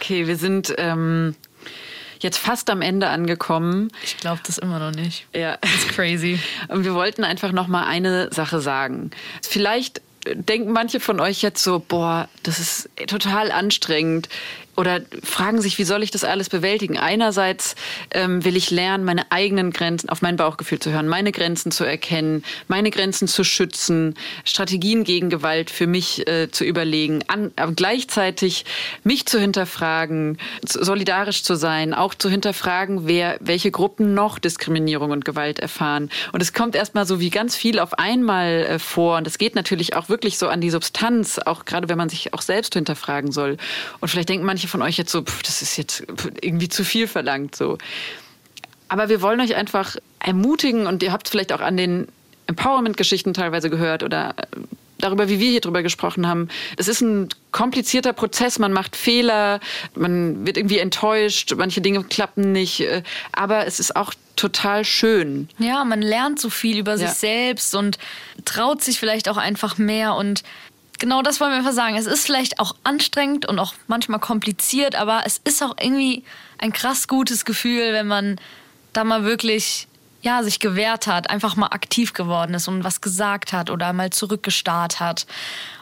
Okay, 0.00 0.26
wir 0.26 0.36
sind 0.36 0.74
ähm, 0.78 1.34
jetzt 2.20 2.38
fast 2.38 2.70
am 2.70 2.82
Ende 2.82 3.08
angekommen. 3.08 3.90
Ich 4.02 4.16
glaube 4.18 4.40
das 4.46 4.58
immer 4.58 4.78
noch 4.78 4.92
nicht. 4.92 5.26
Ja. 5.34 5.58
Das 5.60 5.74
ist 5.74 5.88
crazy. 5.88 6.38
Und 6.68 6.84
wir 6.84 6.94
wollten 6.94 7.24
einfach 7.24 7.52
noch 7.52 7.66
mal 7.66 7.86
eine 7.86 8.32
Sache 8.32 8.60
sagen. 8.60 9.10
Vielleicht 9.42 10.00
denken 10.34 10.72
manche 10.72 11.00
von 11.00 11.20
euch 11.20 11.42
jetzt 11.42 11.62
so, 11.62 11.78
boah, 11.78 12.28
das 12.42 12.58
ist 12.58 12.90
total 13.06 13.52
anstrengend 13.52 14.28
oder 14.76 15.00
fragen 15.22 15.60
sich, 15.60 15.78
wie 15.78 15.84
soll 15.84 16.02
ich 16.02 16.10
das 16.10 16.24
alles 16.24 16.48
bewältigen? 16.48 16.98
Einerseits 16.98 17.74
ähm, 18.10 18.44
will 18.44 18.56
ich 18.56 18.70
lernen, 18.70 19.04
meine 19.04 19.30
eigenen 19.32 19.72
Grenzen, 19.72 20.08
auf 20.08 20.22
mein 20.22 20.36
Bauchgefühl 20.36 20.78
zu 20.78 20.90
hören, 20.90 21.08
meine 21.08 21.32
Grenzen 21.32 21.70
zu 21.70 21.84
erkennen, 21.84 22.44
meine 22.68 22.90
Grenzen 22.90 23.28
zu 23.28 23.44
schützen, 23.44 24.14
Strategien 24.44 25.04
gegen 25.04 25.30
Gewalt 25.30 25.70
für 25.70 25.86
mich 25.86 26.26
äh, 26.28 26.50
zu 26.50 26.64
überlegen, 26.64 27.24
an, 27.28 27.52
aber 27.56 27.72
gleichzeitig 27.72 28.64
mich 29.04 29.26
zu 29.26 29.40
hinterfragen, 29.40 30.38
solidarisch 30.66 31.42
zu 31.42 31.54
sein, 31.54 31.94
auch 31.94 32.14
zu 32.14 32.28
hinterfragen, 32.28 33.06
wer, 33.06 33.38
welche 33.40 33.70
Gruppen 33.70 34.14
noch 34.14 34.38
Diskriminierung 34.38 35.10
und 35.10 35.24
Gewalt 35.24 35.58
erfahren. 35.58 36.10
Und 36.32 36.42
es 36.42 36.52
kommt 36.52 36.76
erstmal 36.76 37.06
so 37.06 37.20
wie 37.20 37.30
ganz 37.30 37.56
viel 37.56 37.78
auf 37.78 37.98
einmal 37.98 38.66
äh, 38.68 38.78
vor. 38.78 39.16
Und 39.16 39.26
es 39.26 39.38
geht 39.38 39.54
natürlich 39.54 39.96
auch 39.96 40.08
wirklich 40.08 40.38
so 40.38 40.48
an 40.48 40.60
die 40.60 40.70
Substanz, 40.70 41.38
auch 41.38 41.64
gerade 41.64 41.88
wenn 41.88 41.98
man 41.98 42.08
sich 42.08 42.34
auch 42.34 42.42
selbst 42.42 42.74
hinterfragen 42.74 43.32
soll. 43.32 43.56
Und 44.00 44.08
vielleicht 44.08 44.28
denken 44.28 44.46
manche 44.46 44.65
manche 44.66 44.70
von 44.70 44.82
euch 44.82 44.96
jetzt 44.96 45.12
so, 45.12 45.22
pff, 45.22 45.42
das 45.42 45.62
ist 45.62 45.76
jetzt 45.76 46.04
irgendwie 46.40 46.68
zu 46.68 46.84
viel 46.84 47.06
verlangt. 47.06 47.54
So. 47.54 47.78
Aber 48.88 49.08
wir 49.08 49.22
wollen 49.22 49.40
euch 49.40 49.54
einfach 49.54 49.96
ermutigen 50.18 50.86
und 50.86 51.02
ihr 51.02 51.12
habt 51.12 51.28
vielleicht 51.28 51.52
auch 51.52 51.60
an 51.60 51.76
den 51.76 52.08
Empowerment-Geschichten 52.46 53.34
teilweise 53.34 53.70
gehört 53.70 54.02
oder 54.02 54.34
äh, 54.36 54.56
darüber, 54.98 55.28
wie 55.28 55.40
wir 55.40 55.50
hier 55.50 55.60
drüber 55.60 55.82
gesprochen 55.82 56.26
haben. 56.26 56.48
Es 56.76 56.88
ist 56.88 57.00
ein 57.00 57.28
komplizierter 57.52 58.12
Prozess, 58.12 58.58
man 58.58 58.72
macht 58.72 58.96
Fehler, 58.96 59.60
man 59.94 60.46
wird 60.46 60.56
irgendwie 60.56 60.78
enttäuscht, 60.78 61.54
manche 61.56 61.80
Dinge 61.80 62.02
klappen 62.04 62.52
nicht, 62.52 62.80
äh, 62.80 63.02
aber 63.32 63.66
es 63.66 63.78
ist 63.80 63.94
auch 63.96 64.14
total 64.36 64.84
schön. 64.84 65.48
Ja, 65.58 65.84
man 65.84 66.02
lernt 66.02 66.40
so 66.40 66.50
viel 66.50 66.78
über 66.78 66.92
ja. 66.92 66.98
sich 66.98 67.10
selbst 67.10 67.74
und 67.74 67.98
traut 68.44 68.82
sich 68.82 68.98
vielleicht 68.98 69.28
auch 69.28 69.38
einfach 69.38 69.78
mehr 69.78 70.14
und 70.14 70.42
genau 70.98 71.22
das 71.22 71.40
wollen 71.40 71.52
wir 71.52 71.58
einfach 71.58 71.72
sagen. 71.72 71.96
Es 71.96 72.06
ist 72.06 72.24
vielleicht 72.24 72.58
auch 72.58 72.74
anstrengend 72.84 73.46
und 73.46 73.58
auch 73.58 73.74
manchmal 73.86 74.20
kompliziert, 74.20 74.94
aber 74.94 75.22
es 75.24 75.40
ist 75.44 75.62
auch 75.62 75.76
irgendwie 75.80 76.24
ein 76.58 76.72
krass 76.72 77.08
gutes 77.08 77.44
Gefühl, 77.44 77.92
wenn 77.92 78.06
man 78.06 78.36
da 78.92 79.04
mal 79.04 79.24
wirklich 79.24 79.88
ja, 80.22 80.42
sich 80.42 80.58
gewehrt 80.58 81.06
hat, 81.06 81.30
einfach 81.30 81.54
mal 81.54 81.68
aktiv 81.68 82.12
geworden 82.12 82.54
ist 82.54 82.66
und 82.66 82.82
was 82.82 83.00
gesagt 83.00 83.52
hat 83.52 83.70
oder 83.70 83.92
mal 83.92 84.10
zurückgestarrt 84.10 84.98
hat. 84.98 85.26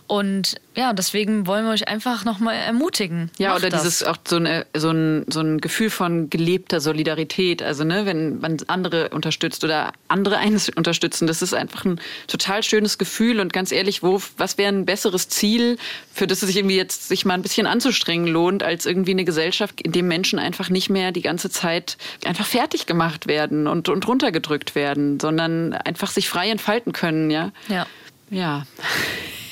Und 0.06 0.56
ja, 0.76 0.92
deswegen 0.92 1.46
wollen 1.46 1.64
wir 1.64 1.72
euch 1.72 1.88
einfach 1.88 2.24
nochmal 2.24 2.56
ermutigen. 2.56 3.30
Ja, 3.38 3.50
Macht 3.50 3.60
oder 3.60 3.70
das. 3.70 3.82
dieses 3.82 4.02
auch 4.02 4.18
so, 4.26 4.36
eine, 4.36 4.66
so, 4.76 4.90
ein, 4.90 5.24
so 5.28 5.40
ein 5.40 5.60
Gefühl 5.60 5.88
von 5.88 6.28
gelebter 6.28 6.80
Solidarität. 6.80 7.62
Also, 7.62 7.84
ne, 7.84 8.04
wenn 8.04 8.38
man 8.38 8.58
andere 8.66 9.08
unterstützt 9.10 9.64
oder 9.64 9.92
andere 10.08 10.36
eines 10.36 10.68
unterstützen, 10.76 11.26
das 11.26 11.40
ist 11.40 11.54
einfach 11.54 11.86
ein 11.86 12.00
total 12.26 12.62
schönes 12.62 12.98
Gefühl. 12.98 13.40
Und 13.40 13.52
ganz 13.54 13.72
ehrlich, 13.72 14.02
wo, 14.02 14.20
was 14.36 14.58
wäre 14.58 14.72
ein 14.72 14.84
besseres 14.84 15.28
Ziel, 15.28 15.78
für 16.12 16.26
das 16.26 16.42
es 16.42 16.48
sich 16.48 16.56
irgendwie 16.56 16.76
jetzt 16.76 17.08
sich 17.08 17.24
mal 17.24 17.34
ein 17.34 17.42
bisschen 17.42 17.66
anzustrengen 17.66 18.26
lohnt, 18.26 18.62
als 18.62 18.84
irgendwie 18.84 19.12
eine 19.12 19.24
Gesellschaft, 19.24 19.80
in 19.80 19.92
dem 19.92 20.06
Menschen 20.06 20.38
einfach 20.38 20.68
nicht 20.68 20.90
mehr 20.90 21.12
die 21.12 21.22
ganze 21.22 21.48
Zeit 21.48 21.96
einfach 22.24 22.46
fertig 22.46 22.86
gemacht 22.86 23.26
werden 23.26 23.66
und, 23.66 23.88
und 23.88 24.06
runtergedrückt 24.06 24.74
werden, 24.74 25.18
sondern 25.18 25.72
einfach 25.72 26.10
sich 26.10 26.28
frei 26.28 26.50
entfalten 26.50 26.92
können, 26.92 27.30
ja? 27.30 27.52
Ja. 27.68 27.86
Ja. 28.30 28.66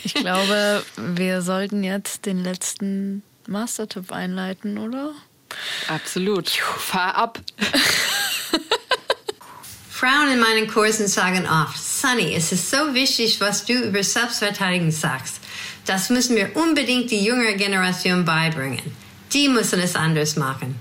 Ich 0.05 0.15
glaube, 0.15 0.85
wir 0.97 1.43
sollten 1.43 1.85
jetzt 1.85 2.27
den 2.27 2.43
letzten 2.43 3.23
Mastertipp 3.47 4.11
einleiten, 4.13 4.79
oder? 4.79 5.13
Absolut. 5.89 6.49
Fahr 6.51 7.15
ab. 7.15 7.41
Frauen 9.91 10.33
in 10.33 10.41
meinen 10.41 10.67
Kursen 10.67 11.07
sagen 11.07 11.47
oft, 11.47 11.79
Sunny, 11.79 12.35
es 12.35 12.51
ist 12.51 12.71
so 12.71 12.93
wichtig, 12.93 13.41
was 13.41 13.65
du 13.65 13.75
über 13.75 14.03
Selbstverteidigung 14.03 14.91
sagst. 14.91 15.39
Das 15.87 16.11
müssen 16.11 16.35
wir 16.35 16.57
unbedingt 16.57 17.11
die 17.11 17.25
jüngere 17.25 17.55
Generation 17.55 18.25
beibringen. 18.25 18.83
Die 19.33 19.49
müssen 19.49 19.79
es 19.79 19.95
anders 19.95 20.35
machen. 20.37 20.75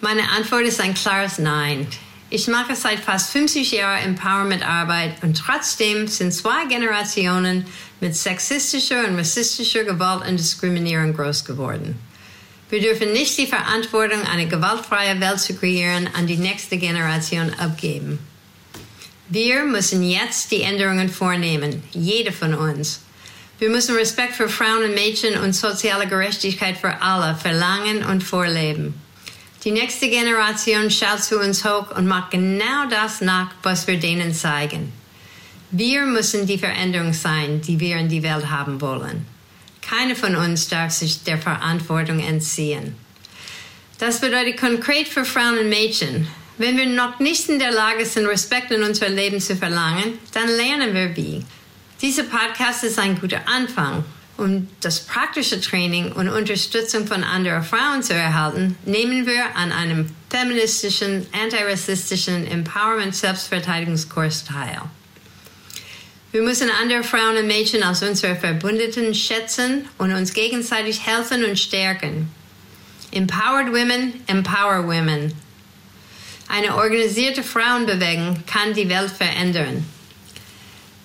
Meine 0.00 0.28
Antwort 0.30 0.62
ist 0.62 0.80
ein 0.80 0.94
klares 0.94 1.38
Nein. 1.38 1.86
Ich 2.34 2.48
mache 2.48 2.74
seit 2.74 2.98
fast 2.98 3.30
50 3.30 3.70
Jahren 3.70 4.06
Empowerment-Arbeit 4.06 5.22
und 5.22 5.38
trotzdem 5.38 6.08
sind 6.08 6.34
zwei 6.34 6.66
Generationen 6.66 7.64
mit 8.00 8.16
sexistischer 8.16 9.06
und 9.06 9.16
rassistischer 9.16 9.84
Gewalt 9.84 10.28
und 10.28 10.36
Diskriminierung 10.36 11.14
groß 11.14 11.44
geworden. 11.44 11.96
Wir 12.70 12.80
dürfen 12.80 13.12
nicht 13.12 13.38
die 13.38 13.46
Verantwortung, 13.46 14.20
eine 14.22 14.48
gewaltfreie 14.48 15.20
Welt 15.20 15.38
zu 15.38 15.54
kreieren, 15.54 16.08
an 16.12 16.26
die 16.26 16.36
nächste 16.36 16.76
Generation 16.76 17.54
abgeben. 17.54 18.18
Wir 19.28 19.64
müssen 19.64 20.02
jetzt 20.02 20.50
die 20.50 20.62
Änderungen 20.62 21.10
vornehmen, 21.10 21.84
jeder 21.92 22.32
von 22.32 22.56
uns. 22.56 23.02
Wir 23.60 23.70
müssen 23.70 23.94
Respekt 23.94 24.34
für 24.34 24.48
Frauen 24.48 24.82
und 24.82 24.94
Mädchen 24.96 25.40
und 25.40 25.52
soziale 25.52 26.08
Gerechtigkeit 26.08 26.78
für 26.78 27.00
alle 27.00 27.36
verlangen 27.36 28.04
und 28.04 28.24
vorleben. 28.24 29.03
Die 29.64 29.70
nächste 29.70 30.10
Generation 30.10 30.90
schaut 30.90 31.22
zu 31.22 31.40
uns 31.40 31.64
hoch 31.64 31.96
und 31.96 32.06
macht 32.06 32.32
genau 32.32 32.86
das 32.90 33.22
nach, 33.22 33.50
was 33.62 33.86
wir 33.86 33.98
denen 33.98 34.34
zeigen. 34.34 34.92
Wir 35.70 36.04
müssen 36.04 36.46
die 36.46 36.58
Veränderung 36.58 37.14
sein, 37.14 37.62
die 37.62 37.80
wir 37.80 37.96
in 37.96 38.10
die 38.10 38.22
Welt 38.22 38.50
haben 38.50 38.80
wollen. 38.82 39.26
Keiner 39.80 40.16
von 40.16 40.36
uns 40.36 40.68
darf 40.68 40.92
sich 40.92 41.24
der 41.24 41.38
Verantwortung 41.38 42.20
entziehen. 42.20 42.94
Das 43.98 44.20
bedeutet 44.20 44.58
konkret 44.58 45.08
für 45.08 45.24
Frauen 45.24 45.58
und 45.58 45.70
Mädchen, 45.70 46.28
wenn 46.58 46.76
wir 46.76 46.86
noch 46.86 47.18
nicht 47.18 47.48
in 47.48 47.58
der 47.58 47.72
Lage 47.72 48.06
sind, 48.06 48.26
Respekt 48.26 48.70
in 48.70 48.82
unser 48.82 49.08
Leben 49.08 49.40
zu 49.40 49.56
verlangen, 49.56 50.18
dann 50.32 50.48
lernen 50.48 50.94
wir 50.94 51.16
wie. 51.16 51.44
Dieser 52.00 52.24
Podcast 52.24 52.84
ist 52.84 52.98
ein 52.98 53.18
guter 53.18 53.48
Anfang. 53.48 54.04
Um 54.36 54.68
das 54.80 55.00
praktische 55.00 55.60
Training 55.60 56.10
und 56.12 56.28
Unterstützung 56.28 57.06
von 57.06 57.22
anderen 57.22 57.62
Frauen 57.62 58.02
zu 58.02 58.14
erhalten, 58.14 58.76
nehmen 58.84 59.26
wir 59.26 59.54
an 59.54 59.70
einem 59.70 60.10
feministischen, 60.28 61.26
antirassistischen 61.32 62.44
Empowerment-Selbstverteidigungskurs 62.48 64.44
teil. 64.44 64.82
Wir 66.32 66.42
müssen 66.42 66.68
andere 66.82 67.04
Frauen 67.04 67.36
und 67.36 67.46
Mädchen 67.46 67.84
als 67.84 68.02
unsere 68.02 68.34
Verbündeten 68.34 69.14
schätzen 69.14 69.88
und 69.98 70.12
uns 70.12 70.32
gegenseitig 70.32 71.06
helfen 71.06 71.44
und 71.44 71.56
stärken. 71.56 72.28
Empowered 73.12 73.68
Women 73.68 74.14
empower 74.26 74.84
Women. 74.84 75.32
Eine 76.48 76.74
organisierte 76.74 77.44
Frauenbewegung 77.44 78.42
kann 78.46 78.74
die 78.74 78.88
Welt 78.88 79.12
verändern. 79.12 79.86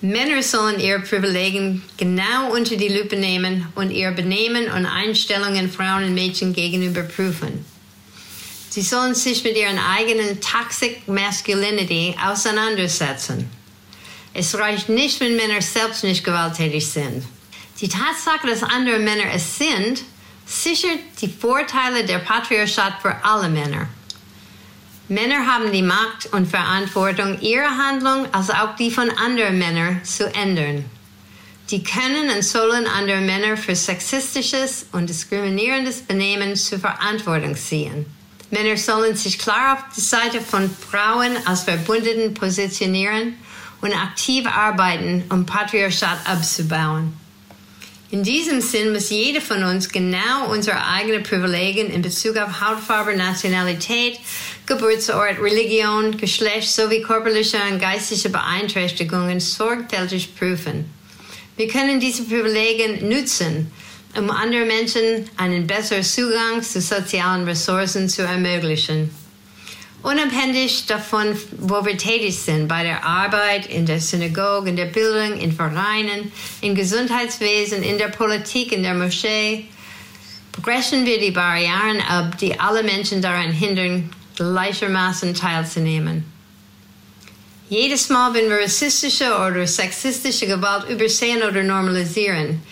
Männer 0.02 0.42
sollen 0.42 0.80
ihre 0.80 1.00
Privilegien 1.00 1.82
genau 1.98 2.52
unter 2.52 2.76
die 2.76 2.88
Lupe 2.88 3.16
nehmen 3.16 3.66
und 3.74 3.90
ihr 3.90 4.10
Benehmen 4.12 4.70
und 4.70 4.86
Einstellungen 4.86 5.70
Frauen 5.70 6.04
und 6.04 6.14
Mädchen 6.14 6.54
gegenüber 6.54 7.02
prüfen. 7.02 7.66
Sie 8.70 8.82
sollen 8.82 9.14
sich 9.14 9.44
mit 9.44 9.56
ihren 9.56 9.78
eigenen 9.78 10.40
Toxic 10.40 11.06
Masculinity 11.06 12.14
auseinandersetzen. 12.24 13.50
Es 14.32 14.54
reicht 14.54 14.88
nicht, 14.88 15.20
wenn 15.20 15.36
Männer 15.36 15.60
selbst 15.60 16.04
nicht 16.04 16.24
gewalttätig 16.24 16.86
sind. 16.86 17.24
Die 17.80 17.88
Tatsache, 17.88 18.46
dass 18.46 18.62
andere 18.62 19.00
Männer 19.00 19.34
es 19.34 19.58
sind, 19.58 20.02
sichert 20.46 21.00
die 21.20 21.28
Vorteile 21.28 22.04
der 22.04 22.20
Patriarchat 22.20 23.02
für 23.02 23.14
alle 23.24 23.48
Männer. 23.48 23.88
Männer 25.10 25.44
haben 25.44 25.72
die 25.72 25.82
Macht 25.82 26.32
und 26.32 26.46
Verantwortung, 26.46 27.40
ihre 27.40 27.68
Handlung 27.68 28.32
als 28.32 28.48
auch 28.48 28.76
die 28.76 28.92
von 28.92 29.10
anderen 29.10 29.58
Männern 29.58 30.04
zu 30.04 30.32
ändern. 30.32 30.84
Die 31.68 31.82
können 31.82 32.30
und 32.30 32.44
sollen 32.44 32.86
andere 32.86 33.20
Männer 33.20 33.56
für 33.56 33.74
sexistisches 33.74 34.86
und 34.92 35.10
diskriminierendes 35.10 36.02
Benehmen 36.02 36.54
zur 36.54 36.78
Verantwortung 36.78 37.56
ziehen. 37.56 38.06
Männer 38.52 38.76
sollen 38.76 39.16
sich 39.16 39.36
klar 39.40 39.74
auf 39.74 39.84
die 39.96 40.00
Seite 40.00 40.40
von 40.40 40.70
Frauen 40.70 41.36
als 41.44 41.64
Verbündeten 41.64 42.32
positionieren 42.32 43.34
und 43.80 43.92
aktiv 43.92 44.46
arbeiten, 44.46 45.24
um 45.28 45.44
Patriarchat 45.44 46.18
abzubauen. 46.24 47.14
In 48.12 48.24
diesem 48.24 48.60
Sinn 48.60 48.92
muss 48.92 49.10
jeder 49.10 49.40
von 49.40 49.62
uns 49.62 49.88
genau 49.88 50.50
unsere 50.50 50.84
eigenen 50.84 51.22
Privilegien 51.22 51.90
in 51.90 52.02
Bezug 52.02 52.36
auf 52.38 52.60
Hautfarbe, 52.60 53.16
Nationalität, 53.16 54.18
Geburtsort, 54.70 55.40
Religion, 55.40 56.16
Geschlecht 56.16 56.70
sowie 56.70 57.02
körperliche 57.02 57.58
und 57.68 57.80
geistige 57.80 58.28
Beeinträchtigungen 58.28 59.40
sorgfältig 59.40 60.36
prüfen. 60.36 60.84
Wir 61.56 61.66
können 61.66 61.98
diese 61.98 62.22
Privilegien 62.22 63.08
nutzen, 63.08 63.72
um 64.16 64.30
anderen 64.30 64.68
Menschen 64.68 65.28
einen 65.36 65.66
besseren 65.66 66.04
Zugang 66.04 66.62
zu 66.62 66.80
sozialen 66.80 67.48
Ressourcen 67.48 68.08
zu 68.08 68.22
ermöglichen. 68.22 69.10
Unabhängig 70.04 70.86
davon, 70.86 71.36
wo 71.58 71.84
wir 71.84 71.98
tätig 71.98 72.38
sind, 72.38 72.68
bei 72.68 72.84
der 72.84 73.04
Arbeit, 73.04 73.66
in 73.66 73.86
der 73.86 74.00
Synagoge, 74.00 74.70
in 74.70 74.76
der 74.76 74.86
Bildung, 74.86 75.40
in 75.40 75.50
Vereinen, 75.50 76.30
im 76.60 76.76
Gesundheitswesen, 76.76 77.82
in 77.82 77.98
der 77.98 78.08
Politik, 78.08 78.70
in 78.70 78.84
der 78.84 78.94
Moschee, 78.94 79.64
brechen 80.62 81.04
wir 81.06 81.18
die 81.18 81.32
Barrieren 81.32 82.00
ab, 82.08 82.38
die 82.38 82.58
alle 82.60 82.84
Menschen 82.84 83.20
daran 83.20 83.50
hindern, 83.50 84.10
gleichermaßen 84.40 85.34
teilzunehmen. 85.34 86.24
Jedes 87.68 88.08
Mal, 88.08 88.32
wenn 88.32 88.48
wir 88.48 88.56
rassistische 88.56 89.26
oder 89.36 89.66
sexistische 89.66 90.46
Gewalt 90.46 90.88
übersehen 90.88 91.42
oder 91.42 91.62
normalisieren, 91.62 92.62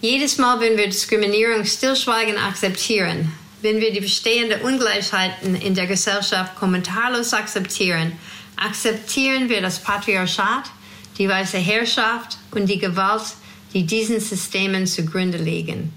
jedes 0.00 0.36
Mal, 0.38 0.58
wenn 0.60 0.76
wir 0.76 0.88
Diskriminierung 0.88 1.64
stillschweigend 1.64 2.44
akzeptieren, 2.44 3.32
wenn 3.62 3.80
wir 3.80 3.92
die 3.92 4.00
bestehenden 4.00 4.62
Ungleichheiten 4.62 5.54
in 5.54 5.76
der 5.76 5.86
Gesellschaft 5.86 6.56
kommentarlos 6.56 7.32
akzeptieren, 7.32 8.12
akzeptieren 8.56 9.48
wir 9.48 9.62
das 9.62 9.78
Patriarchat, 9.78 10.64
die 11.18 11.28
weiße 11.28 11.58
Herrschaft 11.58 12.36
und 12.50 12.66
die 12.66 12.78
Gewalt, 12.78 13.22
die 13.72 13.84
diesen 13.84 14.18
Systemen 14.18 14.88
zugrunde 14.88 15.38
liegen. 15.38 15.92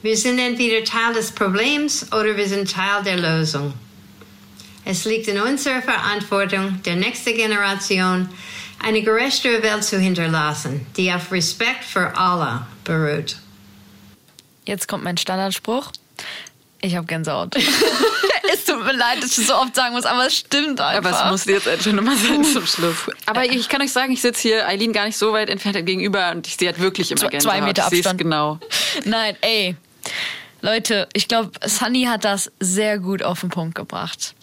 Wir 0.00 0.16
sind 0.16 0.38
entweder 0.38 0.82
Teil 0.82 1.12
des 1.12 1.30
Problems 1.30 2.10
oder 2.10 2.36
wir 2.38 2.48
sind 2.48 2.70
Teil 2.72 3.02
der 3.04 3.18
Lösung. 3.18 3.74
Es 4.90 5.04
liegt 5.04 5.28
in 5.28 5.38
unserer 5.38 5.82
Verantwortung, 5.82 6.80
der 6.82 6.96
nächsten 6.96 7.34
Generation 7.34 8.26
eine 8.82 9.02
gerechtere 9.02 9.62
Welt 9.62 9.84
zu 9.84 9.98
hinterlassen, 9.98 10.86
die 10.96 11.12
auf 11.12 11.30
Respekt 11.30 11.84
für 11.84 12.16
alle 12.16 12.66
beruht. 12.84 13.36
Jetzt 14.64 14.88
kommt 14.88 15.04
mein 15.04 15.18
Standardspruch. 15.18 15.92
Ich 16.80 16.96
habe 16.96 17.04
Gänsehaut. 17.06 17.54
es 18.54 18.64
tut 18.64 18.82
mir 18.82 18.94
leid, 18.94 19.22
dass 19.22 19.36
ich 19.36 19.46
so 19.46 19.56
oft 19.56 19.74
sagen 19.74 19.94
muss, 19.94 20.06
aber 20.06 20.26
es 20.26 20.36
stimmt 20.36 20.80
einfach. 20.80 21.10
Aber 21.20 21.26
es 21.26 21.30
muss 21.32 21.44
jetzt 21.44 21.68
einfach 21.68 21.92
nochmal 21.92 22.16
sein 22.16 22.42
zum 22.42 22.66
Schluss. 22.66 23.10
Aber 23.26 23.44
ich 23.44 23.68
kann 23.68 23.82
euch 23.82 23.92
sagen, 23.92 24.14
ich 24.14 24.22
sitze 24.22 24.40
hier 24.40 24.66
Eileen 24.66 24.94
gar 24.94 25.04
nicht 25.04 25.18
so 25.18 25.34
weit 25.34 25.50
entfernt 25.50 25.84
gegenüber 25.84 26.30
und 26.30 26.46
ich 26.46 26.56
sehe 26.56 26.68
halt 26.68 26.80
wirklich 26.80 27.10
immer 27.10 27.28
Gänsehaut. 27.28 27.42
Zwei 27.42 27.60
Meter 27.60 27.84
Abstand. 27.84 28.18
genau. 28.18 28.58
Nein, 29.04 29.36
ey. 29.42 29.76
Leute, 30.62 31.10
ich 31.12 31.28
glaube, 31.28 31.50
Sunny 31.66 32.04
hat 32.04 32.24
das 32.24 32.50
sehr 32.58 32.98
gut 32.98 33.22
auf 33.22 33.40
den 33.40 33.50
Punkt 33.50 33.74
gebracht. 33.74 34.34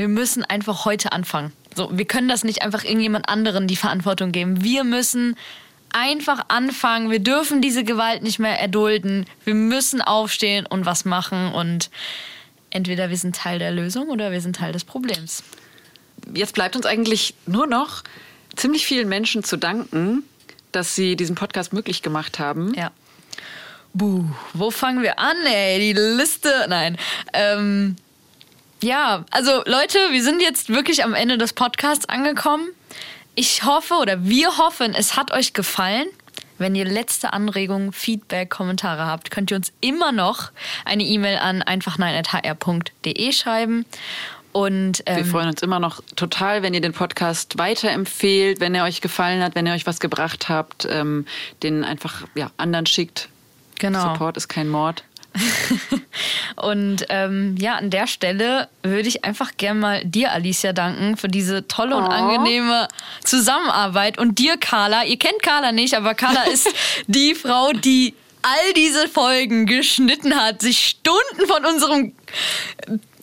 Wir 0.00 0.08
müssen 0.08 0.42
einfach 0.46 0.86
heute 0.86 1.12
anfangen. 1.12 1.52
So, 1.74 1.90
wir 1.92 2.06
können 2.06 2.26
das 2.26 2.42
nicht 2.42 2.62
einfach 2.62 2.84
irgendjemand 2.84 3.28
anderen 3.28 3.66
die 3.66 3.76
Verantwortung 3.76 4.32
geben. 4.32 4.64
Wir 4.64 4.82
müssen 4.82 5.36
einfach 5.92 6.46
anfangen. 6.48 7.10
Wir 7.10 7.18
dürfen 7.18 7.60
diese 7.60 7.84
Gewalt 7.84 8.22
nicht 8.22 8.38
mehr 8.38 8.58
erdulden. 8.58 9.26
Wir 9.44 9.54
müssen 9.54 10.00
aufstehen 10.00 10.64
und 10.64 10.86
was 10.86 11.04
machen. 11.04 11.52
Und 11.52 11.90
entweder 12.70 13.10
wir 13.10 13.18
sind 13.18 13.36
Teil 13.36 13.58
der 13.58 13.72
Lösung 13.72 14.08
oder 14.08 14.32
wir 14.32 14.40
sind 14.40 14.56
Teil 14.56 14.72
des 14.72 14.84
Problems. 14.84 15.42
Jetzt 16.32 16.54
bleibt 16.54 16.76
uns 16.76 16.86
eigentlich 16.86 17.34
nur 17.44 17.66
noch 17.66 18.02
ziemlich 18.56 18.86
vielen 18.86 19.10
Menschen 19.10 19.44
zu 19.44 19.58
danken, 19.58 20.22
dass 20.72 20.96
sie 20.96 21.14
diesen 21.14 21.34
Podcast 21.34 21.74
möglich 21.74 22.00
gemacht 22.00 22.38
haben. 22.38 22.72
Ja. 22.72 22.90
Buh, 23.92 24.24
wo 24.54 24.70
fangen 24.70 25.02
wir 25.02 25.18
an, 25.18 25.36
ey? 25.44 25.78
Die 25.78 25.92
Liste. 25.92 26.64
Nein. 26.70 26.96
Ähm, 27.34 27.96
ja, 28.82 29.24
also 29.30 29.62
Leute, 29.66 29.98
wir 30.10 30.22
sind 30.22 30.40
jetzt 30.42 30.68
wirklich 30.68 31.04
am 31.04 31.14
Ende 31.14 31.38
des 31.38 31.52
Podcasts 31.52 32.08
angekommen. 32.08 32.68
Ich 33.34 33.64
hoffe 33.64 33.94
oder 33.94 34.24
wir 34.24 34.58
hoffen, 34.58 34.94
es 34.94 35.16
hat 35.16 35.32
euch 35.32 35.52
gefallen. 35.52 36.06
Wenn 36.58 36.74
ihr 36.74 36.84
letzte 36.84 37.32
Anregungen, 37.32 37.92
Feedback, 37.92 38.50
Kommentare 38.50 39.06
habt, 39.06 39.30
könnt 39.30 39.50
ihr 39.50 39.56
uns 39.56 39.72
immer 39.80 40.12
noch 40.12 40.50
eine 40.84 41.04
E-Mail 41.04 41.38
an 41.38 41.62
einfachnein.hr.de 41.62 43.32
schreiben. 43.32 43.86
Und, 44.52 45.02
ähm, 45.06 45.16
wir 45.16 45.24
freuen 45.24 45.48
uns 45.48 45.62
immer 45.62 45.78
noch 45.78 46.02
total, 46.16 46.62
wenn 46.62 46.74
ihr 46.74 46.80
den 46.80 46.92
Podcast 46.92 47.56
weiterempfehlt, 47.56 48.60
wenn 48.60 48.74
er 48.74 48.84
euch 48.84 49.00
gefallen 49.00 49.42
hat, 49.42 49.54
wenn 49.54 49.66
ihr 49.66 49.72
euch 49.72 49.86
was 49.86 50.00
gebracht 50.00 50.48
habt, 50.48 50.86
ähm, 50.90 51.24
den 51.62 51.84
einfach 51.84 52.26
ja, 52.34 52.50
anderen 52.56 52.86
schickt. 52.86 53.28
Genau. 53.78 54.12
Support 54.12 54.36
ist 54.36 54.48
kein 54.48 54.68
Mord. 54.68 55.04
und 56.56 57.06
ähm, 57.08 57.56
ja, 57.58 57.76
an 57.76 57.90
der 57.90 58.06
Stelle 58.06 58.68
würde 58.82 59.08
ich 59.08 59.24
einfach 59.24 59.52
gerne 59.56 59.80
mal 59.80 60.04
dir, 60.04 60.32
Alicia, 60.32 60.72
danken 60.72 61.16
für 61.16 61.28
diese 61.28 61.68
tolle 61.68 61.96
und 61.96 62.04
oh. 62.04 62.08
angenehme 62.08 62.88
Zusammenarbeit. 63.24 64.18
Und 64.18 64.38
dir, 64.38 64.56
Carla. 64.56 65.04
Ihr 65.04 65.18
kennt 65.18 65.42
Carla 65.42 65.72
nicht, 65.72 65.94
aber 65.94 66.14
Carla 66.14 66.44
ist 66.44 66.68
die 67.06 67.34
Frau, 67.34 67.72
die 67.72 68.14
all 68.42 68.72
diese 68.74 69.08
Folgen 69.08 69.66
geschnitten 69.66 70.34
hat, 70.34 70.62
sich 70.62 70.96
Stunden 70.98 71.46
von 71.46 71.64
unserem 71.64 72.12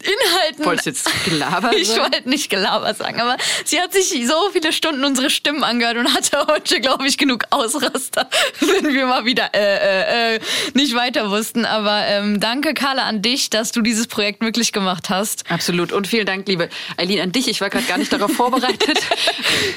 Inhalten. 0.02 0.66
Wolltest 0.66 0.86
du 0.86 1.10
jetzt 1.10 1.26
Gelaber 1.26 1.74
Ich 1.76 1.90
wollte 1.98 2.28
nicht 2.30 2.50
Gelaber 2.50 2.94
sagen, 2.94 3.20
aber 3.20 3.38
sie 3.66 3.80
hat 3.80 3.94
sich 3.94 4.10
so 4.28 4.50
viele 4.52 4.72
Stunden 4.72 5.04
unsere 5.04 5.30
Stimmen 5.30 5.64
angehört 5.64 5.98
und 5.98 6.14
hatte 6.14 6.46
heute, 6.48 6.80
glaube 6.82 7.08
ich, 7.08 7.18
genug 7.18 7.46
Ausraster, 7.50 8.30
wenn 8.60 8.94
wir 8.94 9.06
mal 9.06 9.26
wieder 9.26 9.50
äh, 9.54 10.36
äh, 10.36 10.36
äh, 10.36 10.40
nicht 10.74 10.96
weiter 10.96 11.30
wussten. 11.30 11.66
Aber 11.66 12.06
ähm, 12.06 12.40
danke, 12.40 12.74
Carla, 12.74 13.04
an 13.04 13.22
dich, 13.22 13.50
dass 13.50 13.72
du 13.72 13.82
dieses 13.82 14.08
Projekt 14.08 14.42
möglich 14.42 14.72
gemacht 14.72 15.10
hast. 15.10 15.50
Absolut. 15.50 15.92
Und 15.92 16.08
vielen 16.08 16.26
Dank, 16.26 16.48
liebe 16.48 16.70
Eileen, 16.98 17.22
an 17.22 17.32
dich. 17.32 17.48
Ich 17.48 17.62
war 17.62 17.70
gerade 17.70 17.86
gar 17.86 17.98
nicht 17.98 18.12
darauf 18.14 18.32
vorbereitet. 18.32 19.00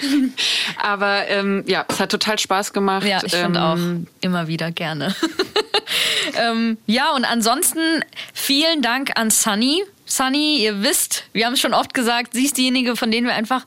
aber 0.77 1.29
ähm, 1.29 1.64
ja, 1.66 1.85
es 1.89 2.01
hat 2.01 2.11
total 2.11 2.39
Spaß 2.39 2.73
gemacht. 2.73 3.07
Ja, 3.07 3.21
ich 3.25 3.33
finde 3.33 3.61
ähm, 3.61 4.07
auch 4.07 4.25
immer 4.25 4.49
wieder 4.49 4.71
gerne. 4.71 5.14
ähm, 6.35 6.79
ja, 6.87 7.12
und 7.12 7.25
ansonsten 7.25 7.81
vielen 8.35 8.83
Dank 8.83 9.12
an 9.14 9.31
Sunny 9.31 9.83
Sunny, 10.11 10.59
ihr 10.63 10.83
wisst, 10.83 11.25
wir 11.33 11.47
haben 11.47 11.53
es 11.55 11.61
schon 11.61 11.75
oft 11.75 11.95
gesagt, 11.95 12.35
sie 12.35 12.45
ist 12.45 12.57
diejenige, 12.57 12.97
von 12.97 13.11
denen 13.11 13.27
wir 13.27 13.35
einfach 13.35 13.65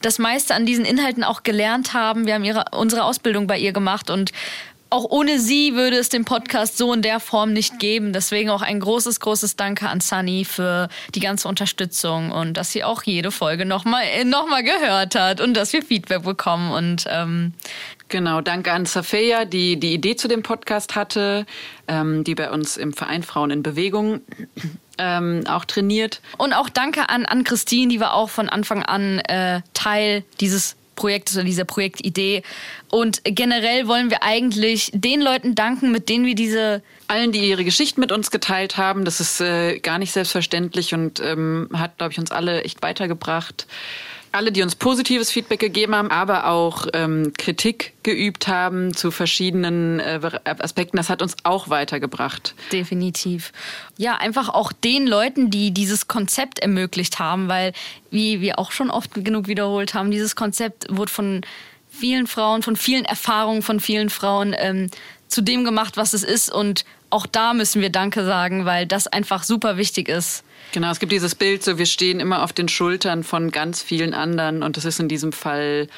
das 0.00 0.18
meiste 0.18 0.54
an 0.54 0.64
diesen 0.64 0.84
Inhalten 0.84 1.24
auch 1.24 1.42
gelernt 1.42 1.92
haben. 1.92 2.26
Wir 2.26 2.34
haben 2.34 2.44
ihre, 2.44 2.64
unsere 2.72 3.04
Ausbildung 3.04 3.46
bei 3.46 3.58
ihr 3.58 3.72
gemacht 3.72 4.08
und 4.08 4.32
auch 4.92 5.04
ohne 5.08 5.38
sie 5.38 5.74
würde 5.74 5.96
es 5.96 6.08
den 6.08 6.24
Podcast 6.24 6.76
so 6.76 6.92
in 6.92 7.02
der 7.02 7.20
Form 7.20 7.52
nicht 7.52 7.78
geben. 7.78 8.12
Deswegen 8.12 8.50
auch 8.50 8.62
ein 8.62 8.80
großes, 8.80 9.20
großes 9.20 9.54
Danke 9.54 9.88
an 9.88 10.00
Sunny 10.00 10.44
für 10.44 10.88
die 11.14 11.20
ganze 11.20 11.46
Unterstützung 11.46 12.32
und 12.32 12.54
dass 12.54 12.72
sie 12.72 12.82
auch 12.82 13.04
jede 13.04 13.30
Folge 13.30 13.66
nochmal 13.66 14.24
noch 14.24 14.48
mal 14.48 14.64
gehört 14.64 15.14
hat 15.14 15.40
und 15.40 15.54
dass 15.54 15.72
wir 15.72 15.82
Feedback 15.82 16.22
bekommen. 16.22 16.72
Und 16.72 17.04
ähm, 17.08 17.52
Genau, 18.10 18.40
danke 18.40 18.72
an 18.72 18.86
Safeya, 18.86 19.44
die 19.44 19.78
die 19.78 19.94
Idee 19.94 20.16
zu 20.16 20.26
dem 20.26 20.42
Podcast 20.42 20.96
hatte, 20.96 21.46
ähm, 21.86 22.24
die 22.24 22.34
bei 22.34 22.50
uns 22.50 22.76
im 22.76 22.92
Verein 22.92 23.22
Frauen 23.22 23.52
in 23.52 23.62
Bewegung 23.62 24.20
ähm, 25.00 25.44
auch 25.48 25.64
trainiert. 25.64 26.20
Und 26.36 26.52
auch 26.52 26.68
danke 26.68 27.08
an, 27.08 27.24
an 27.24 27.42
Christine, 27.42 27.88
die 27.88 28.00
war 28.00 28.14
auch 28.14 28.28
von 28.28 28.48
Anfang 28.48 28.82
an 28.82 29.18
äh, 29.20 29.62
Teil 29.72 30.22
dieses 30.40 30.76
Projektes 30.94 31.36
oder 31.36 31.44
dieser 31.44 31.64
Projektidee. 31.64 32.42
Und 32.90 33.22
generell 33.24 33.88
wollen 33.88 34.10
wir 34.10 34.22
eigentlich 34.22 34.90
den 34.92 35.22
Leuten 35.22 35.54
danken, 35.54 35.90
mit 35.90 36.10
denen 36.10 36.26
wir 36.26 36.34
diese 36.34 36.82
allen, 37.08 37.32
die 37.32 37.48
ihre 37.48 37.64
Geschichten 37.64 38.00
mit 38.00 38.12
uns 38.12 38.30
geteilt 38.30 38.76
haben. 38.76 39.06
Das 39.06 39.18
ist 39.18 39.40
äh, 39.40 39.78
gar 39.78 39.98
nicht 39.98 40.12
selbstverständlich 40.12 40.92
und 40.92 41.18
ähm, 41.20 41.70
hat, 41.72 41.96
glaube 41.96 42.12
ich, 42.12 42.18
uns 42.18 42.30
alle 42.30 42.62
echt 42.64 42.82
weitergebracht 42.82 43.66
alle, 44.32 44.52
die 44.52 44.62
uns 44.62 44.74
positives 44.74 45.30
Feedback 45.30 45.60
gegeben 45.60 45.94
haben, 45.94 46.10
aber 46.10 46.46
auch 46.46 46.86
ähm, 46.94 47.32
Kritik 47.36 47.92
geübt 48.02 48.48
haben 48.48 48.94
zu 48.94 49.10
verschiedenen 49.10 50.00
äh, 50.00 50.20
Aspekten, 50.44 50.96
das 50.96 51.08
hat 51.08 51.22
uns 51.22 51.36
auch 51.42 51.68
weitergebracht. 51.68 52.54
Definitiv. 52.72 53.52
Ja, 53.96 54.16
einfach 54.16 54.48
auch 54.48 54.72
den 54.72 55.06
Leuten, 55.06 55.50
die 55.50 55.72
dieses 55.72 56.08
Konzept 56.08 56.60
ermöglicht 56.60 57.18
haben, 57.18 57.48
weil, 57.48 57.72
wie 58.10 58.40
wir 58.40 58.58
auch 58.58 58.72
schon 58.72 58.90
oft 58.90 59.12
genug 59.14 59.48
wiederholt 59.48 59.94
haben, 59.94 60.10
dieses 60.10 60.36
Konzept 60.36 60.86
wurde 60.88 61.10
von 61.10 61.40
vielen 61.90 62.26
Frauen, 62.26 62.62
von 62.62 62.76
vielen 62.76 63.04
Erfahrungen 63.04 63.62
von 63.62 63.80
vielen 63.80 64.10
Frauen 64.10 64.54
ähm, 64.56 64.90
zu 65.28 65.42
dem 65.42 65.64
gemacht, 65.64 65.96
was 65.96 66.12
es 66.12 66.22
ist. 66.22 66.50
Und 66.50 66.84
auch 67.10 67.26
da 67.26 67.52
müssen 67.52 67.82
wir 67.82 67.90
Danke 67.90 68.24
sagen, 68.24 68.64
weil 68.64 68.86
das 68.86 69.06
einfach 69.06 69.42
super 69.42 69.76
wichtig 69.76 70.08
ist. 70.08 70.44
Genau, 70.72 70.90
es 70.90 71.00
gibt 71.00 71.12
dieses 71.12 71.34
Bild, 71.34 71.62
so 71.64 71.78
wir 71.78 71.86
stehen 71.86 72.20
immer 72.20 72.42
auf 72.42 72.52
den 72.52 72.68
Schultern 72.68 73.24
von 73.24 73.50
ganz 73.50 73.82
vielen 73.82 74.14
anderen 74.14 74.62
und 74.62 74.76
das 74.76 74.84
ist 74.84 75.00
in 75.00 75.08
diesem 75.08 75.32
Fall 75.32 75.88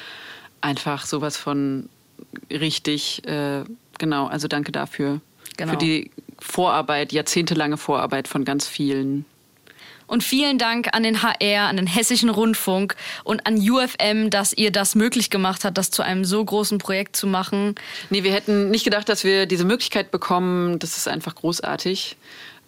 einfach 0.61 1.05
sowas 1.07 1.37
von 1.37 1.89
richtig. 2.51 3.27
Äh, 3.27 3.65
genau, 3.99 4.27
also 4.27 4.49
danke 4.49 4.73
dafür. 4.73 5.21
Genau. 5.57 5.73
Für 5.73 5.79
die 5.79 6.11
Vorarbeit, 6.39 7.13
jahrzehntelange 7.13 7.77
Vorarbeit 7.77 8.29
von 8.29 8.45
ganz 8.45 8.67
vielen. 8.67 9.25
Und 10.07 10.23
vielen 10.23 10.59
Dank 10.59 10.89
an 10.93 11.05
den 11.05 11.23
HR, 11.23 11.69
an 11.69 11.77
den 11.77 11.87
Hessischen 11.87 12.29
Rundfunk 12.29 12.97
und 13.25 13.47
an 13.47 13.57
UFM, 13.57 14.29
dass 14.29 14.53
ihr 14.53 14.71
das 14.71 14.95
möglich 14.95 15.31
gemacht 15.31 15.65
habt, 15.65 15.79
das 15.79 15.91
zu 15.91 16.03
einem 16.03 16.27
so 16.27 16.45
großen 16.45 16.77
Projekt 16.77 17.17
zu 17.17 17.27
machen. 17.27 17.77
Nee, 18.11 18.23
wir 18.23 18.33
hätten 18.33 18.71
nicht 18.71 18.85
gedacht, 18.85 19.09
dass 19.09 19.25
wir 19.25 19.47
diese 19.47 19.65
Möglichkeit 19.65 20.11
bekommen. 20.11 20.79
Das 20.79 20.99
ist 20.99 21.09
einfach 21.09 21.35
großartig. 21.35 22.17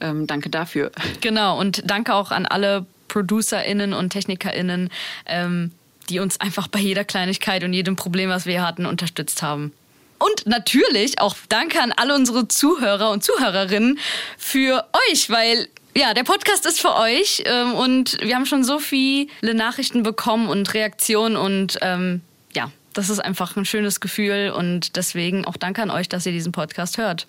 Ähm, 0.05 0.27
danke 0.27 0.51
dafür. 0.51 0.93
Genau, 1.23 1.59
und 1.59 1.83
danke 1.87 2.15
auch 2.15 2.31
an 2.31 2.45
alle 2.45 2.85
ProducerInnen 3.09 3.95
und 3.95 4.11
TechnikerInnen, 4.11 4.91
ähm, 5.25 5.71
die 6.11 6.19
uns 6.19 6.39
einfach 6.41 6.69
bei 6.69 6.79
jeder 6.79 7.05
Kleinigkeit 7.05 7.65
und 7.65 7.73
jedem 7.73 7.97
Problem, 7.97 8.29
was 8.29 8.45
wir 8.45 8.67
hatten, 8.67 8.85
unterstützt 8.85 9.43
haben. 9.43 9.73
Und 10.19 10.47
natürlich 10.47 11.21
auch 11.21 11.35
danke 11.49 11.81
an 11.81 11.93
alle 11.93 12.15
unsere 12.15 12.49
Zuhörer 12.49 13.11
und 13.11 13.25
Zuhörerinnen 13.25 13.99
für 14.37 14.87
euch, 15.11 15.31
weil 15.31 15.69
ja, 15.97 16.13
der 16.13 16.25
Podcast 16.25 16.67
ist 16.67 16.81
für 16.81 16.95
euch 16.97 17.43
ähm, 17.47 17.73
und 17.73 18.19
wir 18.21 18.35
haben 18.35 18.47
schon 18.47 18.65
so 18.65 18.79
viele 18.79 19.55
Nachrichten 19.55 20.03
bekommen 20.03 20.49
und 20.49 20.75
Reaktionen 20.75 21.37
und 21.37 21.79
ähm, 21.83 22.21
ja, 22.55 22.71
das 22.93 23.11
ist 23.11 23.21
einfach 23.21 23.57
ein 23.57 23.65
schönes 23.65 24.01
Gefühl 24.01 24.53
und 24.55 24.97
deswegen 24.97 25.45
auch 25.47 25.57
danke 25.57 25.83
an 25.83 25.91
euch, 25.91 26.09
dass 26.09 26.27
ihr 26.27 26.33
diesen 26.33 26.53
Podcast 26.53 26.99
hört. 26.99 27.27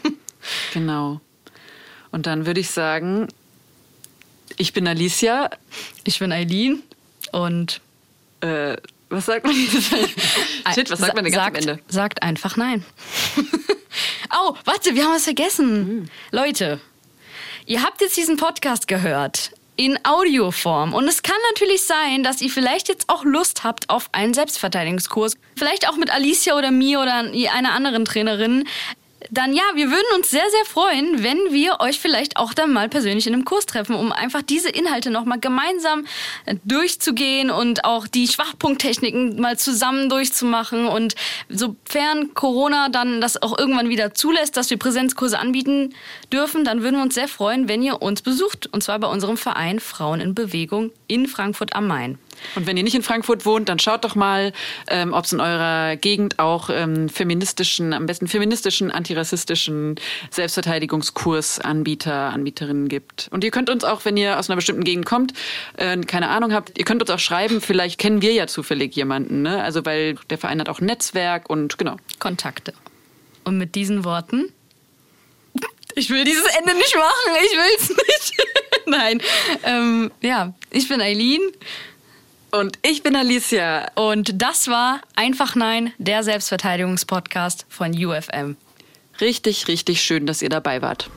genau. 0.72 1.20
Und 2.12 2.26
dann 2.26 2.46
würde 2.46 2.60
ich 2.60 2.70
sagen, 2.70 3.28
ich 4.56 4.72
bin 4.72 4.86
Alicia. 4.86 5.50
Ich 6.04 6.18
bin 6.18 6.32
Eileen 6.32 6.82
und 7.32 7.80
Äh, 8.40 8.76
was 9.10 9.26
sagt 9.26 9.44
man 9.44 9.54
jetzt? 9.54 9.90
Shit, 10.74 10.90
was 10.90 11.00
sagt 11.00 11.14
man 11.14 11.24
denn 11.24 11.32
ganz 11.32 11.44
sagt, 11.44 11.56
am 11.56 11.68
Ende? 11.68 11.82
Sagt 11.88 12.22
einfach 12.22 12.56
nein. 12.56 12.84
oh, 14.32 14.54
warte, 14.64 14.94
wir 14.94 15.04
haben 15.04 15.14
was 15.14 15.24
vergessen. 15.24 15.68
Hm. 15.68 16.08
Leute, 16.30 16.80
ihr 17.66 17.82
habt 17.82 18.00
jetzt 18.00 18.16
diesen 18.16 18.36
Podcast 18.36 18.86
gehört 18.86 19.50
in 19.80 19.98
Audioform. 20.04 20.92
Und 20.92 21.08
es 21.08 21.22
kann 21.22 21.36
natürlich 21.50 21.82
sein, 21.82 22.22
dass 22.22 22.40
ihr 22.40 22.50
vielleicht 22.50 22.88
jetzt 22.88 23.08
auch 23.08 23.24
Lust 23.24 23.64
habt 23.64 23.88
auf 23.88 24.10
einen 24.12 24.34
Selbstverteidigungskurs. 24.34 25.36
Vielleicht 25.56 25.88
auch 25.88 25.96
mit 25.96 26.10
Alicia 26.10 26.56
oder 26.56 26.70
mir 26.70 27.00
oder 27.00 27.24
einer 27.52 27.72
anderen 27.72 28.04
Trainerin. 28.04 28.68
Dann 29.30 29.52
ja, 29.52 29.62
wir 29.74 29.90
würden 29.90 30.06
uns 30.16 30.30
sehr, 30.30 30.48
sehr 30.50 30.64
freuen, 30.64 31.22
wenn 31.22 31.38
wir 31.50 31.80
euch 31.80 32.00
vielleicht 32.00 32.38
auch 32.38 32.54
dann 32.54 32.72
mal 32.72 32.88
persönlich 32.88 33.26
in 33.26 33.34
einem 33.34 33.44
Kurs 33.44 33.66
treffen, 33.66 33.94
um 33.94 34.12
einfach 34.12 34.42
diese 34.42 34.70
Inhalte 34.70 35.10
nochmal 35.10 35.38
gemeinsam 35.38 36.06
durchzugehen 36.64 37.50
und 37.50 37.84
auch 37.84 38.06
die 38.06 38.28
Schwachpunkttechniken 38.28 39.38
mal 39.38 39.58
zusammen 39.58 40.08
durchzumachen. 40.08 40.86
Und 40.86 41.16
sofern 41.48 42.32
Corona 42.34 42.88
dann 42.88 43.20
das 43.20 43.40
auch 43.42 43.58
irgendwann 43.58 43.90
wieder 43.90 44.14
zulässt, 44.14 44.56
dass 44.56 44.70
wir 44.70 44.78
Präsenzkurse 44.78 45.38
anbieten 45.38 45.94
dürfen, 46.32 46.64
dann 46.64 46.82
würden 46.82 46.96
wir 46.96 47.02
uns 47.02 47.14
sehr 47.14 47.28
freuen, 47.28 47.68
wenn 47.68 47.82
ihr 47.82 48.00
uns 48.00 48.22
besucht. 48.22 48.68
Und 48.72 48.82
zwar 48.82 48.98
bei 48.98 49.08
unserem 49.08 49.36
Verein 49.36 49.80
Frauen 49.80 50.20
in 50.20 50.34
Bewegung 50.34 50.92
in 51.08 51.26
Frankfurt 51.26 51.74
am 51.74 51.86
Main. 51.86 52.18
Und 52.54 52.66
wenn 52.66 52.76
ihr 52.76 52.82
nicht 52.82 52.94
in 52.94 53.02
Frankfurt 53.02 53.46
wohnt, 53.46 53.68
dann 53.68 53.78
schaut 53.78 54.04
doch 54.04 54.14
mal, 54.14 54.52
ähm, 54.88 55.12
ob 55.12 55.24
es 55.24 55.32
in 55.32 55.40
eurer 55.40 55.96
Gegend 55.96 56.38
auch 56.38 56.70
ähm, 56.70 57.08
feministischen, 57.08 57.92
am 57.92 58.06
besten 58.06 58.28
feministischen, 58.28 58.90
antirassistischen 58.90 59.96
Selbstverteidigungskursanbieter, 60.30 62.30
Anbieterinnen 62.30 62.88
gibt. 62.88 63.28
Und 63.30 63.44
ihr 63.44 63.50
könnt 63.50 63.70
uns 63.70 63.84
auch, 63.84 64.04
wenn 64.04 64.16
ihr 64.16 64.38
aus 64.38 64.48
einer 64.48 64.56
bestimmten 64.56 64.84
Gegend 64.84 65.06
kommt, 65.06 65.32
äh, 65.76 65.96
keine 65.98 66.28
Ahnung 66.28 66.52
habt, 66.52 66.78
ihr 66.78 66.84
könnt 66.84 67.02
uns 67.02 67.10
auch 67.10 67.18
schreiben, 67.18 67.60
vielleicht 67.60 67.98
kennen 67.98 68.22
wir 68.22 68.32
ja 68.32 68.46
zufällig 68.46 68.94
jemanden. 68.96 69.42
Ne? 69.42 69.62
Also 69.62 69.84
weil 69.84 70.16
der 70.30 70.38
Verein 70.38 70.60
hat 70.60 70.68
auch 70.68 70.80
Netzwerk 70.80 71.50
und 71.50 71.78
genau. 71.78 71.96
Kontakte. 72.18 72.72
Und 73.44 73.58
mit 73.58 73.74
diesen 73.74 74.04
Worten. 74.04 74.52
Ich 75.96 76.10
will 76.10 76.24
dieses 76.24 76.44
Ende 76.56 76.74
nicht 76.74 76.94
machen, 76.94 77.36
ich 77.44 77.52
will 77.52 77.74
es 77.78 77.88
nicht. 77.88 78.46
Nein. 78.86 79.20
Ähm, 79.64 80.12
ja, 80.20 80.54
ich 80.70 80.88
bin 80.88 81.00
Eileen. 81.00 81.40
Und 82.50 82.78
ich 82.82 83.02
bin 83.02 83.14
Alicia. 83.16 83.90
Und 83.94 84.42
das 84.42 84.68
war 84.68 85.00
Einfach 85.14 85.54
Nein, 85.54 85.92
der 85.98 86.22
Selbstverteidigungspodcast 86.22 87.66
von 87.68 87.92
UFM. 87.92 88.56
Richtig, 89.20 89.68
richtig 89.68 90.02
schön, 90.02 90.26
dass 90.26 90.42
ihr 90.42 90.48
dabei 90.48 90.82
wart. 90.82 91.10